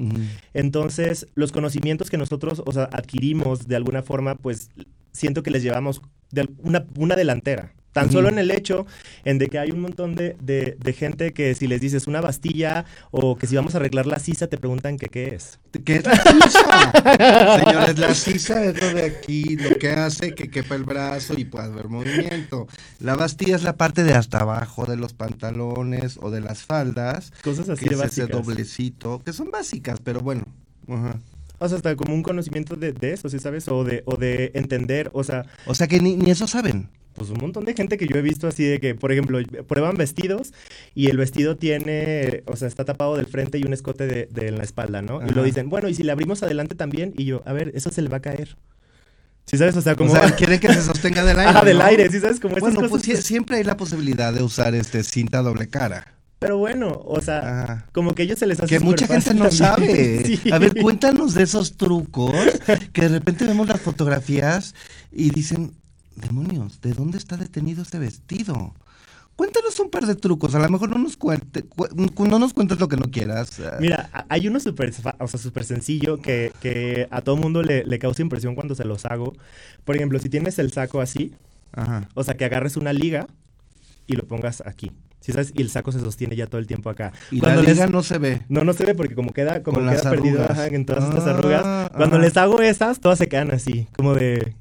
Entonces, 0.53 1.27
los 1.33 1.51
conocimientos 1.51 2.11
que 2.11 2.17
nosotros, 2.17 2.61
o 2.65 2.71
sea, 2.71 2.83
adquirimos 2.91 3.67
de 3.67 3.75
alguna 3.75 4.03
forma, 4.03 4.35
pues 4.35 4.69
siento 5.11 5.41
que 5.41 5.49
les 5.51 5.63
llevamos 5.63 6.01
de 6.31 6.47
una, 6.59 6.85
una 6.97 7.15
delantera. 7.15 7.73
Tan 7.91 8.11
solo 8.11 8.29
en 8.29 8.37
el 8.37 8.51
hecho 8.51 8.85
en 9.25 9.39
de 9.39 9.47
que 9.47 9.57
hay 9.57 9.71
un 9.71 9.81
montón 9.81 10.13
de, 10.15 10.35
de- 10.41 10.77
de 10.79 10.93
gente 10.93 11.33
que 11.33 11.55
si 11.55 11.65
les 11.67 11.81
dices 11.81 12.05
una 12.07 12.21
bastilla 12.21 12.85
o 13.11 13.35
que 13.35 13.47
si 13.47 13.55
vamos 13.55 13.73
a 13.73 13.77
arreglar 13.79 14.05
la 14.05 14.19
sisa, 14.19 14.47
te 14.47 14.57
preguntan 14.57 14.97
que 14.97 15.07
qué 15.07 15.33
es. 15.33 15.59
¿Qué 15.83 15.95
es 15.95 16.05
la 16.05 16.15
sisa? 16.15 17.59
Señores, 17.65 17.97
la 17.99 18.13
sisa 18.13 18.63
es 18.63 18.79
lo 18.79 18.93
de 18.93 19.05
aquí, 19.05 19.55
lo 19.55 19.77
que 19.77 19.89
hace 19.89 20.35
que 20.35 20.49
quepa 20.51 20.75
el 20.75 20.83
brazo 20.83 21.33
y 21.37 21.45
pueda 21.45 21.65
haber 21.65 21.87
movimiento. 21.89 22.67
La 22.99 23.15
bastilla 23.15 23.55
es 23.55 23.63
la 23.63 23.75
parte 23.75 24.03
de 24.03 24.13
hasta 24.13 24.39
abajo 24.39 24.85
de 24.85 24.95
los 24.95 25.13
pantalones 25.13 26.17
o 26.21 26.29
de 26.31 26.41
las 26.41 26.63
faldas, 26.63 27.33
Cosas 27.43 27.69
así 27.69 27.85
que 27.85 27.95
de 27.95 28.03
es 28.05 28.11
ese 28.11 28.27
doblecito, 28.27 29.19
que 29.25 29.33
son 29.33 29.49
básicas, 29.51 29.99
pero 30.03 30.19
bueno. 30.21 30.43
Ajá. 30.87 31.19
O 31.57 31.67
sea, 31.67 31.75
hasta 31.77 31.95
como 31.95 32.13
un 32.13 32.23
conocimiento 32.23 32.75
de, 32.75 32.93
de 32.93 33.13
eso, 33.13 33.27
¿sí 33.29 33.37
sabes? 33.39 33.67
O 33.67 33.83
de, 33.83 34.03
o 34.05 34.15
de 34.15 34.51
entender, 34.53 35.09
o 35.13 35.23
sea, 35.23 35.45
O 35.65 35.75
sea 35.75 35.87
que 35.87 35.99
ni, 35.99 36.15
ni 36.15 36.31
eso 36.31 36.47
saben. 36.47 36.87
Pues 37.13 37.29
un 37.31 37.37
montón 37.39 37.65
de 37.65 37.73
gente 37.73 37.97
que 37.97 38.07
yo 38.07 38.15
he 38.17 38.21
visto 38.21 38.47
así 38.47 38.63
de 38.63 38.79
que, 38.79 38.95
por 38.95 39.11
ejemplo, 39.11 39.39
prueban 39.67 39.97
vestidos 39.97 40.53
y 40.95 41.07
el 41.07 41.17
vestido 41.17 41.57
tiene, 41.57 42.43
o 42.45 42.55
sea, 42.55 42.67
está 42.67 42.85
tapado 42.85 43.17
del 43.17 43.25
frente 43.25 43.57
y 43.57 43.63
un 43.63 43.73
escote 43.73 44.07
de, 44.07 44.27
de 44.31 44.51
la 44.51 44.63
espalda, 44.63 45.01
¿no? 45.01 45.19
Y 45.25 45.29
lo 45.31 45.43
dicen, 45.43 45.69
bueno, 45.69 45.89
y 45.89 45.93
si 45.95 46.03
le 46.03 46.11
abrimos 46.11 46.43
adelante 46.43 46.75
también, 46.75 47.13
y 47.17 47.25
yo, 47.25 47.41
a 47.45 47.53
ver, 47.53 47.71
eso 47.75 47.89
se 47.91 48.01
le 48.01 48.09
va 48.09 48.17
a 48.17 48.21
caer. 48.21 48.55
¿Sí 49.45 49.57
sabes? 49.57 49.75
O 49.75 49.81
sea, 49.81 49.95
como... 49.95 50.13
O 50.13 50.15
sea, 50.15 50.31
quieren 50.37 50.59
que 50.59 50.71
se 50.71 50.81
sostenga 50.83 51.25
del 51.25 51.39
aire. 51.39 51.49
Ajá, 51.51 51.65
del 51.65 51.81
aire, 51.81 52.09
¿sí 52.09 52.19
sabes? 52.19 52.39
Como 52.39 52.53
esas 52.55 52.61
Bueno, 52.73 52.75
cosas 52.77 52.89
pues 52.91 53.03
sí, 53.03 53.11
que- 53.11 53.21
siempre 53.21 53.57
hay 53.57 53.63
la 53.63 53.75
posibilidad 53.77 54.31
de 54.33 54.43
usar 54.43 54.75
este 54.75 55.03
cinta 55.03 55.41
doble 55.41 55.67
cara. 55.67 56.13
Pero 56.37 56.57
bueno, 56.57 57.01
o 57.03 57.19
sea, 57.19 57.63
Ajá. 57.63 57.87
como 57.91 58.13
que 58.15 58.23
ellos 58.23 58.39
se 58.39 58.47
les 58.47 58.59
hace 58.61 58.67
Que 58.69 58.79
mucha 58.79 59.07
gente 59.07 59.33
no 59.33 59.49
también. 59.49 59.57
sabe. 59.57 60.23
Sí. 60.43 60.51
A 60.51 60.57
ver, 60.59 60.73
cuéntanos 60.79 61.33
de 61.33 61.43
esos 61.43 61.75
trucos 61.75 62.31
que 62.93 63.01
de 63.01 63.07
repente 63.09 63.43
vemos 63.45 63.67
las 63.67 63.81
fotografías 63.81 64.73
y 65.11 65.31
dicen, 65.31 65.73
demonios, 66.19 66.81
¿de 66.81 66.93
dónde 66.93 67.17
está 67.17 67.37
detenido 67.37 67.81
este 67.81 67.99
vestido? 67.99 68.73
Cuéntanos 69.35 69.79
un 69.79 69.89
par 69.89 70.05
de 70.05 70.15
trucos, 70.15 70.53
a 70.53 70.59
lo 70.59 70.69
mejor 70.69 70.89
no 70.89 70.97
nos 70.97 71.15
cuente, 71.15 71.63
cu- 71.63 71.87
no 72.27 72.39
nos 72.39 72.53
cuentes 72.53 72.77
lo 72.79 72.89
que 72.89 72.97
no 72.97 73.09
quieras. 73.09 73.57
eh, 73.59 73.69
Mira, 73.79 74.09
hay 74.27 74.47
uno 74.49 74.59
súper 74.59 74.91
o 75.19 75.27
sea, 75.27 75.39
súper 75.39 75.63
sencillo 75.63 76.17
que, 76.21 76.51
que 76.61 77.07
a 77.09 77.21
todo 77.21 77.37
mundo 77.37 77.63
le, 77.63 77.85
le 77.85 77.99
causa 77.99 78.21
impresión 78.21 78.53
cuando 78.55 78.75
se 78.75 78.83
los 78.83 79.05
hago. 79.05 79.33
Por 79.85 79.95
ejemplo, 79.95 80.19
si 80.19 80.27
tienes 80.27 80.59
el 80.59 80.73
saco 80.73 80.99
así, 80.99 81.33
Ajá. 81.71 82.09
o 82.15 82.23
sea, 82.25 82.35
que 82.35 82.43
agarres 82.43 82.75
una 82.75 82.91
liga 82.91 83.27
y 84.07 84.13
lo 84.17 84.23
pongas 84.27 84.61
aquí. 84.65 84.91
¿Sí 85.21 85.31
sabes? 85.31 85.51
Y 85.55 85.61
el 85.61 85.69
saco 85.69 85.91
se 85.93 85.99
sostiene 86.01 86.35
ya 86.35 86.47
todo 86.47 86.59
el 86.59 86.67
tiempo 86.67 86.89
acá. 86.89 87.13
Y 87.31 87.39
Cuando 87.39 87.61
la 87.61 87.67
les- 87.67 87.77
liga 87.77 87.87
no 87.87 88.03
se 88.03 88.17
ve. 88.17 88.41
No, 88.49 88.65
no 88.65 88.73
se 88.73 88.85
ve 88.85 88.93
porque 88.95 89.15
como 89.15 89.31
queda, 89.31 89.63
como 89.63 89.79
queda 89.79 90.09
perdido 90.09 90.43
ajá, 90.49 90.67
en 90.67 90.85
todas 90.85 91.05
estas 91.05 91.27
Ah, 91.27 91.29
arrugas. 91.31 91.91
Cuando 91.91 92.17
ajá. 92.17 92.25
les 92.25 92.35
hago 92.35 92.61
esas, 92.61 92.99
todas 92.99 93.17
se 93.17 93.27
quedan 93.29 93.51
así, 93.51 93.87
como 93.95 94.15
de... 94.15 94.53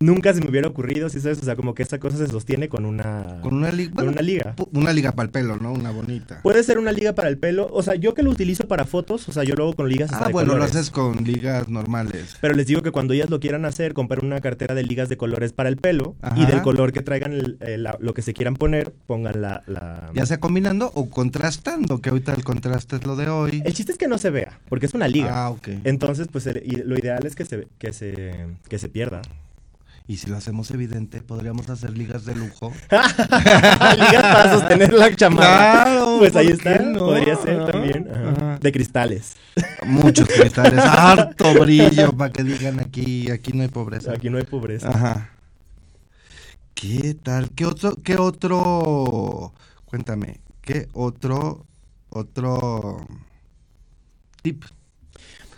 Nunca 0.00 0.32
se 0.34 0.40
me 0.40 0.48
hubiera 0.50 0.68
ocurrido, 0.68 1.08
¿sí 1.08 1.20
sabes? 1.20 1.38
O 1.40 1.44
sea, 1.44 1.56
como 1.56 1.74
que 1.74 1.82
esta 1.82 1.98
cosa 1.98 2.16
se 2.16 2.26
sostiene 2.26 2.68
con 2.68 2.84
una... 2.84 3.40
Con 3.42 3.54
una 3.54 3.70
liga. 3.72 3.94
con 3.94 4.08
una 4.08 4.22
liga. 4.22 4.54
Una 4.72 4.92
liga 4.92 5.12
para 5.12 5.24
el 5.26 5.30
pelo, 5.30 5.56
¿no? 5.56 5.72
Una 5.72 5.90
bonita. 5.90 6.40
Puede 6.42 6.62
ser 6.62 6.78
una 6.78 6.92
liga 6.92 7.14
para 7.14 7.28
el 7.28 7.38
pelo. 7.38 7.68
O 7.72 7.82
sea, 7.82 7.94
yo 7.94 8.14
que 8.14 8.22
lo 8.22 8.30
utilizo 8.30 8.68
para 8.68 8.84
fotos, 8.84 9.28
o 9.28 9.32
sea, 9.32 9.44
yo 9.44 9.54
lo 9.54 9.64
hago 9.64 9.72
con 9.74 9.88
ligas 9.88 10.10
Ah, 10.12 10.28
bueno, 10.30 10.56
lo 10.56 10.64
haces 10.64 10.90
con 10.90 11.24
ligas 11.24 11.68
normales. 11.68 12.36
Pero 12.40 12.54
les 12.54 12.66
digo 12.66 12.82
que 12.82 12.90
cuando 12.90 13.14
ellas 13.14 13.30
lo 13.30 13.40
quieran 13.40 13.64
hacer, 13.64 13.94
compren 13.94 14.24
una 14.24 14.40
cartera 14.40 14.74
de 14.74 14.82
ligas 14.82 15.08
de 15.08 15.16
colores 15.16 15.52
para 15.52 15.68
el 15.68 15.76
pelo 15.76 16.14
Ajá. 16.22 16.38
y 16.40 16.46
del 16.46 16.62
color 16.62 16.92
que 16.92 17.00
traigan 17.02 17.32
el- 17.32 17.56
el- 17.60 17.82
la- 17.82 17.96
lo 18.00 18.12
que 18.14 18.22
se 18.22 18.32
quieran 18.34 18.54
poner, 18.54 18.92
pongan 19.06 19.40
la... 19.40 19.62
la- 19.66 20.10
Ya 20.14 20.26
sea 20.26 20.38
combinando 20.40 20.90
o 20.94 21.08
contrastando, 21.10 22.00
que 22.00 22.10
ahorita 22.10 22.34
el 22.34 22.44
contraste 22.44 22.96
es 22.96 23.06
lo 23.06 23.16
de 23.16 23.28
hoy. 23.28 23.62
El 23.64 23.72
chiste 23.72 23.92
es 23.92 23.98
que 23.98 24.08
no 24.08 24.18
se 24.18 24.30
vea, 24.30 24.58
porque 24.68 24.86
es 24.86 24.94
una 24.94 25.08
liga. 25.08 25.44
Ah, 25.46 25.50
ok. 25.50 25.68
Entonces, 25.84 26.28
pues 26.30 26.46
el- 26.46 26.62
y 26.64 26.76
lo 26.84 26.98
ideal 26.98 27.24
es 27.26 27.34
que 27.34 27.44
se, 27.44 27.66
que 27.78 27.92
se, 27.92 28.46
que 28.68 28.78
se 28.78 28.88
pierda. 28.88 29.22
Y 30.08 30.18
si 30.18 30.30
lo 30.30 30.36
hacemos 30.36 30.70
evidente, 30.70 31.20
podríamos 31.20 31.68
hacer 31.68 31.96
ligas 31.96 32.24
de 32.24 32.36
lujo. 32.36 32.72
ligas 32.90 34.22
para 34.22 34.52
sostener 34.52 34.92
la 34.92 35.14
chamarra. 35.16 35.82
Claro, 35.84 36.16
Pues 36.18 36.36
ahí 36.36 36.48
¿por 36.50 36.58
qué 36.58 36.72
está. 36.72 36.84
no? 36.84 36.98
Podría 37.00 37.36
ser 37.36 37.60
Ajá. 37.62 37.72
también. 37.72 38.08
Ajá. 38.14 38.58
De 38.60 38.72
cristales. 38.72 39.36
Muchos 39.84 40.28
cristales, 40.28 40.78
harto 40.84 41.54
brillo 41.54 42.12
para 42.16 42.32
que 42.32 42.44
digan 42.44 42.78
aquí, 42.78 43.30
aquí 43.32 43.52
no 43.52 43.62
hay 43.62 43.68
pobreza. 43.68 44.12
Aquí 44.12 44.30
no 44.30 44.38
hay 44.38 44.44
pobreza. 44.44 44.90
Ajá. 44.90 45.30
¿Qué 46.74 47.14
tal? 47.14 47.50
¿Qué 47.50 47.64
otro, 47.66 47.96
qué 48.04 48.16
otro? 48.16 49.52
Cuéntame, 49.86 50.40
¿qué 50.60 50.88
otro, 50.92 51.66
otro 52.10 53.06
tip? 54.42 54.64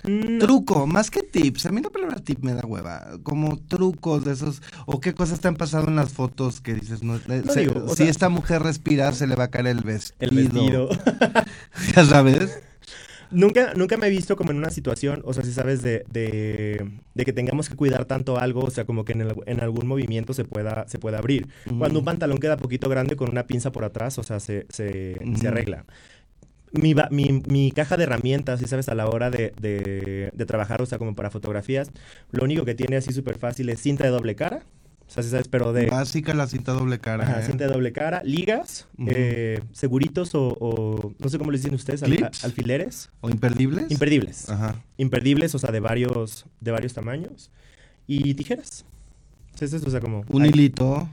Mm, 0.09 0.39
Truco, 0.39 0.87
más 0.87 1.11
que 1.11 1.23
tips. 1.23 1.67
A 1.67 1.71
mí 1.71 1.81
la 1.83 1.91
palabra 1.91 2.17
tip 2.17 2.43
me 2.43 2.55
da 2.55 2.63
hueva. 2.67 3.19
Como 3.23 3.59
trucos 3.59 4.25
de 4.25 4.33
esos. 4.33 4.63
O 4.87 5.01
qué 5.01 5.15
cosas 5.15 5.41
te 5.41 5.49
han 5.49 5.57
pasado 5.57 5.89
en 5.89 5.97
las 5.97 6.13
fotos 6.13 6.61
que 6.61 6.75
dices, 6.75 7.03
no, 7.03 7.17
eh, 7.17 7.43
No 7.45 7.53
se- 7.53 7.61
digo, 7.61 7.85
o 7.85 7.89
si 7.91 7.97
sea- 7.97 8.09
esta 8.11 8.29
mujer 8.29 8.63
respira, 8.63 9.13
se 9.13 9.27
le 9.27 9.35
va 9.35 9.45
a 9.45 9.51
caer 9.51 9.67
el 9.69 9.81
vestido. 9.81 10.17
el 10.21 10.37
vestido. 10.37 10.89
Ya 11.95 12.05
sabes. 12.05 12.61
Nunca, 13.31 13.75
nunca 13.75 13.99
me 13.99 14.07
he 14.07 14.11
visto 14.11 14.37
como 14.37 14.53
en 14.53 14.57
una 14.57 14.71
situación, 14.71 15.21
o 15.27 15.35
sea, 15.35 15.45
si 15.45 15.53
sabes, 15.53 15.83
de, 15.83 16.03
de, 16.11 16.91
de 17.13 17.25
que 17.27 17.35
tengamos 17.35 17.69
que 17.69 17.77
cuidar 17.77 18.07
tanto 18.07 18.39
algo, 18.39 18.63
o 18.63 18.71
sea, 18.71 18.87
como 18.87 19.05
que 19.05 19.13
en, 19.13 19.21
el- 19.21 19.35
en 19.45 19.61
algún 19.61 19.87
movimiento 19.87 20.33
se 20.33 20.47
pueda, 20.47 20.89
se 20.89 20.99
pueda 20.99 21.19
abrir. 21.19 21.47
Cuando 21.77 21.99
un 21.99 22.07
pantalón 22.07 22.39
queda 22.39 22.57
poquito 22.57 22.89
grande 22.89 23.17
con 23.17 23.29
una 23.29 23.47
pinza 23.47 23.71
por 23.71 23.85
atrás, 23.85 24.17
o 24.19 24.23
sea, 24.23 24.41
se, 24.41 24.67
se 24.71 25.19
arregla. 25.47 25.85
Mi, 26.73 26.95
mi, 27.11 27.43
mi 27.49 27.71
caja 27.73 27.97
de 27.97 28.05
herramientas, 28.05 28.61
si 28.61 28.67
sabes, 28.67 28.89
a 28.89 28.95
la 28.95 29.09
hora 29.09 29.31
de, 29.31 29.53
de, 29.61 30.31
de 30.33 30.47
trabajar, 30.47 30.83
o 30.83 30.87
sea, 30.87 30.99
como 30.99 31.15
para 31.15 31.31
fotografías, 31.31 31.91
lo 32.31 32.45
único 32.45 32.65
que 32.65 32.75
tiene 32.75 32.97
así 32.97 33.13
súper 33.13 33.39
fácil 33.39 33.69
es 33.71 33.81
cinta 33.81 34.05
de 34.05 34.11
doble 34.11 34.35
cara, 34.35 34.63
o 35.09 35.11
sea, 35.11 35.23
si 35.23 35.31
sabes, 35.31 35.49
pero 35.49 35.73
de... 35.73 35.87
Básica 35.87 36.35
la 36.35 36.47
cinta 36.47 36.73
doble 36.73 36.99
cara. 36.99 37.25
Ajá, 37.25 37.41
¿eh? 37.41 37.47
cinta 37.47 37.65
de 37.67 37.73
doble 37.73 37.93
cara, 37.93 38.23
ligas, 38.25 38.89
eh, 39.07 39.63
seguritos 39.73 40.35
o, 40.35 40.49
o 40.61 41.15
no 41.19 41.29
sé 41.31 41.39
cómo 41.39 41.51
le 41.51 41.57
dicen 41.57 41.73
ustedes, 41.73 42.03
alfileres. 42.03 43.09
¿O 43.23 43.31
imperdibles? 43.31 43.91
Imperdibles. 43.91 44.51
Ajá. 44.51 44.75
Imperdibles, 44.99 45.55
o 45.55 45.59
sea, 45.59 45.71
de 45.71 45.81
varios, 45.81 46.45
de 46.61 46.73
varios 46.73 46.93
tamaños. 46.93 47.51
Y 48.07 48.35
tijeras. 48.35 48.85
Es 49.59 49.73
eso, 49.73 49.87
o 49.87 49.91
sea, 49.91 50.01
como... 50.01 50.27
Un 50.29 50.45
hilito. 50.45 51.09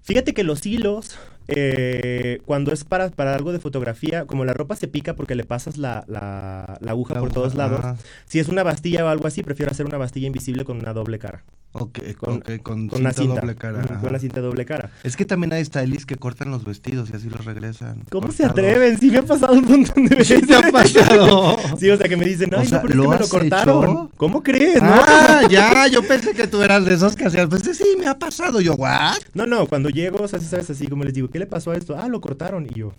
Fíjate 0.00 0.32
que 0.32 0.42
los 0.42 0.64
hilos, 0.64 1.18
eh, 1.48 2.40
cuando 2.44 2.72
es 2.72 2.84
para, 2.84 3.08
para 3.10 3.34
algo 3.34 3.52
de 3.52 3.58
fotografía, 3.58 4.26
como 4.26 4.44
la 4.44 4.52
ropa 4.52 4.76
se 4.76 4.88
pica 4.88 5.14
porque 5.14 5.34
le 5.34 5.44
pasas 5.44 5.78
la, 5.78 6.04
la- 6.06 6.78
la 6.80 6.90
aguja 6.90 7.14
La 7.14 7.20
por 7.20 7.28
aguja, 7.30 7.34
todos 7.40 7.54
lados, 7.54 7.98
si 8.26 8.38
es 8.38 8.48
una 8.48 8.62
bastilla 8.62 9.04
o 9.04 9.08
algo 9.08 9.26
así, 9.26 9.42
prefiero 9.42 9.72
hacer 9.72 9.86
una 9.86 9.98
bastilla 9.98 10.26
invisible 10.26 10.64
con 10.64 10.78
una 10.78 10.92
doble 10.92 11.18
cara. 11.18 11.44
Ok, 11.72 11.98
Con- 12.16 12.36
ok, 12.38 12.62
con, 12.62 12.88
Con 12.88 13.00
una 13.02 13.12
cinta 13.12 13.40
doble 13.42 13.54
cara. 13.54 13.82
Con 13.82 14.08
una 14.08 14.18
cinta 14.18 14.40
doble 14.40 14.64
cara. 14.64 14.90
Es 15.04 15.16
que 15.18 15.26
también 15.26 15.52
hay 15.52 15.62
stylists 15.64 16.06
que 16.06 16.16
cortan 16.16 16.50
los 16.50 16.64
vestidos 16.64 17.10
y 17.12 17.16
así 17.16 17.28
los 17.28 17.44
regresan. 17.44 18.04
¿Cómo 18.10 18.32
se 18.32 18.46
atreven? 18.46 18.98
Sí 18.98 19.10
me 19.10 19.18
ha 19.18 19.22
pasado 19.22 19.52
un 19.52 19.66
montón 19.66 20.06
de 20.06 20.16
veces. 20.16 20.46
te 20.46 20.54
ha 20.56 20.62
pasado? 20.72 21.58
Sí, 21.78 21.90
o 21.90 21.96
sea, 21.98 22.08
que 22.08 22.16
me 22.16 22.24
dicen, 22.24 22.52
O 22.54 22.58
ay, 22.58 22.66
sea, 22.66 22.78
no, 22.78 22.82
pero 22.88 22.92
es 22.94 22.96
¿lo 22.96 23.02
que 23.04 23.08
me 23.10 23.18
lo 23.20 23.28
cortaron. 23.28 23.84
hecho? 23.84 24.10
¿Cómo 24.16 24.42
crees? 24.42 24.82
no? 24.82 24.88
Ah, 24.90 25.42
ya, 25.48 25.86
yo 25.92 26.02
pensé 26.02 26.32
que 26.32 26.46
tú 26.46 26.62
eras 26.62 26.84
de 26.86 26.94
esos 26.94 27.14
que 27.14 27.26
hacías. 27.26 27.46
Pues 27.48 27.62
sí, 27.76 27.84
me 27.98 28.06
ha 28.06 28.18
pasado. 28.18 28.62
Yo, 28.62 28.74
¿what? 28.74 29.18
No, 29.34 29.46
no, 29.46 29.66
cuando 29.66 29.90
llego, 29.90 30.24
o 30.24 30.28
sea, 30.28 30.40
sí 30.40 30.46
sabes 30.46 30.70
así 30.70 30.86
como 30.86 31.04
les 31.04 31.12
digo, 31.12 31.28
¿qué 31.28 31.37
le 31.38 31.46
pasó 31.46 31.70
a 31.72 31.76
esto? 31.76 31.96
Ah, 31.98 32.08
lo 32.08 32.20
cortaron. 32.20 32.66
Y 32.70 32.74
yo, 32.78 32.92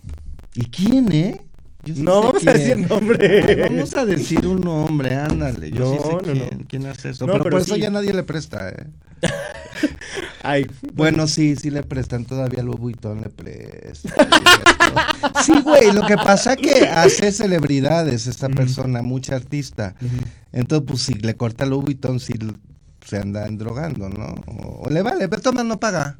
¿Y 0.54 0.64
quién, 0.66 1.12
eh? 1.12 1.40
Yo 1.84 1.94
sí 1.94 2.02
no 2.02 2.22
vamos 2.22 2.46
a 2.46 2.52
quién. 2.52 2.78
decir 2.82 2.90
nombre. 2.90 3.44
Ay, 3.64 3.76
vamos 3.76 3.96
a 3.96 4.04
decir 4.04 4.46
un 4.46 4.60
nombre, 4.60 5.14
ándale. 5.16 5.70
Yo 5.70 5.92
sí 5.92 5.98
No, 5.98 6.04
sé 6.04 6.12
no, 6.12 6.18
quién, 6.22 6.38
no. 6.58 6.64
quién 6.68 6.86
hace 6.86 7.10
eso. 7.10 7.26
Pero, 7.26 7.38
pero 7.38 7.50
por 7.50 7.60
eso 7.60 7.76
ya 7.76 7.90
nadie 7.90 8.12
le 8.12 8.22
presta, 8.22 8.68
¿eh? 8.70 8.86
Ay, 10.42 10.66
Bueno, 10.94 11.26
sí, 11.26 11.56
sí 11.56 11.70
le 11.70 11.82
prestan. 11.82 12.24
Todavía 12.24 12.62
Louis 12.62 12.78
Vuitton 12.78 13.20
le 13.20 13.28
presta. 13.30 14.12
Sí, 15.44 15.52
güey, 15.62 15.92
lo 15.92 16.04
que 16.04 16.16
pasa 16.16 16.56
que 16.56 16.88
hace 16.88 17.30
celebridades 17.30 18.26
esta 18.26 18.48
persona, 18.48 19.02
mucha 19.02 19.36
artista. 19.36 19.94
Entonces, 20.52 20.86
pues 20.88 21.02
si 21.02 21.14
le 21.14 21.36
corta 21.36 21.64
Louis 21.64 21.84
Vuitton, 21.84 22.18
sí 22.18 22.32
se 23.06 23.18
andan 23.18 23.56
drogando, 23.56 24.08
¿no? 24.08 24.34
O, 24.46 24.82
o 24.86 24.90
le 24.90 25.02
vale, 25.02 25.28
pero 25.28 25.42
toma, 25.42 25.62
no 25.62 25.78
paga. 25.78 26.18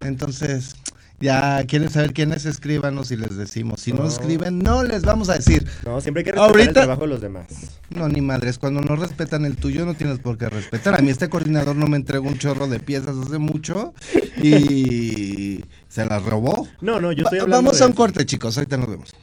Entonces, 0.00 0.74
ya 1.20 1.64
quieren 1.66 1.90
saber 1.90 2.12
quiénes 2.12 2.44
escríbanos 2.44 3.10
y 3.10 3.16
les 3.16 3.36
decimos. 3.36 3.80
Si 3.80 3.92
no, 3.92 4.02
No. 4.02 4.08
escriben, 4.08 4.58
no 4.60 4.82
les 4.84 5.02
vamos 5.02 5.28
a 5.28 5.34
decir. 5.34 5.66
no, 5.84 6.00
siempre 6.00 6.20
hay 6.20 6.24
que 6.26 6.32
respetar 6.32 6.50
Ahorita- 6.50 6.68
el 6.68 6.74
trabajo 6.74 7.00
de 7.02 7.06
los 7.08 7.20
demás. 7.20 7.46
No, 7.90 8.08
ni 8.08 8.20
madres, 8.20 8.58
cuando 8.58 8.80
no 8.80 8.94
respetan 8.96 9.44
el 9.44 9.56
tuyo 9.56 9.84
no 9.86 9.94
tienes 9.94 10.18
por 10.20 10.38
qué 10.38 10.48
respetar. 10.48 10.94
A 10.94 10.98
mí 11.02 11.10
este 11.10 11.28
coordinador 11.28 11.74
no 11.76 11.86
me 11.86 11.96
entregó 11.96 12.28
un 12.28 12.38
chorro 12.38 12.68
de 12.68 12.80
piezas 12.80 13.16
hace 13.16 13.38
mucho 13.38 13.94
y 14.42 15.64
se 15.88 16.04
las 16.06 16.22
robó. 16.24 16.68
No, 16.80 17.00
no, 17.00 17.12
yo 17.12 17.24
estoy 17.24 17.38
Va- 17.38 17.44
hablando 17.44 17.64
Vamos 17.68 17.78
de 17.78 17.84
a 17.84 17.86
un 17.88 17.92
corte, 17.94 18.24
chicos, 18.26 18.56
ahorita 18.56 18.76
nos 18.76 18.88
vemos. 18.90 19.14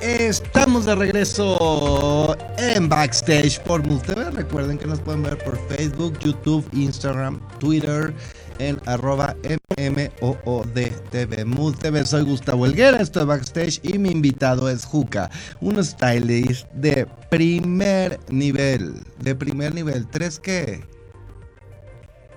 Estamos 0.00 0.84
de 0.84 0.94
regreso 0.94 2.36
en 2.56 2.88
Backstage 2.88 3.60
por 3.62 3.84
Move 3.84 4.00
TV. 4.06 4.30
Recuerden 4.30 4.78
que 4.78 4.86
nos 4.86 5.00
pueden 5.00 5.24
ver 5.24 5.38
por 5.38 5.58
Facebook, 5.68 6.16
YouTube, 6.20 6.64
Instagram, 6.72 7.40
Twitter, 7.58 8.14
en 8.58 8.78
arroba 8.86 9.36
MMOODTV. 9.76 11.44
Move 11.44 11.76
TV, 11.76 12.04
soy 12.04 12.22
Gustavo 12.22 12.66
Helguera, 12.66 13.00
estoy 13.00 13.24
Backstage 13.26 13.80
y 13.82 13.98
mi 13.98 14.10
invitado 14.10 14.68
es 14.68 14.84
Juca, 14.84 15.30
un 15.60 15.82
stylist 15.82 16.66
de 16.72 17.06
primer 17.30 18.18
nivel. 18.28 19.02
De 19.18 19.34
primer 19.34 19.74
nivel. 19.74 20.06
¿Tres 20.08 20.38
qué? 20.38 20.84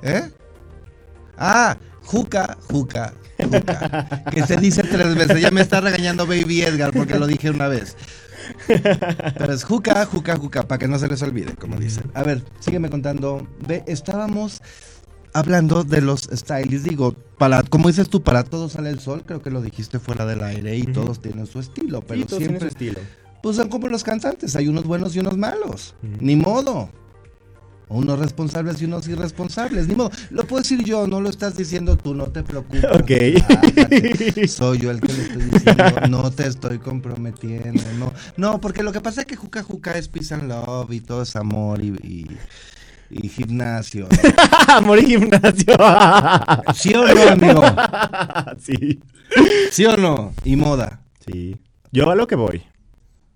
¿Eh? 0.03 0.30
Ah, 1.38 1.78
Juca, 2.03 2.57
Juca, 2.69 3.13
Juca. 3.38 4.24
Que 4.32 4.45
se 4.45 4.57
dice 4.57 4.84
tres 4.84 5.15
veces. 5.15 5.41
Ya 5.41 5.51
me 5.51 5.61
está 5.61 5.82
regañando 5.82 6.26
Baby 6.28 6.61
Edgar 6.61 6.91
porque 6.91 7.17
lo 7.17 7.28
dije 7.28 7.49
una 7.49 7.67
vez. 7.67 7.95
Pero 8.67 9.53
es 9.53 9.63
Juca, 9.63 10.05
Juca, 10.05 10.36
Juca, 10.38 10.63
para 10.63 10.80
que 10.80 10.88
no 10.88 10.99
se 10.99 11.07
les 11.07 11.22
olvide, 11.22 11.55
como 11.55 11.78
dicen. 11.78 12.11
A 12.13 12.24
ver, 12.24 12.43
sígueme 12.59 12.89
contando. 12.89 13.47
Ve, 13.67 13.84
estábamos 13.88 14.61
hablando 15.34 15.84
de 15.84 16.01
los 16.01 16.21
stylists. 16.32 16.84
Digo, 16.88 17.13
para, 17.38 17.63
como 17.63 17.88
dices 17.88 18.09
tú, 18.09 18.21
para 18.21 18.43
todos 18.43 18.73
sale 18.73 18.89
el 18.89 18.99
sol. 18.99 19.23
Creo 19.25 19.41
que 19.41 19.49
lo 19.51 19.61
dijiste 19.61 19.99
fuera 19.99 20.25
del 20.25 20.43
aire 20.43 20.77
y 20.77 20.84
todos 20.84 21.21
tienen 21.21 21.45
su 21.47 21.59
estilo. 21.59 22.01
Pero 22.01 22.21
Sí, 22.21 22.27
todos 22.27 22.39
tienen 22.39 22.59
su 22.59 22.67
siempre, 22.69 22.88
estilo. 22.89 22.99
pues 23.41 23.55
son 23.57 23.69
como 23.69 23.88
los 23.88 24.03
cantantes. 24.03 24.55
Hay 24.55 24.67
unos 24.67 24.86
buenos 24.86 25.15
y 25.15 25.19
unos 25.19 25.38
malos. 25.38 25.95
Ni 26.19 26.36
modo. 26.36 26.89
Unos 27.89 28.19
responsables 28.19 28.82
y 28.82 28.86
unos 28.86 29.05
irresponsables. 29.09 29.86
Ni 29.89 29.95
modo. 29.95 30.11
Lo 30.29 30.45
puedo 30.47 30.61
decir 30.63 30.82
yo, 30.86 31.07
no 31.07 31.19
lo 31.19 31.29
estás 31.29 31.57
diciendo 31.57 31.97
tú, 31.97 32.13
no 32.15 32.27
te 32.27 32.41
preocupes. 32.41 32.86
Ok. 32.86 33.11
Soy 34.47 34.77
yo 34.77 34.91
el 34.91 35.01
que 35.01 35.11
le 35.11 35.21
estoy 35.23 35.41
diciendo, 35.43 35.84
no 36.09 36.32
te 36.32 36.47
estoy 36.47 36.79
comprometiendo. 36.79 37.84
No, 37.99 38.13
no 38.38 38.61
porque 38.61 38.82
lo 38.82 38.93
que 38.93 39.01
pasa 39.01 39.21
es 39.21 39.27
que 39.27 39.36
Juca 39.36 39.61
Juca 39.61 39.97
es 39.97 40.07
peace 40.07 40.34
and 40.34 40.43
love 40.47 40.89
y 40.93 41.01
todo 41.01 41.23
es 41.23 41.36
amor 41.36 41.84
y, 41.84 41.89
y, 42.01 42.27
y 43.12 43.28
gimnasio. 43.28 44.07
Amor 44.68 44.99
y 44.99 45.05
gimnasio. 45.05 45.76
¿Sí 46.74 46.93
o 46.93 47.05
no, 47.05 47.30
amigo? 47.30 47.62
sí. 48.59 48.99
¿Sí 49.72 49.86
o 49.86 49.97
no? 49.97 50.34
Y 50.43 50.55
moda. 50.55 51.01
Sí. 51.26 51.57
Yo 51.91 52.09
a 52.09 52.16
lo 52.16 52.28
que 52.28 52.36
voy. 52.36 52.64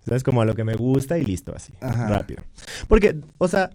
¿Sabes? 0.06 0.24
Como 0.24 0.42
a 0.42 0.46
lo 0.46 0.56
que 0.56 0.64
me 0.64 0.76
gusta 0.76 1.18
y 1.18 1.26
listo, 1.26 1.54
así. 1.56 1.74
Ajá. 1.82 2.08
Rápido. 2.08 2.44
Porque, 2.88 3.18
o 3.38 3.48
sea, 3.48 3.72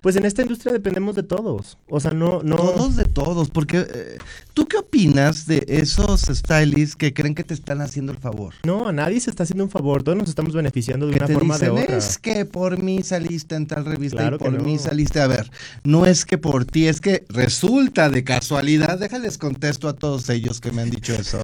Pues 0.00 0.16
en 0.16 0.24
esta 0.24 0.42
industria 0.42 0.72
dependemos 0.72 1.16
de 1.16 1.22
todos. 1.22 1.78
O 1.88 1.98
sea, 2.00 2.12
no, 2.12 2.40
no. 2.42 2.56
Todos 2.56 2.96
de 2.96 3.04
todos, 3.04 3.50
porque 3.50 3.78
eh, 3.92 4.18
¿tú 4.54 4.66
qué 4.66 4.76
opinas 4.76 5.46
de 5.46 5.64
esos 5.68 6.22
stylists 6.22 6.94
que 6.96 7.12
creen 7.12 7.34
que 7.34 7.44
te 7.44 7.54
están 7.54 7.80
haciendo 7.80 8.12
el 8.12 8.18
favor? 8.18 8.54
No, 8.64 8.88
a 8.88 8.92
nadie 8.92 9.18
se 9.20 9.30
está 9.30 9.42
haciendo 9.42 9.64
un 9.64 9.70
favor, 9.70 10.02
todos 10.02 10.16
nos 10.16 10.28
estamos 10.28 10.52
beneficiando 10.54 11.06
de 11.06 11.12
que 11.12 11.18
una 11.18 11.26
te 11.26 11.34
forma 11.34 11.54
dicen, 11.54 11.74
de 11.74 11.82
otra. 11.82 11.96
Es 11.96 12.18
que 12.18 12.44
por 12.44 12.82
mí 12.82 13.02
saliste 13.02 13.54
en 13.56 13.66
tal 13.66 13.84
revista 13.84 14.18
Claro 14.18 14.36
y 14.36 14.38
por 14.38 14.52
no. 14.52 14.62
mí 14.62 14.78
saliste. 14.78 15.20
A 15.20 15.26
ver, 15.26 15.50
no 15.84 16.06
es 16.06 16.24
que 16.24 16.38
por 16.38 16.64
ti, 16.64 16.86
es 16.86 17.00
que 17.00 17.24
resulta 17.28 18.08
de 18.10 18.22
casualidad. 18.24 18.98
Déjales 18.98 19.38
contesto 19.38 19.88
a 19.88 19.94
todos 19.94 20.28
ellos 20.30 20.60
que 20.60 20.70
me 20.70 20.82
han 20.82 20.90
dicho 20.90 21.12
eso. 21.14 21.42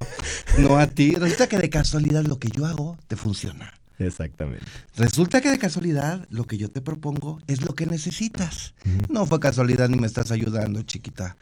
no 0.59 0.77
a 0.77 0.87
ti. 0.87 1.11
Resulta 1.15 1.47
que 1.47 1.57
de 1.57 1.69
casualidad 1.69 2.23
lo 2.25 2.39
que 2.39 2.49
yo 2.49 2.65
hago 2.65 2.97
te 3.07 3.15
funciona. 3.15 3.73
Exactamente. 3.99 4.65
Resulta 4.95 5.41
que 5.41 5.49
de 5.49 5.57
casualidad 5.57 6.25
lo 6.29 6.45
que 6.45 6.57
yo 6.57 6.69
te 6.69 6.81
propongo 6.81 7.39
es 7.47 7.65
lo 7.65 7.73
que 7.75 7.85
necesitas. 7.85 8.73
No 9.09 9.25
fue 9.25 9.39
casualidad 9.39 9.89
ni 9.89 9.97
me 9.97 10.07
estás 10.07 10.31
ayudando, 10.31 10.81
chiquita. 10.81 11.37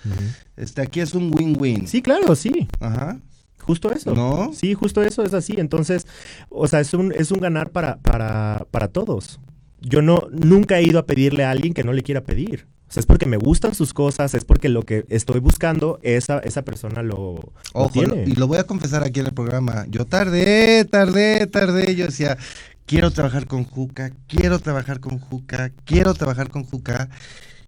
Este 0.55 0.81
aquí 0.81 0.99
es 0.99 1.13
un 1.13 1.33
win-win. 1.33 1.87
Sí, 1.87 2.01
claro, 2.01 2.35
sí. 2.35 2.67
Ajá. 2.79 3.19
Justo 3.59 3.91
eso. 3.91 4.13
¿No? 4.13 4.51
Sí, 4.53 4.73
justo 4.73 5.01
eso 5.01 5.23
es 5.23 5.33
así. 5.33 5.55
Entonces, 5.57 6.05
o 6.49 6.67
sea, 6.67 6.81
es 6.81 6.93
un, 6.93 7.13
es 7.13 7.31
un 7.31 7.39
ganar 7.39 7.71
para, 7.71 7.97
para, 7.97 8.67
para 8.71 8.89
todos. 8.89 9.39
Yo 9.79 10.01
no, 10.01 10.27
nunca 10.31 10.79
he 10.79 10.83
ido 10.83 10.99
a 10.99 11.05
pedirle 11.05 11.43
a 11.45 11.51
alguien 11.51 11.73
que 11.73 11.83
no 11.83 11.93
le 11.93 12.03
quiera 12.03 12.23
pedir. 12.23 12.67
Sea, 12.93 13.01
es 13.01 13.07
porque 13.07 13.25
me 13.25 13.37
gustan 13.37 13.73
sus 13.73 13.91
cosas, 13.91 14.35
es 14.35 14.45
porque 14.45 14.69
lo 14.69 14.83
que 14.83 15.03
estoy 15.09 15.39
buscando, 15.39 15.99
esa, 16.03 16.37
esa 16.39 16.61
persona 16.61 17.01
lo, 17.01 17.51
Ojo, 17.73 18.01
lo- 18.03 18.13
tiene. 18.13 18.23
y 18.29 18.35
lo 18.35 18.47
voy 18.47 18.59
a 18.59 18.65
confesar 18.65 19.03
aquí 19.03 19.19
en 19.19 19.25
el 19.25 19.33
programa. 19.33 19.85
Yo 19.89 20.05
tardé, 20.05 20.85
tardé, 20.85 21.47
tardé. 21.47 21.95
Yo 21.95 22.05
decía, 22.05 22.37
quiero 22.85 23.09
trabajar 23.09 23.47
con 23.47 23.63
Juca, 23.63 24.11
quiero 24.27 24.59
trabajar 24.59 24.99
con 24.99 25.17
Juca, 25.17 25.71
quiero 25.85 26.13
trabajar 26.13 26.49
con 26.51 26.63
Juca. 26.65 27.09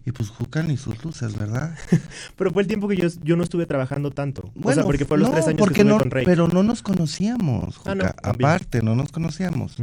Y 0.05 0.11
pues 0.11 0.29
Juca 0.29 0.61
ni 0.61 0.77
sus 0.77 1.03
luces, 1.03 1.35
¿verdad? 1.35 1.75
Pero 2.37 2.51
fue 2.51 2.61
el 2.61 2.67
tiempo 2.67 2.87
que 2.87 2.95
yo, 2.95 3.07
yo 3.23 3.35
no 3.35 3.43
estuve 3.43 3.65
trabajando 3.65 4.11
tanto. 4.11 4.51
o 4.61 4.71
sea, 4.73 4.83
porque 4.83 5.05
fue 5.05 5.17
los 5.17 5.29
no, 5.29 5.33
tres 5.33 5.47
años 5.47 5.67
que 5.69 5.73
estuve 5.73 5.89
no, 5.89 5.97
con 5.97 6.11
Rey. 6.11 6.23
Pero 6.25 6.47
no 6.47 6.61
nos 6.61 6.83
conocíamos, 6.83 7.77
Juca. 7.77 7.93
Ah, 7.93 7.95
no, 7.95 8.03
también. 8.11 8.47
Aparte, 8.47 8.83
no 8.83 8.93
nos 8.93 9.11
conocíamos. 9.11 9.77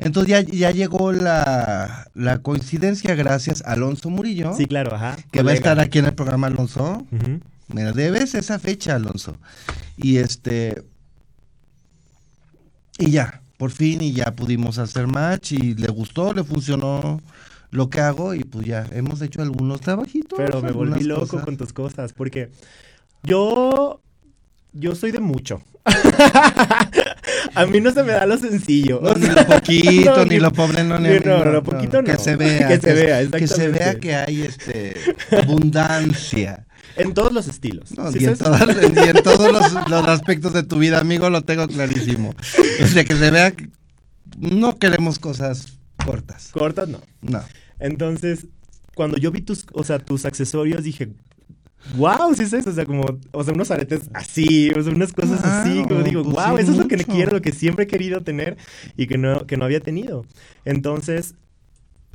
Entonces 0.00 0.30
ya, 0.30 0.40
ya 0.40 0.70
llegó 0.70 1.12
la, 1.12 2.08
la 2.14 2.38
coincidencia 2.38 3.14
gracias 3.14 3.62
a 3.66 3.72
Alonso 3.72 4.10
Murillo, 4.10 4.54
Sí, 4.56 4.66
claro, 4.66 4.94
ajá. 4.96 5.16
que 5.30 5.42
va 5.42 5.50
a 5.50 5.54
estar 5.54 5.78
aquí 5.80 5.98
en 5.98 6.06
el 6.06 6.14
programa 6.14 6.46
Alonso. 6.48 7.06
Ujú. 7.12 7.40
Mira, 7.68 7.92
debes 7.92 8.34
esa 8.34 8.58
fecha, 8.58 8.96
Alonso. 8.96 9.36
Y 9.96 10.16
este. 10.16 10.82
Y 12.98 13.10
ya, 13.10 13.42
por 13.58 13.70
fin, 13.70 14.02
y 14.02 14.12
ya 14.12 14.32
pudimos 14.34 14.78
hacer 14.78 15.06
match 15.06 15.52
y 15.52 15.74
le 15.74 15.88
gustó, 15.88 16.32
le 16.32 16.44
funcionó 16.44 17.20
lo 17.70 17.88
que 17.88 18.00
hago 18.00 18.34
y 18.34 18.42
pues 18.44 18.66
ya 18.66 18.86
hemos 18.92 19.22
hecho 19.22 19.40
algunos 19.42 19.80
trabajitos. 19.80 20.36
Pero 20.38 20.60
me 20.62 20.72
volví 20.72 21.04
loco 21.04 21.26
cosas. 21.28 21.44
con 21.44 21.56
tus 21.56 21.72
cosas, 21.72 22.12
porque 22.12 22.50
yo, 23.22 24.00
yo 24.72 24.94
soy 24.94 25.10
de 25.12 25.20
mucho. 25.20 25.62
A 27.54 27.66
mí 27.66 27.80
no 27.80 27.90
se 27.92 28.02
me 28.02 28.12
da 28.12 28.26
lo 28.26 28.36
sencillo. 28.38 29.00
No, 29.02 29.10
o 29.10 29.14
ni 29.14 29.26
lo 29.26 29.46
poquito, 29.46 30.16
no, 30.16 30.24
ni 30.24 30.38
lo 30.38 30.52
pobre, 30.52 30.84
no, 30.84 30.98
ni 30.98 31.18
no, 31.20 31.44
lo 31.44 31.62
poquito 31.62 32.02
Que 32.04 32.12
no. 32.12 32.18
se 32.18 32.36
vea. 32.36 32.68
Que 32.68 32.78
se 32.80 32.92
vea, 32.94 33.28
Que 33.30 33.46
se 33.48 33.68
vea 33.68 33.94
que 33.98 34.14
hay 34.14 34.42
este 34.42 34.94
abundancia. 35.42 36.66
En 36.96 37.14
todos 37.14 37.32
los 37.32 37.48
estilos. 37.48 37.96
No, 37.96 38.10
¿Sí 38.12 38.18
y, 38.20 38.24
en 38.26 38.36
sabes? 38.36 38.76
todas- 38.76 39.06
y 39.06 39.08
en 39.08 39.22
todos 39.22 39.52
los, 39.52 39.88
los 39.88 40.08
aspectos 40.08 40.52
de 40.52 40.62
tu 40.62 40.78
vida, 40.78 41.00
amigo, 41.00 41.30
lo 41.30 41.42
tengo 41.42 41.66
clarísimo. 41.68 42.34
O 42.82 42.86
sea, 42.86 43.04
que 43.04 43.14
se 43.16 43.30
vea 43.30 43.52
que 43.52 43.68
no 44.38 44.78
queremos 44.78 45.18
cosas 45.18 45.78
cortas. 46.04 46.48
Cortas, 46.52 46.88
no. 46.88 47.00
No. 47.22 47.42
Entonces, 47.78 48.46
cuando 48.94 49.16
yo 49.16 49.30
vi 49.30 49.40
tus, 49.40 49.66
o 49.72 49.84
sea, 49.84 49.98
tus 49.98 50.24
accesorios, 50.24 50.82
dije, 50.82 51.08
wow, 51.96 52.34
sí 52.34 52.42
es 52.42 52.52
eso. 52.52 52.70
O 52.70 52.72
sea, 52.72 52.84
como, 52.84 53.18
o 53.32 53.44
sea, 53.44 53.54
unos 53.54 53.70
aretes 53.70 54.10
así, 54.12 54.70
o 54.70 54.82
sea, 54.82 54.92
unas 54.92 55.12
cosas 55.12 55.42
así, 55.44 55.82
como 55.88 56.02
digo, 56.02 56.22
pues 56.22 56.34
wow, 56.34 56.56
sí, 56.56 56.62
eso 56.62 56.72
es 56.72 56.78
lo 56.78 56.88
que 56.88 56.96
quiero, 56.98 57.32
lo 57.32 57.42
que 57.42 57.52
siempre 57.52 57.84
he 57.84 57.88
querido 57.88 58.20
tener 58.20 58.56
y 58.96 59.06
que 59.06 59.18
no, 59.18 59.46
que 59.46 59.56
no 59.56 59.64
había 59.64 59.80
tenido. 59.80 60.24
Entonces, 60.64 61.34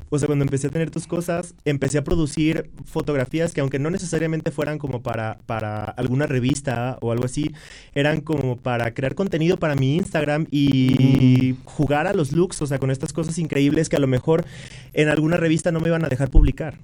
o 0.10 0.20
sea, 0.20 0.28
cuando 0.28 0.46
empecé 0.46 0.68
a 0.68 0.70
tener 0.70 0.92
tus 0.92 1.08
cosas, 1.08 1.56
empecé 1.66 1.98
a 1.98 2.04
producir 2.04 2.70
fotografías 2.86 3.54
que 3.54 3.62
aunque 3.62 3.80
no 3.80 3.90
necesariamente 3.90 4.52
fueran 4.52 4.78
como 4.78 5.02
para, 5.02 5.40
para 5.46 5.84
alguna 5.84 6.28
revista 6.28 6.98
o 7.02 7.12
algo 7.12 7.26
así, 7.26 7.52
eran 7.94 8.22
como 8.22 8.58
para 8.58 8.94
crear 8.94 9.16
contenido 9.16 9.58
para 9.58 9.76
mi 9.76 9.96
Instagram 9.96 10.46
y 10.52 11.56
jugar 11.66 12.08
a 12.08 12.14
los 12.14 12.32
looks, 12.32 12.62
o 12.62 12.68
sea, 12.68 12.78
con 12.78 12.92
estas 12.92 13.14
cosas 13.14 13.38
increíbles 13.40 13.90
que 13.90 13.96
a 13.96 14.00
lo 14.00 14.08
mejor 14.08 14.46
en 14.94 15.10
alguna 15.10 15.38
revista 15.38 15.72
no 15.72 15.80
me 15.80 15.88
iban 15.88 16.06
a 16.06 16.10
dejar 16.10 16.30
publicar. 16.30 16.80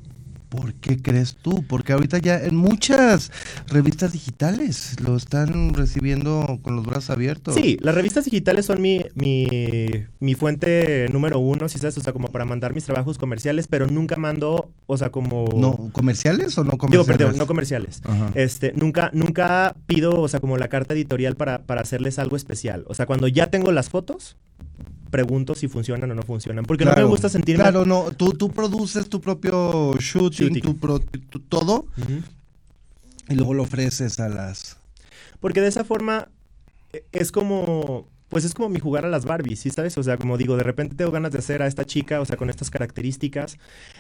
¿Por 0.51 0.73
qué 0.73 1.01
crees 1.01 1.37
tú? 1.41 1.63
Porque 1.65 1.93
ahorita 1.93 2.17
ya 2.17 2.37
en 2.37 2.57
muchas 2.57 3.31
revistas 3.67 4.11
digitales 4.11 4.97
lo 4.99 5.15
están 5.15 5.73
recibiendo 5.73 6.59
con 6.61 6.75
los 6.75 6.85
brazos 6.85 7.11
abiertos. 7.11 7.55
Sí, 7.55 7.77
las 7.79 7.95
revistas 7.95 8.25
digitales 8.25 8.65
son 8.65 8.81
mi, 8.81 9.05
mi, 9.15 9.47
mi 10.19 10.35
fuente 10.35 11.07
número 11.09 11.39
uno, 11.39 11.69
si 11.69 11.79
sabes, 11.79 11.97
o 11.97 12.01
sea, 12.01 12.11
como 12.11 12.27
para 12.27 12.43
mandar 12.43 12.73
mis 12.75 12.83
trabajos 12.83 13.17
comerciales, 13.17 13.69
pero 13.69 13.87
nunca 13.87 14.17
mando, 14.17 14.69
o 14.87 14.97
sea, 14.97 15.09
como... 15.09 15.47
No, 15.55 15.89
¿comerciales 15.93 16.57
o 16.57 16.65
no 16.65 16.71
Digo, 16.71 16.79
comerciales? 16.79 17.17
perdón, 17.17 17.37
no 17.37 17.47
comerciales. 17.47 18.01
Ajá. 18.03 18.31
Este, 18.35 18.73
nunca, 18.75 19.09
nunca 19.13 19.77
pido, 19.85 20.19
o 20.19 20.27
sea, 20.27 20.41
como 20.41 20.57
la 20.57 20.67
carta 20.67 20.93
editorial 20.93 21.37
para, 21.37 21.63
para 21.63 21.79
hacerles 21.79 22.19
algo 22.19 22.35
especial. 22.35 22.83
O 22.87 22.93
sea, 22.93 23.05
cuando 23.05 23.29
ya 23.29 23.47
tengo 23.47 23.71
las 23.71 23.87
fotos, 23.87 24.35
pregunto 25.11 25.53
si 25.53 25.67
funcionan 25.67 26.09
o 26.09 26.15
no 26.15 26.23
funcionan. 26.23 26.65
Porque 26.65 26.85
no 26.85 26.95
me 26.95 27.03
gusta 27.03 27.29
sentirme. 27.29 27.61
Claro, 27.63 27.85
no, 27.85 28.11
tú, 28.11 28.33
tú 28.33 28.49
produces 28.49 29.07
tu 29.09 29.21
propio 29.21 29.93
shooting, 29.99 30.47
Shooting. 30.47 30.61
tu 30.63 30.77
pro- 30.77 30.99
tu- 30.99 31.39
todo, 31.41 31.85
y 33.29 33.35
luego 33.35 33.53
lo 33.53 33.63
ofreces 33.63 34.19
a 34.19 34.29
las... 34.29 34.77
Porque 35.39 35.61
de 35.61 35.67
esa 35.67 35.83
forma 35.83 36.29
eh, 36.93 37.03
es 37.11 37.31
como. 37.31 38.07
Pues 38.29 38.45
es 38.45 38.53
como 38.53 38.69
mi 38.69 38.79
jugar 38.79 39.05
a 39.05 39.09
las 39.09 39.25
Barbies, 39.25 39.59
¿sí 39.59 39.71
sabes? 39.71 39.97
O 39.97 40.03
sea, 40.03 40.15
como 40.15 40.37
digo, 40.37 40.55
de 40.55 40.63
repente 40.63 40.95
tengo 40.95 41.11
ganas 41.11 41.33
de 41.33 41.39
hacer 41.39 41.61
a 41.61 41.67
esta 41.67 41.83
chica, 41.83 42.21
o 42.21 42.25
sea, 42.25 42.37
con 42.37 42.49
estas 42.49 42.69
características, 42.69 43.57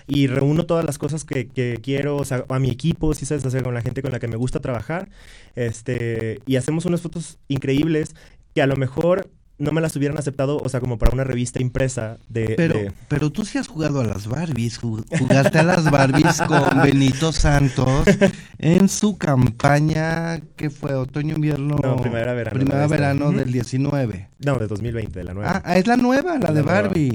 y 0.07 0.27
reúno 0.27 0.65
todas 0.65 0.85
las 0.85 0.97
cosas 0.97 1.25
que, 1.25 1.49
que 1.49 1.79
quiero, 1.83 2.15
o 2.15 2.23
sea, 2.23 2.45
a 2.47 2.57
mi 2.57 2.69
equipo, 2.69 3.13
¿sí 3.13 3.25
sabes? 3.25 3.45
O 3.45 3.49
sea, 3.49 3.61
con 3.61 3.73
la 3.73 3.81
gente 3.81 4.01
con 4.01 4.13
la 4.13 4.19
que 4.19 4.29
me 4.29 4.37
gusta 4.37 4.61
trabajar, 4.61 5.09
este, 5.55 6.39
y 6.45 6.55
hacemos 6.55 6.85
unas 6.85 7.01
fotos 7.01 7.39
increíbles 7.49 8.15
que 8.55 8.61
a 8.61 8.67
lo 8.67 8.77
mejor 8.77 9.29
no 9.61 9.71
me 9.71 9.79
las 9.81 9.95
hubieran 9.95 10.17
aceptado, 10.17 10.57
o 10.57 10.67
sea, 10.69 10.79
como 10.79 10.97
para 10.97 11.13
una 11.13 11.23
revista 11.23 11.61
impresa 11.61 12.17
de... 12.27 12.53
Pero, 12.57 12.73
de- 12.73 12.91
pero 13.07 13.29
tú 13.31 13.45
sí 13.45 13.57
has 13.57 13.67
jugado 13.67 14.01
a 14.01 14.03
las 14.03 14.27
Barbies, 14.27 14.81
ju- 14.81 15.05
jugaste 15.19 15.59
a 15.59 15.63
las 15.63 15.89
Barbies 15.89 16.41
con 16.41 16.81
Benito 16.83 17.31
Santos 17.31 18.05
en 18.57 18.89
su 18.89 19.17
campaña 19.17 20.41
que 20.55 20.69
fue 20.69 20.93
otoño 20.95 21.35
invierno 21.35 21.75
No, 21.81 21.97
primavera, 21.97 22.33
verano, 22.33 22.55
primavera 22.59 22.87
de 22.87 22.89
verano 22.89 23.31
del 23.31 23.51
19 23.51 24.29
No, 24.39 24.55
de 24.57 24.67
2020, 24.67 25.19
de 25.19 25.23
la 25.23 25.33
nueva. 25.33 25.51
ah, 25.51 25.61
ah, 25.65 25.77
es 25.77 25.87
la 25.87 25.97
nueva 25.97 26.37
la 26.37 26.51
de 26.51 26.61
La. 26.63 26.71
Barbie. 26.71 27.11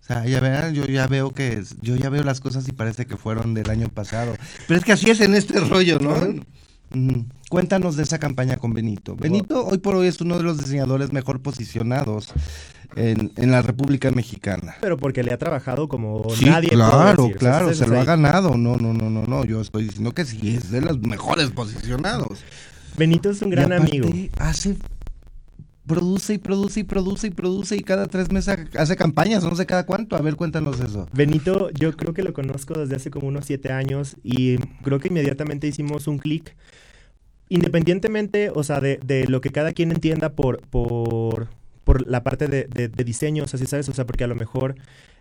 O 0.00 0.04
sea 0.04 0.26
ya 0.26 0.40
verán 0.40 0.74
yo 0.74 0.84
ya 0.86 1.06
veo 1.06 1.30
que 1.32 1.52
es- 1.54 1.76
yo 1.80 1.94
ya 1.96 2.08
veo 2.08 2.24
las 2.24 2.40
cosas 2.40 2.66
y 2.68 2.72
parece 2.72 3.06
que 3.06 3.16
fueron 3.16 3.54
del 3.54 3.70
año 3.70 3.88
pasado. 3.88 4.34
Pero 4.66 4.78
es 4.80 4.84
que 4.84 4.92
así 4.92 5.10
es 5.10 5.20
en 5.20 5.34
este 5.34 5.60
rollo 5.60 5.98
no. 6.00 6.14
Cuéntanos 7.52 7.96
de 7.96 8.04
esa 8.04 8.18
campaña 8.18 8.56
con 8.56 8.72
Benito. 8.72 9.14
Benito 9.14 9.66
hoy 9.66 9.76
por 9.76 9.94
hoy 9.94 10.06
es 10.06 10.22
uno 10.22 10.38
de 10.38 10.42
los 10.42 10.56
diseñadores 10.56 11.12
mejor 11.12 11.42
posicionados 11.42 12.32
en, 12.96 13.30
en 13.36 13.50
la 13.50 13.60
República 13.60 14.10
Mexicana. 14.10 14.76
Pero 14.80 14.96
porque 14.96 15.22
le 15.22 15.34
ha 15.34 15.36
trabajado 15.36 15.86
como 15.86 16.24
Sí, 16.34 16.46
nadie. 16.46 16.70
claro, 16.70 17.24
decir. 17.24 17.36
Claro, 17.36 17.68
ese 17.68 17.84
se 17.84 17.90
lo 17.90 18.00
ha 18.00 18.04
ganado. 18.04 18.56
No, 18.56 18.78
no, 18.78 18.94
no, 18.94 19.10
no, 19.10 19.24
no. 19.26 19.44
Yo 19.44 19.60
estoy 19.60 19.84
diciendo 19.84 20.12
que 20.12 20.24
sí, 20.24 20.54
es 20.54 20.70
de 20.70 20.80
los 20.80 20.98
mejores 21.00 21.50
posicionados. 21.50 22.38
Benito 22.96 23.28
es 23.28 23.42
un 23.42 23.50
gran 23.50 23.68
Y 23.70 23.74
aparte, 23.74 23.98
amigo. 23.98 24.28
Hace, 24.38 24.76
produce 25.86 26.32
y 26.32 26.38
produce 26.38 26.80
y 26.80 26.84
produce 26.84 27.26
y 27.26 27.30
produce 27.32 27.76
y 27.76 27.80
cada 27.80 28.06
tres 28.06 28.32
meses 28.32 28.60
hace 28.78 28.96
campañas, 28.96 29.44
no 29.44 29.54
sé 29.56 29.66
cada 29.66 29.84
cuánto. 29.84 30.16
A 30.16 30.22
ver, 30.22 30.36
cuéntanos 30.36 30.80
eso. 30.80 31.06
Benito, 31.12 31.68
yo 31.72 31.94
creo 31.98 32.14
que 32.14 32.22
lo 32.22 32.32
conozco 32.32 32.72
desde 32.72 32.96
hace 32.96 33.10
como 33.10 33.28
unos 33.28 33.44
siete 33.44 33.70
años 33.74 34.16
y 34.24 34.56
creo 34.82 35.00
que 35.00 35.08
inmediatamente 35.08 35.66
hicimos 35.66 36.06
un 36.06 36.16
clic. 36.16 36.56
Independientemente, 37.54 38.50
o 38.54 38.62
sea, 38.64 38.80
de, 38.80 38.98
de 39.04 39.26
lo 39.26 39.40
que 39.40 39.50
cada 39.50 39.72
quien 39.72 39.90
entienda 39.92 40.30
por, 40.32 40.60
por, 40.68 41.48
por 41.84 42.06
la 42.08 42.22
parte 42.22 42.46
de, 42.48 42.64
de, 42.64 42.88
de 42.88 43.04
diseño, 43.04 43.44
o 43.44 43.46
sea, 43.46 43.58
¿sí 43.58 43.66
sabes? 43.66 43.88
O 43.88 43.92
sea, 43.94 44.06
porque 44.06 44.24
a 44.24 44.26
lo 44.26 44.34
mejor 44.34 44.74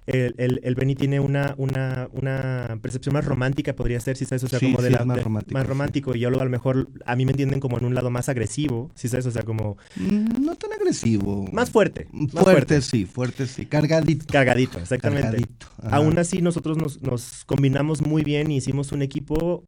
el, 0.07 0.33
el, 0.37 0.61
el 0.63 0.75
Benny 0.75 0.95
tiene 0.95 1.19
una, 1.19 1.53
una, 1.57 2.07
una 2.13 2.79
percepción 2.81 3.13
más 3.13 3.25
romántica, 3.25 3.73
podría 3.75 3.99
ser, 3.99 4.17
¿sí 4.17 4.25
sabes? 4.25 4.43
O 4.43 4.47
sea, 4.47 4.59
Sí, 4.59 4.65
como 4.71 4.81
de 4.81 4.89
la, 4.91 5.05
más 5.05 5.21
romántico, 5.23 5.53
más 5.53 5.67
romántico. 5.67 6.15
Y 6.15 6.19
yo 6.21 6.29
lo, 6.29 6.39
a 6.41 6.43
lo 6.43 6.49
mejor, 6.49 6.87
a 7.05 7.15
mí 7.15 7.25
me 7.25 7.31
entienden 7.31 7.59
como 7.59 7.77
en 7.77 7.85
un 7.85 7.93
lado 7.95 8.09
más 8.09 8.27
agresivo, 8.29 8.89
¿sí 8.95 9.07
sabes? 9.09 9.25
O 9.25 9.31
sea, 9.31 9.43
como 9.43 9.77
Mm, 9.97 10.43
No 10.43 10.55
tan 10.55 10.71
agresivo. 10.73 11.45
más 11.51 11.69
fuerte. 11.69 12.07
Más 12.11 12.31
Fuerte, 12.31 12.51
fuerte. 12.51 12.81
sí, 12.81 13.05
fuerte, 13.05 13.45
sí. 13.45 13.65
Cargadito. 13.65 14.25
Cargadito, 14.31 14.79
exactamente. 14.79 15.23
Cargadito. 15.27 15.67
Aún 15.83 16.17
así, 16.17 16.41
nosotros 16.41 16.77
nos, 16.77 17.01
nos 17.01 17.43
combinamos 17.45 18.01
muy 18.01 18.23
bien 18.23 18.49
y 18.51 18.57
hicimos 18.57 18.91
un 18.93 19.01
equipo 19.03 19.65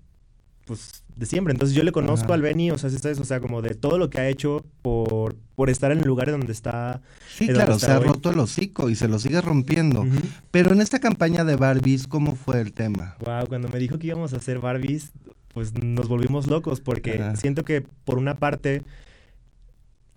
pues, 0.66 1.04
de 1.16 1.26
siempre. 1.26 1.52
Entonces 1.54 1.76
yo 1.76 1.84
le 1.84 1.92
conozco 1.92 2.26
Ajá. 2.26 2.34
al 2.36 2.42
Benny, 2.42 2.72
o 2.72 2.78
sea, 2.78 2.90
si 2.90 2.98
sabes, 2.98 3.20
o 3.20 3.26
sea, 3.26 3.40
como 3.40 3.62
de 3.62 3.76
todo 3.76 3.98
lo 3.98 4.10
que 4.10 4.20
ha 4.20 4.30
hecho 4.30 4.66
por, 4.82 5.36
por 5.56 5.70
estar 5.70 5.92
en 5.92 6.00
el 6.00 6.06
lugar 6.08 6.32
donde 6.32 6.52
está. 6.52 7.02
Sí, 7.36 7.48
¿de 7.48 7.54
claro, 7.54 7.78
se 7.80 7.92
ha 7.92 8.00
hoy? 8.00 8.06
roto 8.08 8.32
el 8.32 8.40
hocico 8.40 8.90
y 8.90 8.96
se 8.96 9.08
lo 9.08 9.20
sigue 9.20 9.42
rompiendo. 9.42 10.06
Pero 10.52 10.72
en 10.74 10.82
esta 10.82 11.00
campaña 11.00 11.44
de 11.44 11.56
Barbies, 11.56 12.08
¿cómo 12.08 12.36
fue 12.36 12.62
el 12.62 12.74
tema? 12.74 13.16
Wow, 13.26 13.48
cuando 13.48 13.68
me 13.70 13.80
dijo 13.80 14.00
que 14.00 14.08
íbamos 14.08 14.34
a 14.34 14.38
hacer 14.38 14.60
Barbies, 14.60 15.12
pues 15.54 15.74
nos 15.84 16.08
volvimos 16.08 16.48
locos 16.48 16.82
porque 16.82 17.22
Ajá. 17.22 17.36
siento 17.36 17.64
que 17.64 17.82
por 18.06 18.18
una 18.18 18.36
parte 18.36 18.82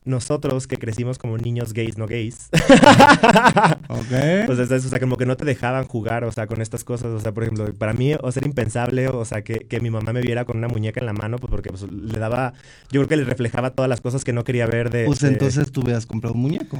nosotros 0.06 0.66
que 0.66 0.76
crecimos 0.78 1.18
como 1.18 1.36
niños 1.36 1.72
gays 1.74 1.98
no 1.98 2.06
gays, 2.06 2.48
Ok. 3.88 4.46
pues 4.46 4.58
es 4.58 4.70
eso, 4.70 4.86
o 4.86 4.90
sea, 4.90 5.00
como 5.00 5.16
que 5.16 5.26
no 5.26 5.36
te 5.36 5.44
dejaban 5.44 5.84
jugar, 5.84 6.24
o 6.24 6.32
sea, 6.32 6.46
con 6.46 6.62
estas 6.62 6.84
cosas, 6.84 7.08
o 7.08 7.20
sea, 7.20 7.32
por 7.32 7.42
ejemplo, 7.42 7.72
para 7.74 7.92
mí, 7.92 8.14
o 8.14 8.32
sea, 8.32 8.40
era 8.40 8.48
impensable, 8.48 9.08
o 9.08 9.24
sea, 9.24 9.42
que, 9.42 9.60
que 9.60 9.80
mi 9.80 9.90
mamá 9.90 10.12
me 10.12 10.20
viera 10.22 10.44
con 10.44 10.56
una 10.56 10.68
muñeca 10.68 11.00
en 11.00 11.06
la 11.06 11.12
mano, 11.12 11.38
pues 11.38 11.50
porque 11.50 11.70
pues, 11.70 11.82
le 11.90 12.18
daba, 12.18 12.52
yo 12.90 13.00
creo 13.00 13.08
que 13.08 13.16
le 13.16 13.24
reflejaba 13.24 13.70
todas 13.70 13.88
las 13.88 14.00
cosas 14.00 14.24
que 14.24 14.32
no 14.32 14.44
quería 14.44 14.66
ver 14.66 14.90
de... 14.90 15.04
Pues 15.06 15.20
de- 15.20 15.28
entonces 15.28 15.70
tú 15.72 15.82
hubieras 15.82 16.06
comprado 16.06 16.34
un 16.34 16.40
muñeco. 16.42 16.78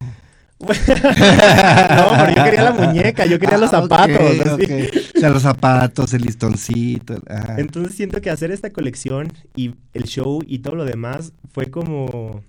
no, 0.58 0.66
pero 0.68 2.34
yo 2.34 2.44
quería 2.44 2.62
la 2.62 2.72
muñeca, 2.72 3.26
yo 3.26 3.38
quería 3.38 3.58
los 3.58 3.72
Ah, 3.74 3.82
zapatos. 3.82 4.40
así. 4.40 4.50
ok. 4.64 4.70
O 5.16 5.20
sea, 5.20 5.28
los 5.30 5.42
zapatos, 5.42 6.14
el 6.14 6.22
listoncito. 6.22 7.16
ajá. 7.28 7.56
Entonces 7.58 7.94
siento 7.94 8.20
que 8.22 8.30
hacer 8.30 8.50
esta 8.50 8.70
colección 8.70 9.32
y 9.54 9.74
el 9.92 10.04
show 10.04 10.42
y 10.46 10.60
todo 10.60 10.74
lo 10.76 10.84
demás 10.86 11.32
fue 11.52 11.66
como 11.70 12.42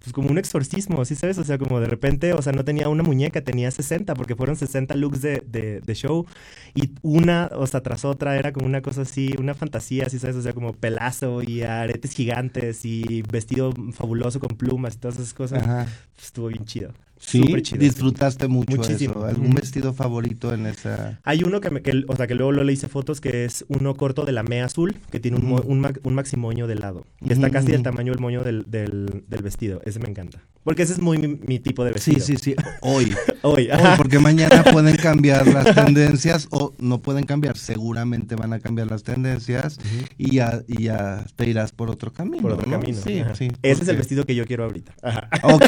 pues 0.00 0.12
como 0.14 0.30
un 0.30 0.38
exorcismo, 0.38 1.04
¿sí 1.04 1.14
sabes? 1.14 1.38
O 1.38 1.44
sea, 1.44 1.58
como 1.58 1.78
de 1.78 1.86
repente, 1.86 2.32
o 2.32 2.40
sea, 2.40 2.52
no 2.52 2.64
tenía 2.64 2.88
una 2.88 3.02
muñeca, 3.02 3.42
tenía 3.42 3.70
60, 3.70 4.14
porque 4.14 4.34
fueron 4.34 4.56
60 4.56 4.94
looks 4.96 5.20
de, 5.20 5.42
de, 5.46 5.80
de 5.80 5.94
show, 5.94 6.26
y 6.74 6.92
una, 7.02 7.50
o 7.54 7.66
sea, 7.66 7.82
tras 7.82 8.04
otra, 8.06 8.36
era 8.36 8.52
como 8.52 8.66
una 8.66 8.80
cosa 8.80 9.02
así, 9.02 9.34
una 9.38 9.54
fantasía, 9.54 10.08
¿sí 10.08 10.18
sabes? 10.18 10.36
O 10.36 10.42
sea, 10.42 10.54
como 10.54 10.72
pelazo 10.72 11.42
y 11.42 11.62
aretes 11.62 12.12
gigantes 12.12 12.84
y 12.84 13.22
vestido 13.30 13.72
fabuloso 13.92 14.40
con 14.40 14.56
plumas 14.56 14.94
y 14.94 14.98
todas 14.98 15.18
esas 15.18 15.34
cosas. 15.34 15.62
Ajá. 15.62 15.86
Pues, 16.14 16.26
estuvo 16.26 16.48
bien 16.48 16.64
chido. 16.64 16.92
Sí, 17.22 17.42
Súper 17.42 17.60
chido. 17.62 17.78
disfrutaste 17.80 18.48
mucho 18.48 18.78
Muchísimo. 18.78 19.12
eso. 19.12 19.24
¿Algún 19.26 19.50
vestido 19.52 19.92
favorito 19.92 20.54
en 20.54 20.64
esa? 20.66 21.20
Hay 21.22 21.44
uno 21.44 21.60
que, 21.60 21.68
me, 21.70 21.82
que, 21.82 22.02
o 22.08 22.16
sea, 22.16 22.26
que 22.26 22.34
luego, 22.34 22.50
le 22.52 22.72
hice 22.72 22.88
fotos 22.88 23.20
que 23.20 23.44
es 23.44 23.64
uno 23.68 23.94
corto 23.94 24.24
de 24.24 24.32
la 24.32 24.42
mea 24.42 24.64
azul, 24.64 24.96
que 25.12 25.20
tiene 25.20 25.36
un, 25.36 25.44
mo- 25.46 25.56
Ujú. 25.58 25.70
un, 25.70 25.86
un 26.02 26.14
maximoño 26.14 26.66
de 26.66 26.76
lado. 26.76 27.04
Que 27.24 27.34
está 27.34 27.50
casi 27.50 27.66
del 27.66 27.76
ujú. 27.82 27.84
tamaño 27.84 28.12
del 28.12 28.20
moño 28.22 28.42
del, 28.42 28.64
del, 28.70 29.22
del 29.28 29.42
vestido. 29.42 29.82
Ese 29.84 29.98
me 30.00 30.08
encanta. 30.08 30.40
Porque 30.62 30.82
ese 30.82 30.92
es 30.92 31.00
muy 31.00 31.16
mi, 31.18 31.28
mi 31.46 31.58
tipo 31.58 31.84
de 31.84 31.98
Sí, 31.98 32.14
vestido. 32.14 32.38
sí, 32.38 32.52
sí. 32.52 32.56
Hoy. 32.82 33.14
Hoy, 33.42 33.64
Hoy, 33.66 33.70
ajá. 33.70 33.96
porque 33.96 34.18
mañana 34.18 34.62
pueden 34.72 34.94
cambiar 34.96 35.46
las 35.46 35.74
tendencias 35.74 36.46
o 36.50 36.74
no 36.78 37.00
pueden 37.00 37.24
cambiar. 37.24 37.56
Seguramente 37.56 38.36
van 38.36 38.52
a 38.52 38.60
cambiar 38.60 38.90
las 38.90 39.02
tendencias 39.02 39.78
y 40.18 40.34
ya, 40.36 40.60
y 40.68 40.82
ya 40.84 41.24
te 41.36 41.48
irás 41.48 41.72
por 41.72 41.88
otro 41.90 42.12
camino. 42.12 42.42
Por 42.42 42.52
otro 42.52 42.70
¿no? 42.70 42.78
camino. 42.78 42.98
Sí, 43.02 43.20
ajá. 43.20 43.34
sí. 43.34 43.48
Ese 43.62 43.82
es 43.84 43.88
el 43.88 43.96
vestido 43.96 44.26
que 44.26 44.34
yo 44.34 44.44
quiero 44.46 44.64
ahorita. 44.64 44.92
Ajá. 45.02 45.30
Ok, 45.44 45.64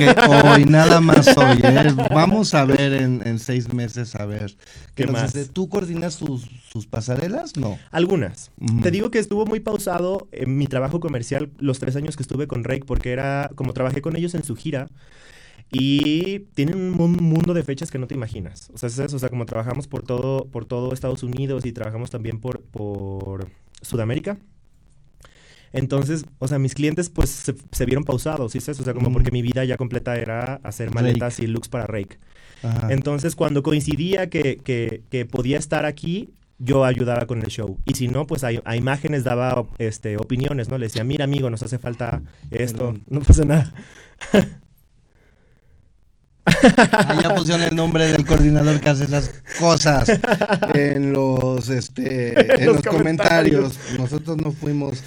hoy, 0.54 0.66
nada 0.66 1.00
más 1.00 1.26
hoy. 1.36 1.58
¿eh? 1.62 1.94
Vamos 2.14 2.52
a 2.52 2.66
ver 2.66 2.92
en, 2.92 3.22
en 3.26 3.38
seis 3.38 3.72
meses, 3.72 4.14
a 4.14 4.26
ver. 4.26 4.54
¿Qué 4.94 5.06
más? 5.06 5.32
¿Tú 5.54 5.70
coordinas 5.70 6.12
sus, 6.14 6.42
sus 6.70 6.86
pasarelas? 6.86 7.56
No. 7.56 7.78
Algunas. 7.90 8.50
Te 8.82 8.90
digo 8.90 9.10
que 9.10 9.18
estuvo 9.18 9.46
muy 9.46 9.60
pausado 9.60 10.28
en 10.32 10.58
mi 10.58 10.66
trabajo 10.66 11.00
comercial 11.00 11.48
los 11.58 11.78
tres 11.78 11.96
años 11.96 12.16
que 12.16 12.22
estuve 12.22 12.46
con 12.46 12.62
Rake, 12.64 12.84
porque 12.86 13.12
era 13.12 13.50
como 13.54 13.72
trabajé 13.72 14.02
con 14.02 14.16
ellos 14.16 14.34
en 14.34 14.44
su 14.44 14.54
gira. 14.56 14.81
Y 15.70 16.40
tienen 16.54 16.76
un 16.76 16.90
mu- 16.92 17.08
mundo 17.08 17.54
de 17.54 17.62
fechas 17.62 17.90
que 17.90 17.98
no 17.98 18.06
te 18.06 18.14
imaginas. 18.14 18.70
O 18.74 18.78
sea, 18.78 18.88
es 18.88 18.98
eso, 18.98 19.16
o 19.16 19.18
sea, 19.18 19.30
como 19.30 19.46
trabajamos 19.46 19.88
por 19.88 20.02
todo, 20.02 20.46
por 20.46 20.66
todo 20.66 20.92
Estados 20.92 21.22
Unidos 21.22 21.64
y 21.64 21.72
trabajamos 21.72 22.10
también 22.10 22.40
por, 22.40 22.60
por 22.62 23.48
Sudamérica. 23.80 24.38
Entonces, 25.72 26.26
o 26.38 26.48
sea, 26.48 26.58
mis 26.58 26.74
clientes 26.74 27.08
pues 27.08 27.30
se, 27.30 27.54
se 27.72 27.86
vieron 27.86 28.04
pausados, 28.04 28.52
¿sí? 28.52 28.60
sabes? 28.60 28.80
O 28.80 28.84
sea, 28.84 28.92
como 28.92 29.06
Ujú. 29.06 29.14
porque 29.14 29.30
mi 29.30 29.40
vida 29.40 29.64
ya 29.64 29.78
completa 29.78 30.16
era 30.18 30.60
hacer 30.62 30.88
Rake. 30.88 30.94
maletas 30.94 31.38
y 31.40 31.46
looks 31.46 31.68
para 31.68 31.86
Rake. 31.86 32.18
Ajá. 32.62 32.92
Entonces, 32.92 33.34
cuando 33.34 33.62
coincidía 33.62 34.28
que, 34.28 34.58
que- 34.58 35.02
que 35.10 35.24
podía 35.24 35.58
estar 35.58 35.86
aquí, 35.86 36.28
yo 36.58 36.84
ayudaba 36.84 37.26
con 37.26 37.40
el 37.42 37.48
show. 37.48 37.78
Y 37.86 37.94
si 37.94 38.06
no, 38.08 38.26
pues 38.26 38.44
a, 38.44 38.50
a 38.64 38.76
imágenes 38.76 39.24
daba 39.24 39.66
este, 39.78 40.16
opiniones, 40.18 40.68
¿no? 40.68 40.76
Le 40.78 40.86
decía, 40.86 41.02
mira, 41.04 41.24
amigo, 41.24 41.48
nos 41.48 41.62
hace 41.62 41.78
falta 41.78 42.22
esto. 42.50 42.94
No 43.08 43.20
pasa 43.20 43.44
nada. 43.46 43.72
Ya 47.22 47.34
pusieron 47.34 47.62
el 47.62 47.74
nombre 47.76 48.06
del 48.06 48.24
coordinador 48.26 48.80
que 48.80 48.88
hace 48.88 49.08
las 49.08 49.30
cosas 49.58 50.08
en 50.74 51.12
los 51.12 51.68
este 51.68 52.54
en 52.62 52.66
los 52.66 52.76
los, 52.76 52.84
comentarios. 52.86 53.78
Nosotros 53.98 54.36
no 54.38 54.52
fuimos. 54.52 55.02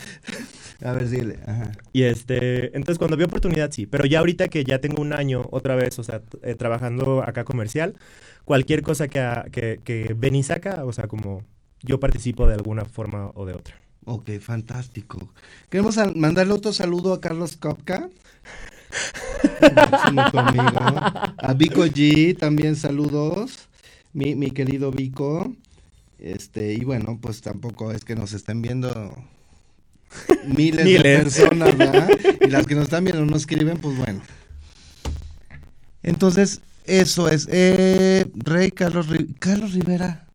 A 0.83 0.91
ver, 0.91 1.09
dile. 1.09 1.39
Ajá. 1.47 1.71
Y 1.93 2.03
este, 2.03 2.75
entonces 2.75 2.97
cuando 2.97 3.17
vi 3.17 3.23
oportunidad, 3.23 3.71
sí. 3.71 3.85
Pero 3.85 4.05
ya 4.05 4.19
ahorita 4.19 4.47
que 4.49 4.63
ya 4.63 4.79
tengo 4.79 5.01
un 5.01 5.13
año 5.13 5.47
otra 5.51 5.75
vez, 5.75 5.97
o 5.99 6.03
sea, 6.03 6.21
eh, 6.43 6.55
trabajando 6.55 7.23
acá 7.23 7.43
comercial, 7.45 7.95
cualquier 8.43 8.81
cosa 8.81 9.07
que, 9.07 9.19
a- 9.19 9.45
que, 9.51 9.79
que 9.83 10.13
Benny 10.17 10.43
saca, 10.43 10.83
o 10.85 10.91
sea, 10.93 11.07
como 11.07 11.43
yo 11.81 11.99
participo 11.99 12.47
de 12.47 12.55
alguna 12.55 12.85
forma 12.85 13.31
o 13.35 13.45
de 13.45 13.53
otra. 13.53 13.75
Ok, 14.05 14.29
fantástico. 14.39 15.33
Queremos 15.69 15.97
mandarle 16.15 16.53
otro 16.53 16.71
saludo 16.73 17.13
a 17.13 17.21
Carlos 17.21 17.57
Kopka. 17.57 18.09
A 21.37 21.53
Vico 21.53 21.85
G, 21.85 22.37
también 22.37 22.75
saludos. 22.75 23.67
Mi, 24.13 24.35
mi 24.35 24.51
querido 24.51 24.91
Vico. 24.91 25.53
Este, 26.19 26.73
y 26.73 26.83
bueno, 26.83 27.19
pues 27.21 27.41
tampoco 27.41 27.91
es 27.91 28.05
que 28.05 28.15
nos 28.15 28.33
estén 28.33 28.61
viendo 28.61 29.13
miles, 30.45 30.85
de 30.85 31.01
personas, 31.01 31.77
¿verdad? 31.77 32.09
Y 32.41 32.47
las 32.49 32.65
que 32.65 32.75
nos 32.75 32.85
están 32.85 33.03
viendo 33.03 33.25
no 33.25 33.35
escriben, 33.35 33.77
pues 33.77 33.97
bueno. 33.97 34.21
Entonces, 36.03 36.61
eso 36.85 37.29
es. 37.29 37.47
Eh, 37.51 38.25
Rey 38.35 38.71
Carlos, 38.71 39.09
Ri- 39.09 39.35
Carlos 39.39 39.73
Rivera. 39.73 40.25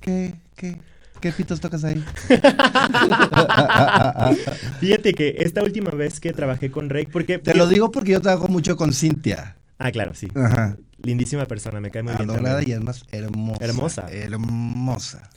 ¿Qué, 0.00 0.34
qué, 0.56 0.76
qué 1.20 1.32
pitos 1.32 1.60
tocas 1.60 1.84
ahí? 1.84 2.02
Fíjate 4.80 5.14
que 5.14 5.36
esta 5.38 5.62
última 5.62 5.90
vez 5.90 6.20
que 6.20 6.32
trabajé 6.32 6.70
con 6.70 6.90
Rake, 6.90 7.08
porque... 7.12 7.38
Te 7.38 7.54
lo 7.54 7.68
digo 7.68 7.90
porque 7.90 8.12
yo 8.12 8.20
trabajo 8.20 8.48
mucho 8.48 8.76
con 8.76 8.92
Cintia. 8.92 9.56
Ah, 9.78 9.92
claro, 9.92 10.14
sí. 10.14 10.28
Ajá. 10.34 10.76
Lindísima 11.02 11.46
persona, 11.46 11.80
me 11.80 11.90
cae 11.90 12.02
muy 12.02 12.14
bien. 12.14 12.28
Adorada 12.28 12.62
y 12.62 12.72
además 12.72 13.04
hermosa. 13.10 13.64
Hermosa. 13.64 14.06
Hermosa. 14.10 15.30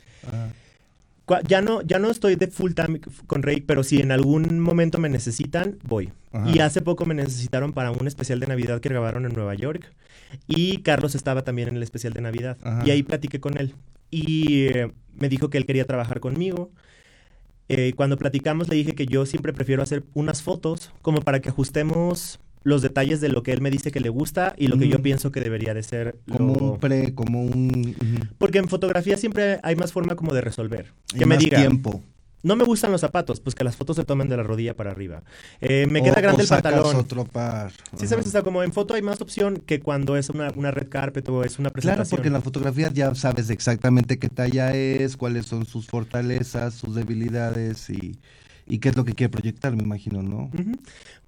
Ya 1.48 1.62
no, 1.62 1.82
ya 1.82 2.00
no 2.00 2.10
estoy 2.10 2.36
de 2.36 2.48
full 2.48 2.74
time 2.74 3.00
con 3.28 3.44
Rake, 3.44 3.64
pero 3.66 3.84
si 3.84 4.02
en 4.02 4.12
algún 4.12 4.60
momento 4.60 4.98
me 4.98 5.08
necesitan, 5.08 5.78
voy. 5.84 6.12
Ajá. 6.34 6.50
Y 6.50 6.60
hace 6.60 6.82
poco 6.82 7.06
me 7.06 7.14
necesitaron 7.14 7.72
para 7.72 7.92
un 7.92 8.08
especial 8.08 8.42
de 8.42 8.48
Navidad 8.48 8.82
que 8.82 8.90
grabaron 8.90 9.26
en 9.26 9.34
Nueva 9.34 9.56
York. 9.56 9.94
Y 10.48 10.80
Carlos 10.80 11.16
estaba 11.16 11.44
también 11.44 11.70
en 11.70 11.78
el 11.78 11.84
especial 11.84 12.12
de 12.12 12.22
Navidad. 12.22 12.58
Ajá. 12.64 12.84
Y 12.86 12.92
ahí 12.92 13.04
platiqué 13.04 13.40
con 13.40 13.58
él. 13.58 13.74
Y 14.14 14.68
eh, 14.68 14.92
me 15.16 15.28
dijo 15.28 15.50
que 15.50 15.58
él 15.58 15.66
quería 15.66 15.86
trabajar 15.86 16.20
conmigo. 16.20 16.70
Eh, 17.70 17.94
cuando 17.96 18.18
platicamos 18.18 18.68
le 18.70 18.76
dije 18.76 18.94
que 18.94 19.06
yo 19.08 19.26
siempre 19.26 19.54
prefiero 19.54 19.82
hacer 19.82 20.04
unas 20.14 20.42
fotos 20.44 20.92
como 21.02 21.22
para 21.22 21.40
que 21.40 21.50
ajustemos 21.50 22.40
los 22.64 22.82
detalles 22.82 23.20
de 23.22 23.30
lo 23.30 23.42
que 23.42 23.52
él 23.54 23.62
me 23.62 23.72
dice 23.72 23.92
que 23.92 24.00
le 24.00 24.10
gusta 24.10 24.54
y 24.58 24.68
lo 24.68 24.78
que 24.78 24.88
yo 24.88 25.02
pienso 25.02 25.32
que 25.32 25.42
debería 25.42 25.74
de 25.74 25.82
ser. 25.84 26.18
Como 26.32 26.54
lo- 26.56 26.72
un 26.74 26.80
pre, 26.80 27.14
como 27.16 27.42
un... 27.44 27.96
Porque 28.38 28.60
en 28.60 28.68
fotografía 28.70 29.18
siempre 29.18 29.60
hay 29.64 29.76
más 29.76 29.92
forma 29.92 30.16
como 30.16 30.34
de 30.34 30.42
resolver. 30.42 30.94
Que 31.18 31.26
me 31.26 31.36
más 31.36 31.40
diga, 31.44 31.58
tiempo. 31.60 32.02
No 32.44 32.56
me 32.56 32.64
gustan 32.66 32.92
los 32.92 33.02
zapatos, 33.02 33.40
pues 33.40 33.56
que 33.56 33.64
las 33.64 33.76
fotos 33.76 33.96
se 33.96 34.04
tomen 34.06 34.28
de 34.30 34.38
la 34.38 34.44
rodilla 34.44 34.76
para 34.76 34.92
arriba. 34.92 35.24
Eh, 35.62 35.88
me 35.90 36.02
O- 36.02 36.04
queda 36.04 36.20
o 36.20 36.22
grande 36.22 36.44
el 36.44 36.48
pantalón. 36.50 36.96
otro 36.96 37.26
par. 37.26 37.72
Sí, 37.98 38.06
sabes, 38.06 38.28
o 38.28 38.30
sea, 38.30 38.44
como 38.44 38.62
en 38.64 38.72
foto 38.74 38.94
hay 38.94 39.02
más 39.02 39.22
opción 39.22 39.58
que 39.66 39.80
cuando 39.80 40.16
es 40.18 40.30
una, 40.30 40.52
una 40.56 40.70
red 40.72 40.90
carpet 40.90 41.28
o 41.30 41.44
es 41.44 41.58
una 41.58 41.70
Claro, 41.70 41.74
presentación. 41.74 42.18
porque 42.18 42.28
en 42.28 42.34
la 42.34 42.42
fotografía 42.42 42.92
ya 42.94 43.16
sabes 43.16 43.50
exactamente 43.50 44.20
qué 44.20 44.30
talla 44.30 44.76
es, 44.76 45.18
cuáles 45.18 45.46
son 45.46 45.66
sus 45.66 45.88
fortalezas, 45.88 46.74
sus 46.74 46.94
debilidades 46.96 47.90
y, 47.90 48.18
y 48.68 48.80
qué 48.80 48.90
es 48.90 48.96
lo 48.98 49.06
que 49.06 49.14
quiere 49.14 49.32
proyectar, 49.32 49.76
me 49.76 49.84
imagino, 49.84 50.22
¿no? 50.22 50.52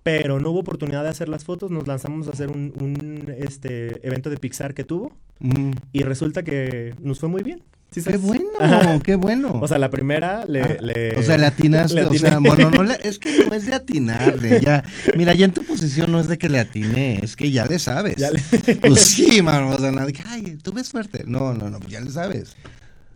Pero 0.04 0.40
no 0.40 0.52
hubo 0.52 0.60
oportunidad 0.60 1.04
de 1.04 1.10
hacer 1.10 1.30
las 1.30 1.44
fotos, 1.46 1.72
nos 1.72 1.88
lanzamos 1.88 2.28
a 2.28 2.32
hacer 2.32 2.50
un, 2.52 2.74
un, 2.80 3.34
este, 3.40 4.06
evento 4.08 4.30
de 4.30 4.38
Pixar 4.38 4.74
que 4.74 4.84
tuvo 4.84 5.12
Mm. 5.40 5.72
y 5.92 6.04
resulta 6.04 6.44
que 6.44 6.94
nos 7.02 7.20
fue 7.20 7.28
muy 7.28 7.44
bien. 7.44 7.62
¿Sí 8.02 8.10
¡Qué 8.10 8.18
bueno! 8.18 8.44
Ajá. 8.60 9.00
¡Qué 9.00 9.16
bueno! 9.16 9.60
O 9.62 9.68
sea, 9.68 9.78
la 9.78 9.90
primera 9.90 10.46
le... 10.48 10.62
Ah, 10.62 10.78
le- 10.82 11.16
o 11.18 11.24
sea, 11.24 11.38
le 11.38 11.46
atinaste, 11.46 11.96
le 11.96 12.06
o 12.06 12.14
sea, 12.14 12.40
bueno, 12.40 12.70
no 12.72 12.84
le- 12.84 12.98
es 13.04 13.20
que 13.20 13.46
no 13.48 13.54
es 13.56 13.66
de 13.66 13.74
atinarle, 13.74 14.60
ya. 14.62 14.84
Mira, 15.18 15.34
ya 15.34 15.46
en 15.46 15.54
tu 15.54 15.64
posición 15.64 16.12
no 16.12 16.20
es 16.20 16.28
de 16.28 16.38
que 16.38 16.50
le 16.50 16.60
atiné, 16.60 17.20
es 17.24 17.36
que 17.36 17.52
ya 17.52 17.66
le 17.66 17.80
sabes. 17.80 18.18
Ya 18.18 18.30
Pues 18.82 19.00
sí, 19.06 19.42
mano, 19.42 19.70
o 19.70 19.78
sea, 19.78 19.92
nada 19.92 20.08
ay, 20.28 20.58
tuve 20.62 20.84
suerte. 20.84 21.24
No, 21.26 21.54
no, 21.54 21.70
no, 21.70 21.80
pues 21.80 21.92
ya 21.92 22.02
le 22.02 22.12
sabes. 22.12 22.56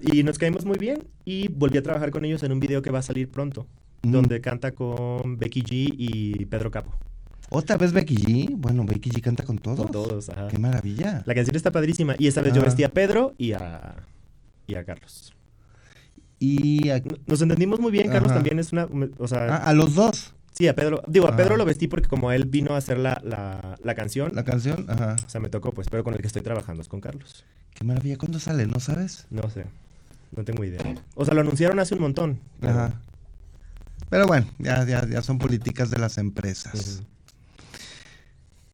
Y 0.02 0.24
nos 0.24 0.38
caímos 0.38 0.64
muy 0.66 0.78
bien 0.78 1.04
y 1.26 1.50
volví 1.50 1.78
a 1.78 1.84
trabajar 1.84 2.10
con 2.12 2.24
ellos 2.24 2.42
en 2.44 2.52
un 2.54 2.60
video 2.62 2.82
que 2.82 2.90
va 2.90 3.00
a 3.00 3.04
salir 3.04 3.30
pronto, 3.30 3.68
Mm. 4.02 4.12
donde 4.12 4.40
canta 4.40 4.72
con 4.72 5.38
Becky 5.38 5.62
G 5.62 5.94
y 5.98 6.46
Pedro 6.46 6.72
Capo. 6.72 6.98
¿Otra 7.50 7.76
vez 7.76 7.92
Becky 7.92 8.16
G? 8.16 8.48
Bueno, 8.56 8.86
Becky 8.86 9.10
G 9.10 9.22
canta 9.22 9.44
con 9.44 9.58
todos. 9.58 9.80
Con 9.80 9.92
todos, 9.92 10.30
ajá. 10.30 10.48
¡Qué 10.48 10.58
maravilla! 10.58 11.24
La 11.26 11.34
canción 11.36 11.56
está 11.58 11.72
padrísima 11.72 12.16
y 12.18 12.28
esta 12.28 12.42
vez 12.42 12.54
yo 12.54 12.62
Ah. 12.62 12.66
vestí 12.66 12.84
a 12.84 12.90
Pedro 12.90 13.34
y 13.38 13.52
a, 13.54 13.96
y 14.72 14.76
a 14.76 14.84
Carlos. 14.84 15.34
y 16.40 16.90
a, 16.90 17.02
Nos 17.28 17.42
entendimos 17.42 17.80
muy 17.80 17.92
bien, 17.92 18.08
Carlos 18.10 18.32
Ajá. 18.32 18.36
también 18.36 18.60
es 18.60 18.72
una, 18.72 18.88
o 19.18 19.28
sea, 19.28 19.56
ah, 19.56 19.58
a 19.70 19.74
los 19.74 19.96
dos 19.96 20.34
sí, 20.54 20.68
a 20.68 20.76
Pedro, 20.76 21.02
digo, 21.08 21.28
a 21.28 21.36
Pedro 21.36 21.56
Ah. 21.56 21.58
lo 21.58 21.66
vestí 21.66 21.88
porque 21.88 22.08
como 22.08 22.32
él 22.32 22.46
vino 22.46 22.74
a 22.76 22.78
hacer 22.78 22.98
la, 22.98 23.22
la, 23.24 23.78
la 23.84 23.96
canción, 23.96 24.32
la 24.36 24.44
canción. 24.44 24.86
Ajá. 24.90 25.16
o 25.26 25.30
sea, 25.30 25.40
me 25.42 25.50
tocó, 25.50 25.72
pues, 25.72 25.88
pero 25.90 26.04
con 26.04 26.14
el 26.14 26.22
que 26.22 26.28
estoy 26.28 26.42
trabajando 26.42 26.82
es 26.82 26.88
con 26.88 27.02
Carlos. 27.02 27.46
Qué 27.74 27.84
maravilla. 27.86 28.18
¿Cuándo 28.18 28.40
sale? 28.40 28.66
¿No 28.68 28.80
sabes? 28.80 29.26
No 29.30 29.50
sé, 29.50 29.66
no 30.36 30.44
tengo 30.44 30.64
idea. 30.66 30.82
O 31.16 31.24
sea, 31.26 31.34
lo 31.34 31.42
anunciaron 31.42 31.80
hace 31.80 31.96
un 31.96 32.02
montón. 32.02 32.40
pero- 32.60 32.74
Ajá. 32.74 33.02
Pero 34.10 34.26
bueno, 34.26 34.48
ya, 34.58 34.84
ya, 34.86 35.06
ya 35.08 35.22
son 35.22 35.38
políticas 35.38 35.92
de 35.92 36.00
las 36.00 36.18
empresas. 36.18 37.04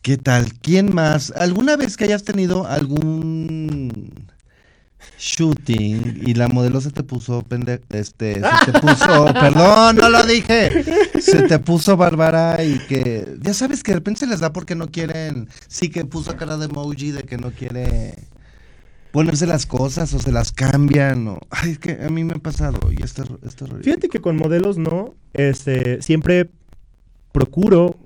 ¿Qué 0.02 0.18
tal? 0.18 0.54
¿Quién 0.62 0.94
más? 0.94 1.32
¿Alguna 1.36 1.76
vez 1.78 1.98
que 1.98 2.04
hayas 2.06 2.24
tenido 2.24 2.68
algún 2.68 4.14
shooting 5.18 6.22
y 6.26 6.34
la 6.34 6.48
modelo 6.48 6.82
se 6.82 6.92
te 6.92 7.04
puso 7.04 7.42
pende 7.42 7.82
este, 7.90 8.36
se 8.36 8.72
te 8.72 8.80
puso, 8.80 9.26
perdón, 9.34 9.98
no 9.98 10.10
lo 10.10 10.24
dije, 10.24 10.84
se 11.20 11.44
te 11.44 11.60
puso 11.60 11.98
bárbara 11.98 12.64
y 12.64 12.80
que, 12.88 13.38
ya 13.42 13.54
sabes 13.54 13.84
que 13.84 13.92
de 13.92 13.98
repente 13.98 14.22
se 14.22 14.28
les 14.28 14.40
da 14.40 14.54
porque 14.54 14.76
no 14.76 14.88
quieren, 14.88 15.50
sí 15.68 15.90
que 15.90 16.06
puso 16.06 16.36
cara 16.38 16.58
de 16.58 16.66
emoji 16.66 17.12
de 17.12 17.24
que 17.24 17.38
no 17.38 17.52
quiere 17.52 18.16
ponerse 19.12 19.48
las 19.48 19.66
cosas 19.66 20.14
o 20.14 20.20
se 20.20 20.32
las 20.32 20.52
cambian 20.52 21.28
o, 21.28 21.40
ay, 21.50 21.72
es 21.72 21.80
que 21.80 22.00
a 22.06 22.10
mí 22.10 22.24
me 22.24 22.34
ha 22.34 22.40
pasado 22.40 22.92
y 22.92 23.02
esto, 23.02 23.40
esto 23.46 23.66
Fíjate 23.82 24.10
que 24.10 24.20
con 24.20 24.36
modelos 24.36 24.78
no, 24.78 25.14
este, 25.34 26.02
siempre 26.02 26.50
procuro 27.32 27.98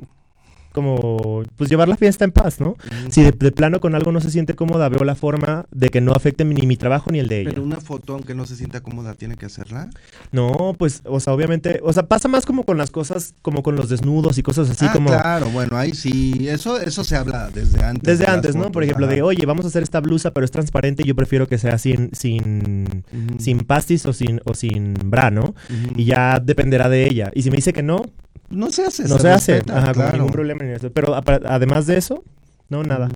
como 0.80 1.44
pues 1.58 1.70
llevar 1.70 1.90
la 1.90 1.98
fiesta 1.98 2.24
en 2.24 2.32
paz, 2.32 2.62
¿no? 2.62 2.78
Si 3.10 3.22
de, 3.22 3.32
de 3.32 3.52
plano 3.52 3.82
con 3.82 3.96
algo 3.96 4.12
no 4.12 4.22
se 4.22 4.32
siente 4.32 4.54
cómoda, 4.54 4.88
veo 4.88 5.04
la 5.04 5.16
forma 5.16 5.66
de 5.72 5.90
que 5.90 6.00
no 6.00 6.14
afecte 6.14 6.46
ni 6.46 6.66
mi 6.66 6.78
trabajo 6.78 7.12
ni 7.12 7.20
el 7.20 7.28
de 7.28 7.42
ella. 7.42 7.50
Pero 7.50 7.64
una 7.64 7.82
foto, 7.82 8.14
aunque 8.14 8.34
no 8.34 8.46
se 8.46 8.56
sienta 8.56 8.82
cómoda, 8.82 9.14
tiene 9.14 9.36
que 9.36 9.46
hacerla. 9.46 9.90
No, 10.32 10.76
pues, 10.78 11.02
o 11.04 11.20
sea, 11.20 11.34
obviamente, 11.34 11.82
o 11.84 11.92
sea, 11.92 12.04
pasa 12.04 12.30
más 12.30 12.46
como 12.46 12.64
con 12.64 12.78
las 12.78 12.92
cosas, 12.92 13.34
como 13.42 13.62
con 13.62 13.76
los 13.76 13.90
desnudos 13.90 14.38
y 14.38 14.44
cosas 14.44 14.70
así, 14.70 14.86
ah, 14.88 14.94
como 14.94 15.10
claro, 15.10 15.50
bueno, 15.50 15.76
ahí 15.78 15.94
sí, 15.94 16.48
eso, 16.48 16.80
eso 16.80 17.04
se 17.04 17.18
habla 17.18 17.50
desde 17.50 17.84
antes. 17.84 18.04
desde 18.04 18.26
de 18.26 18.32
antes, 18.32 18.56
¿no? 18.56 18.62
fotos, 18.62 18.74
Por 18.74 18.84
ejemplo, 18.84 19.06
ajá. 19.06 19.16
de, 19.16 19.22
oye, 19.22 19.46
vamos 19.46 19.66
a 19.66 19.68
hacer 19.68 19.84
esta 19.84 20.00
blusa, 20.00 20.32
pero 20.32 20.46
es 20.46 20.52
transparente, 20.52 21.04
yo 21.04 21.16
prefiero 21.16 21.48
que 21.48 21.58
sea 21.58 21.78
sin, 21.78 22.12
sin, 22.14 23.04
sin 23.38 23.60
pastis 23.60 24.06
o 24.06 24.14
sin, 24.14 24.40
o 24.46 24.54
sin 24.54 24.94
bra, 24.94 25.30
¿no? 25.30 25.56
Y 25.96 26.06
ya 26.06 26.40
dependerá 26.40 26.88
de 26.88 27.06
ella. 27.06 27.32
Y 27.34 27.42
si 27.42 27.50
me 27.50 27.58
dice 27.58 27.74
que 27.74 27.84
no, 27.84 28.04
no 28.50 28.72
se 28.72 28.86
hace, 28.86 29.04
no 29.04 29.20
se, 29.20 29.30
hace, 29.30 29.54
respeta, 29.54 29.78
ajá, 29.78 29.86
con 29.88 29.94
claro. 29.94 30.18
ningún 30.18 30.32
problema 30.32 30.64
ni 30.64 30.72
eso. 30.72 30.92
Pero 30.92 31.16
además 31.16 31.88
de 31.88 31.98
eso, 31.98 32.24
no, 32.70 32.84
nada. 32.84 33.10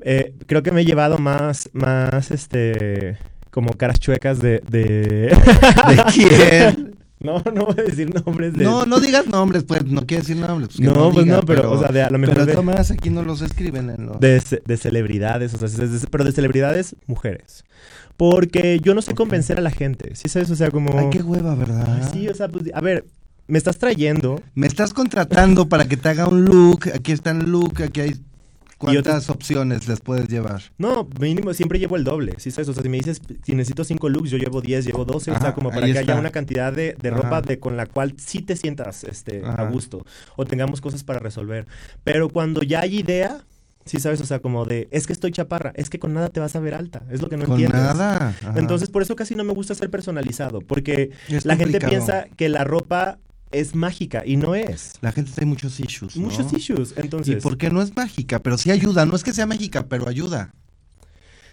Eh, 0.00 0.34
creo 0.46 0.62
que 0.62 0.72
me 0.72 0.80
he 0.80 0.84
llevado 0.84 1.18
más, 1.18 1.70
más, 1.72 2.30
este, 2.30 3.16
como 3.50 3.72
caras 3.74 4.00
chuecas 4.00 4.40
de... 4.40 4.60
de... 4.68 5.36
¿De 5.88 6.02
quién? 6.12 6.96
no, 7.20 7.42
no 7.54 7.66
voy 7.66 7.76
a 7.78 7.82
decir 7.82 8.12
nombres 8.24 8.54
de... 8.54 8.64
No, 8.64 8.84
no 8.84 8.98
digas 8.98 9.26
nombres, 9.28 9.62
pues, 9.64 9.84
no 9.84 10.04
quiere 10.06 10.22
decir 10.22 10.36
nombres. 10.36 10.70
pues, 10.76 10.80
que 10.80 10.84
No, 10.94 11.12
pues 11.12 11.24
diga, 11.24 11.36
no, 11.36 11.42
pero, 11.44 11.70
o 11.70 11.78
sea, 11.78 11.88
de 11.92 12.02
a 12.02 12.10
lo 12.10 12.18
mejor 12.18 12.34
Pero 12.34 12.46
de 12.46 12.62
maneras 12.62 12.90
aquí 12.90 13.10
no 13.10 13.22
los 13.22 13.42
escriben 13.42 13.90
en 13.90 14.06
los... 14.06 14.18
de, 14.18 14.42
de 14.64 14.76
celebridades, 14.76 15.54
o 15.54 15.68
sea, 15.68 15.86
de- 15.86 16.06
pero 16.10 16.24
de 16.24 16.32
celebridades 16.32 16.96
mujeres. 17.06 17.64
Porque 18.16 18.80
yo 18.80 18.94
no 18.94 19.02
sé 19.02 19.12
Ok. 19.12 19.16
convencer 19.18 19.58
a 19.58 19.62
la 19.62 19.70
gente, 19.70 20.14
¿sí 20.14 20.28
sabes? 20.28 20.50
O 20.50 20.56
sea, 20.56 20.70
como... 20.70 20.98
Ay, 20.98 21.06
qué 21.10 21.22
hueva, 21.22 21.54
¿verdad? 21.54 22.10
Sí, 22.12 22.28
o 22.28 22.34
sea, 22.34 22.48
pues, 22.48 22.64
a 22.74 22.80
ver, 22.80 23.04
me 23.52 23.58
estás 23.58 23.76
trayendo, 23.76 24.40
Me 24.54 24.66
estás 24.66 24.94
contratando 24.94 25.68
para 25.68 25.84
que 25.84 25.98
te 25.98 26.08
haga 26.08 26.26
un 26.26 26.46
look, 26.46 26.88
aquí 26.94 27.12
está 27.12 27.32
el 27.32 27.50
look, 27.50 27.82
aquí 27.82 28.00
hay... 28.00 28.14
¿Cuántas 28.78 29.28
opciones 29.28 29.86
les 29.88 30.00
puedes 30.00 30.26
llevar? 30.28 30.62
no, 30.78 31.06
mínimo 31.20 31.52
siempre 31.52 31.78
llevo 31.78 31.96
el 31.96 32.02
doble, 32.04 32.32
¿sí 32.38 32.50
sabes? 32.50 32.70
O 32.70 32.72
sea, 32.72 32.82
si 32.82 32.88
me 32.88 32.96
dices, 32.96 33.20
si 33.44 33.54
necesito 33.54 33.84
cinco 33.84 34.08
looks, 34.08 34.30
yo 34.30 34.38
llevo 34.38 34.62
10, 34.62 34.86
llevo 34.86 35.04
12, 35.04 35.30
o 35.32 35.34
sea, 35.34 35.48
Ajá, 35.48 35.54
como 35.54 35.68
para 35.68 35.82
que 35.84 35.90
está. 35.92 36.00
haya 36.00 36.18
una 36.18 36.30
cantidad 36.30 36.72
de, 36.72 36.96
de 36.98 37.08
Ajá. 37.10 37.18
ropa 37.20 37.42
de, 37.42 37.58
con 37.58 37.76
la 37.76 37.84
cual 37.84 38.14
sí 38.16 38.40
te 38.40 38.56
sientas 38.56 39.04
este, 39.04 39.44
a 39.44 39.52
Ajá. 39.52 39.68
gusto, 39.68 40.04
o 40.34 40.46
tengamos 40.46 40.80
cosas 40.80 41.04
para 41.04 41.18
resolver. 41.18 41.66
Pero 42.04 42.30
cuando 42.30 42.62
ya 42.62 42.80
hay 42.80 43.00
idea... 43.00 43.44
Sí, 43.84 43.98
sabes, 44.00 44.20
o 44.22 44.24
sea, 44.26 44.38
como 44.38 44.64
de, 44.64 44.86
es 44.92 45.06
que 45.08 45.12
estoy 45.12 45.30
chaparra, 45.32 45.72
es 45.74 45.90
que 45.90 45.98
con 45.98 46.14
nada 46.14 46.28
te 46.28 46.38
vas 46.40 46.54
a 46.56 46.60
ver 46.60 46.72
alta, 46.72 47.02
es 47.10 47.20
lo 47.20 47.28
que 47.28 47.36
no 47.36 47.44
Con 47.46 47.60
entiendes. 47.60 47.82
nada. 47.82 48.28
ajá. 48.28 48.54
Entonces, 48.56 48.88
por 48.88 49.02
eso 49.02 49.14
casi 49.16 49.34
no 49.34 49.42
me 49.44 49.52
gusta 49.52 49.74
ser 49.74 49.90
personalizado, 49.90 50.60
porque 50.60 51.10
Es 51.28 51.44
la 51.44 51.56
gente 51.56 51.80
piensa 51.80 52.26
que 52.36 52.48
la 52.48 52.62
ropa 52.64 53.18
es 53.52 53.74
mágica 53.74 54.22
y 54.26 54.36
no 54.36 54.54
es. 54.54 54.94
La 55.00 55.12
gente 55.12 55.30
tiene 55.32 55.48
muchos 55.50 55.78
issues, 55.80 56.16
¿no? 56.16 56.24
Muchos 56.26 56.52
issues, 56.52 56.94
¿Y 56.96 57.00
entonces. 57.00 57.42
por 57.42 57.56
qué 57.58 57.70
no 57.70 57.80
es 57.82 57.94
mágica? 57.94 58.38
Pero 58.40 58.58
sí 58.58 58.70
ayuda, 58.70 59.06
no 59.06 59.14
es 59.16 59.22
que 59.22 59.32
sea 59.32 59.46
mágica, 59.46 59.86
pero 59.86 60.08
ayuda. 60.08 60.54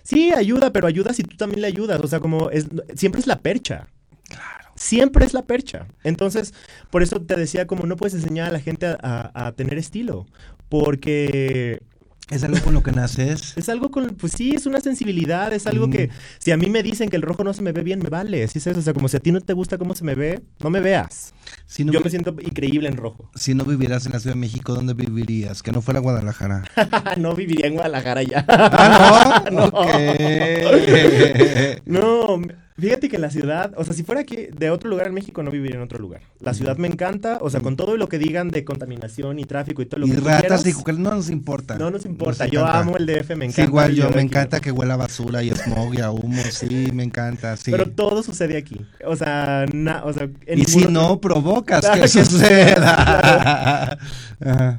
Sí, 0.04 0.32
ayuda, 0.32 0.72
pero 0.72 0.88
ayuda 0.88 1.14
si 1.14 1.24
tú 1.24 1.36
también 1.38 1.62
le 1.62 1.68
ayudas. 1.68 2.00
O 2.02 2.08
sea, 2.08 2.20
como 2.20 2.50
es, 2.50 2.68
siempre 2.96 3.20
es 3.22 3.28
la 3.28 3.40
percha. 3.40 3.88
Claro. 4.28 4.70
Siempre 4.76 5.26
es 5.26 5.34
la 5.34 5.44
percha. 5.44 5.88
Entonces, 6.04 6.54
por 6.90 7.04
eso 7.04 7.22
te 7.22 7.36
decía, 7.36 7.68
como 7.68 7.86
no 7.86 7.96
puedes 7.96 8.14
enseñar 8.16 8.50
a 8.50 8.52
la 8.54 8.60
gente 8.60 8.86
a, 8.88 8.98
a- 9.34 9.48
a 9.48 9.52
tener 9.52 9.78
estilo. 9.78 10.26
Porque 10.70 11.82
Es 12.30 12.44
algo 12.44 12.60
con 12.64 12.74
lo 12.76 12.84
que 12.84 12.92
naces. 12.92 13.54
es 13.58 13.70
algo 13.70 13.90
con, 13.92 14.10
pues 14.16 14.34
sí, 14.34 14.54
es 14.54 14.66
una 14.68 14.80
sensibilidad, 14.82 15.52
es 15.52 15.66
algo 15.68 15.88
Mm. 15.88 15.92
que, 15.92 16.10
si 16.38 16.52
a 16.52 16.58
mí 16.58 16.70
me 16.70 16.84
dicen 16.84 17.10
que 17.10 17.16
el 17.16 17.24
rojo 17.24 17.44
no 17.44 17.54
se 17.54 17.62
me 17.64 17.72
ve 17.72 17.82
bien, 17.84 18.00
me 18.00 18.10
vale. 18.10 18.48
¿Sí 18.48 18.60
sabes? 18.60 18.78
O 18.78 18.82
sea, 18.84 18.94
como 18.94 19.08
si 19.08 19.18
a 19.18 19.20
ti 19.20 19.32
no 19.32 19.42
te 19.42 19.54
gusta 19.54 19.78
cómo 19.78 19.96
se 19.96 20.04
me 20.04 20.14
ve, 20.16 20.42
no 20.60 20.70
me 20.70 20.80
veas. 20.80 21.34
Si 21.66 21.84
no, 21.84 21.92
Yo 21.92 22.02
me 22.02 22.10
siento 22.10 22.36
increíble 22.42 22.88
en 22.88 22.98
rojo. 22.98 23.30
si 23.36 23.56
no 23.56 23.66
vivieras 23.66 24.06
en 24.06 24.12
la 24.14 24.20
Ciudad 24.20 24.36
de 24.36 24.40
México, 24.42 24.74
¿dónde 24.76 24.94
vivirías? 24.94 25.64
Que 25.64 25.72
no 25.72 25.82
fuera 25.82 26.00
Guadalajara. 26.00 26.64
no 27.18 27.34
viviría 27.34 27.68
en 27.68 27.74
Guadalajara 27.74 28.22
ya. 28.24 28.46
Ah, 28.48 29.44
no. 29.52 29.72
No. 31.86 32.38
No, 32.38 32.42
fíjate 32.80 33.10
que 33.10 33.18
la 33.18 33.30
ciudad, 33.30 33.74
o 33.78 33.84
sea, 33.84 33.94
si 33.94 34.04
fuera 34.04 34.22
aquí 34.22 34.48
de 34.56 34.70
otro 34.70 34.90
lugar 34.90 35.08
en 35.08 35.14
México, 35.14 35.44
no 35.44 35.52
viviría 35.52 35.76
en 35.78 35.82
otro 35.84 36.00
lugar. 36.00 36.22
La 36.40 36.54
ciudad 36.54 36.78
me 36.78 36.88
encanta, 36.88 37.38
o 37.42 37.50
sea, 37.50 37.60
con 37.62 37.76
todo 37.76 37.98
lo 37.98 38.08
que 38.10 38.18
digan 38.20 38.50
de 38.50 38.64
contaminación 38.66 39.40
y 39.40 39.46
tráfico 39.46 39.82
y 39.82 39.86
todo 39.86 40.00
lo 40.02 40.08
y 40.08 40.12
que 40.12 40.18
ratas 40.18 40.64
quieras, 40.64 40.66
y 40.88 40.92
no 41.02 41.12
nos 41.16 41.30
importa. 41.30 41.78
No 41.78 41.92
nos 41.92 42.06
importa, 42.06 42.46
Nos 42.46 42.54
yo 42.54 42.62
encanta. 42.62 42.80
amo 42.80 42.98
el 42.98 43.06
DF, 43.06 43.30
me 43.36 43.46
Sí, 43.46 43.52
encanta. 43.52 43.64
igual 43.64 43.94
yo, 43.96 44.04
me 44.06 44.10
aquí. 44.10 44.20
encanta 44.20 44.60
que 44.60 44.72
huela 44.72 44.94
a 44.96 44.98
basura 44.98 45.44
y 45.44 45.50
smog 45.52 45.94
y 45.96 46.02
a 46.02 46.12
humo, 46.12 46.42
sí, 46.52 46.88
me 46.94 47.04
encanta, 47.04 47.56
sí. 47.58 47.72
Pero 47.72 47.90
todo 47.90 48.24
sucede 48.24 48.58
aquí. 48.58 48.80
O 49.06 49.16
sea, 49.16 49.66
na- 49.74 50.04
o 50.06 50.14
sea 50.14 50.30
en 50.46 50.60
y 50.60 50.66
si 50.66 50.80
otro- 50.80 50.92
no, 50.92 51.20
provocas 51.20 51.82
Claro 51.86 52.02
que 52.02 52.08
suceda. 52.08 53.98
Ajá. 54.42 54.78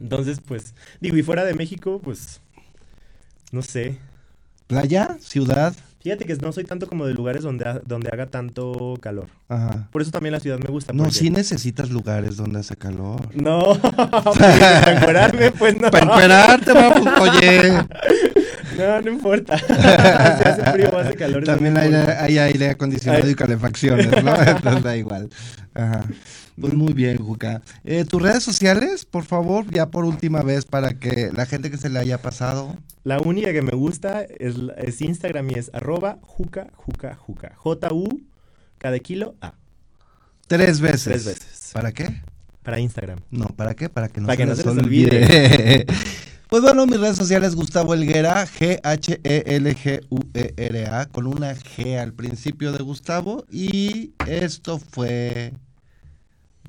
Entonces, 0.00 0.40
pues, 0.44 0.74
digo, 1.00 1.16
y 1.16 1.22
fuera 1.22 1.44
de 1.44 1.54
México, 1.54 2.00
pues, 2.02 2.40
no 3.52 3.62
sé. 3.62 3.98
¿Playa? 4.66 5.16
¿Ciudad? 5.20 5.74
Fíjate 6.04 6.26
que 6.26 6.36
no 6.36 6.52
soy 6.52 6.64
tanto 6.64 6.86
como 6.86 7.06
de 7.06 7.14
lugares 7.14 7.42
donde, 7.42 7.66
ha- 7.66 7.80
donde 7.84 8.10
haga 8.12 8.26
tanto 8.26 8.94
calor. 9.00 9.26
Ajá. 9.48 9.88
Por 9.90 10.02
eso 10.02 10.10
también 10.10 10.32
la 10.32 10.40
ciudad 10.40 10.58
me 10.58 10.68
gusta. 10.68 10.92
No, 10.92 11.04
porque- 11.04 11.18
sí 11.18 11.30
necesitas 11.30 11.88
lugares 11.88 12.36
donde 12.36 12.60
hace 12.60 12.76
calor. 12.76 13.22
No, 13.34 13.80
para 14.38 14.96
encuerarme, 14.98 15.50
pues 15.52 15.80
no. 15.80 15.90
Para 15.90 16.04
encuerarte, 16.04 16.72
vamos, 16.74 17.08
oye. 17.20 17.72
No, 18.76 19.00
no 19.00 19.10
importa. 19.10 19.58
si 19.58 20.48
hace 20.48 20.62
frío 20.72 20.90
o 20.92 20.98
hace 20.98 21.14
calor. 21.14 21.44
También 21.44 21.76
hay, 21.76 21.92
hay 21.94 22.38
aire 22.38 22.70
acondicionado 22.70 23.24
Ay. 23.24 23.32
y 23.32 23.34
calefacciones, 23.34 24.24
¿no? 24.24 24.34
Entonces 24.46 24.82
da 24.82 24.96
igual. 24.96 25.28
Ajá. 25.74 26.04
Pues 26.60 26.72
muy 26.72 26.92
bien, 26.92 27.18
Juca. 27.18 27.62
Eh, 27.84 28.04
¿Tus 28.04 28.22
redes 28.22 28.44
sociales, 28.44 29.04
por 29.04 29.24
favor, 29.24 29.68
ya 29.70 29.86
por 29.86 30.04
última 30.04 30.42
vez, 30.42 30.64
para 30.64 30.94
que 30.94 31.30
la 31.34 31.46
gente 31.46 31.68
que 31.68 31.76
se 31.76 31.90
le 31.90 31.98
haya 31.98 32.22
pasado... 32.22 32.76
La 33.02 33.18
única 33.18 33.52
que 33.52 33.60
me 33.60 33.72
gusta 33.72 34.22
es, 34.22 34.54
es 34.76 35.02
Instagram 35.02 35.50
y 35.50 35.54
es 35.54 35.70
arroba 35.74 36.18
juca, 36.22 36.68
juca, 36.76 37.16
juca. 37.16 37.54
J-U, 37.56 38.22
cada 38.78 38.98
kilo, 39.00 39.34
A. 39.40 39.54
Tres 40.46 40.80
veces. 40.80 41.02
Tres 41.02 41.24
veces. 41.24 41.70
¿Para 41.72 41.90
qué? 41.92 42.22
Para 42.62 42.78
Instagram. 42.78 43.18
No, 43.30 43.46
¿para 43.46 43.74
qué? 43.74 43.88
Para 43.88 44.08
que 44.08 44.20
no, 44.20 44.26
Para 44.26 44.36
se, 44.36 44.42
que 44.42 44.46
no 44.46 44.56
se 44.56 44.64
les 44.64 44.84
olvide. 44.84 45.86
Pues 46.54 46.62
bueno, 46.62 46.86
mis 46.86 47.00
redes 47.00 47.16
sociales, 47.16 47.56
Gustavo 47.56 47.94
Helguera, 47.94 48.46
G-H-E-L-G-U-E-R-A, 48.46 48.96
con 51.06 51.26
una 51.26 51.52
G 51.56 51.98
al 51.98 52.12
principio 52.12 52.70
de 52.70 52.78
Gustavo. 52.84 53.44
Y 53.50 54.12
esto 54.28 54.78
fue 54.78 55.52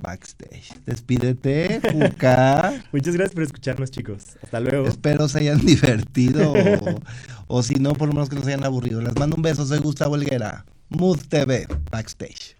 Backstage. 0.02 0.74
Despídete, 0.88 1.82
Juca. 1.94 2.84
Muchas 2.92 3.14
gracias 3.14 3.36
por 3.36 3.44
escucharnos, 3.44 3.92
chicos. 3.92 4.24
Hasta 4.42 4.60
luego. 4.60 4.88
Espero 4.88 5.28
se 5.30 5.38
hayan 5.42 5.64
divertido. 5.64 6.52
O, 6.52 7.58
o 7.60 7.62
si 7.62 7.76
no, 7.76 7.94
por 7.94 8.08
lo 8.08 8.16
menos 8.16 8.30
que 8.30 8.38
no 8.38 8.42
se 8.42 8.54
hayan 8.54 8.64
aburrido. 8.64 9.04
Les 9.04 9.16
mando 9.20 9.36
un 9.36 9.44
beso, 9.44 9.68
soy 9.68 9.78
Gustavo 9.78 10.16
Helguera. 10.16 10.66
Mood 10.90 11.20
TV, 11.30 11.68
Backstage. 11.92 12.56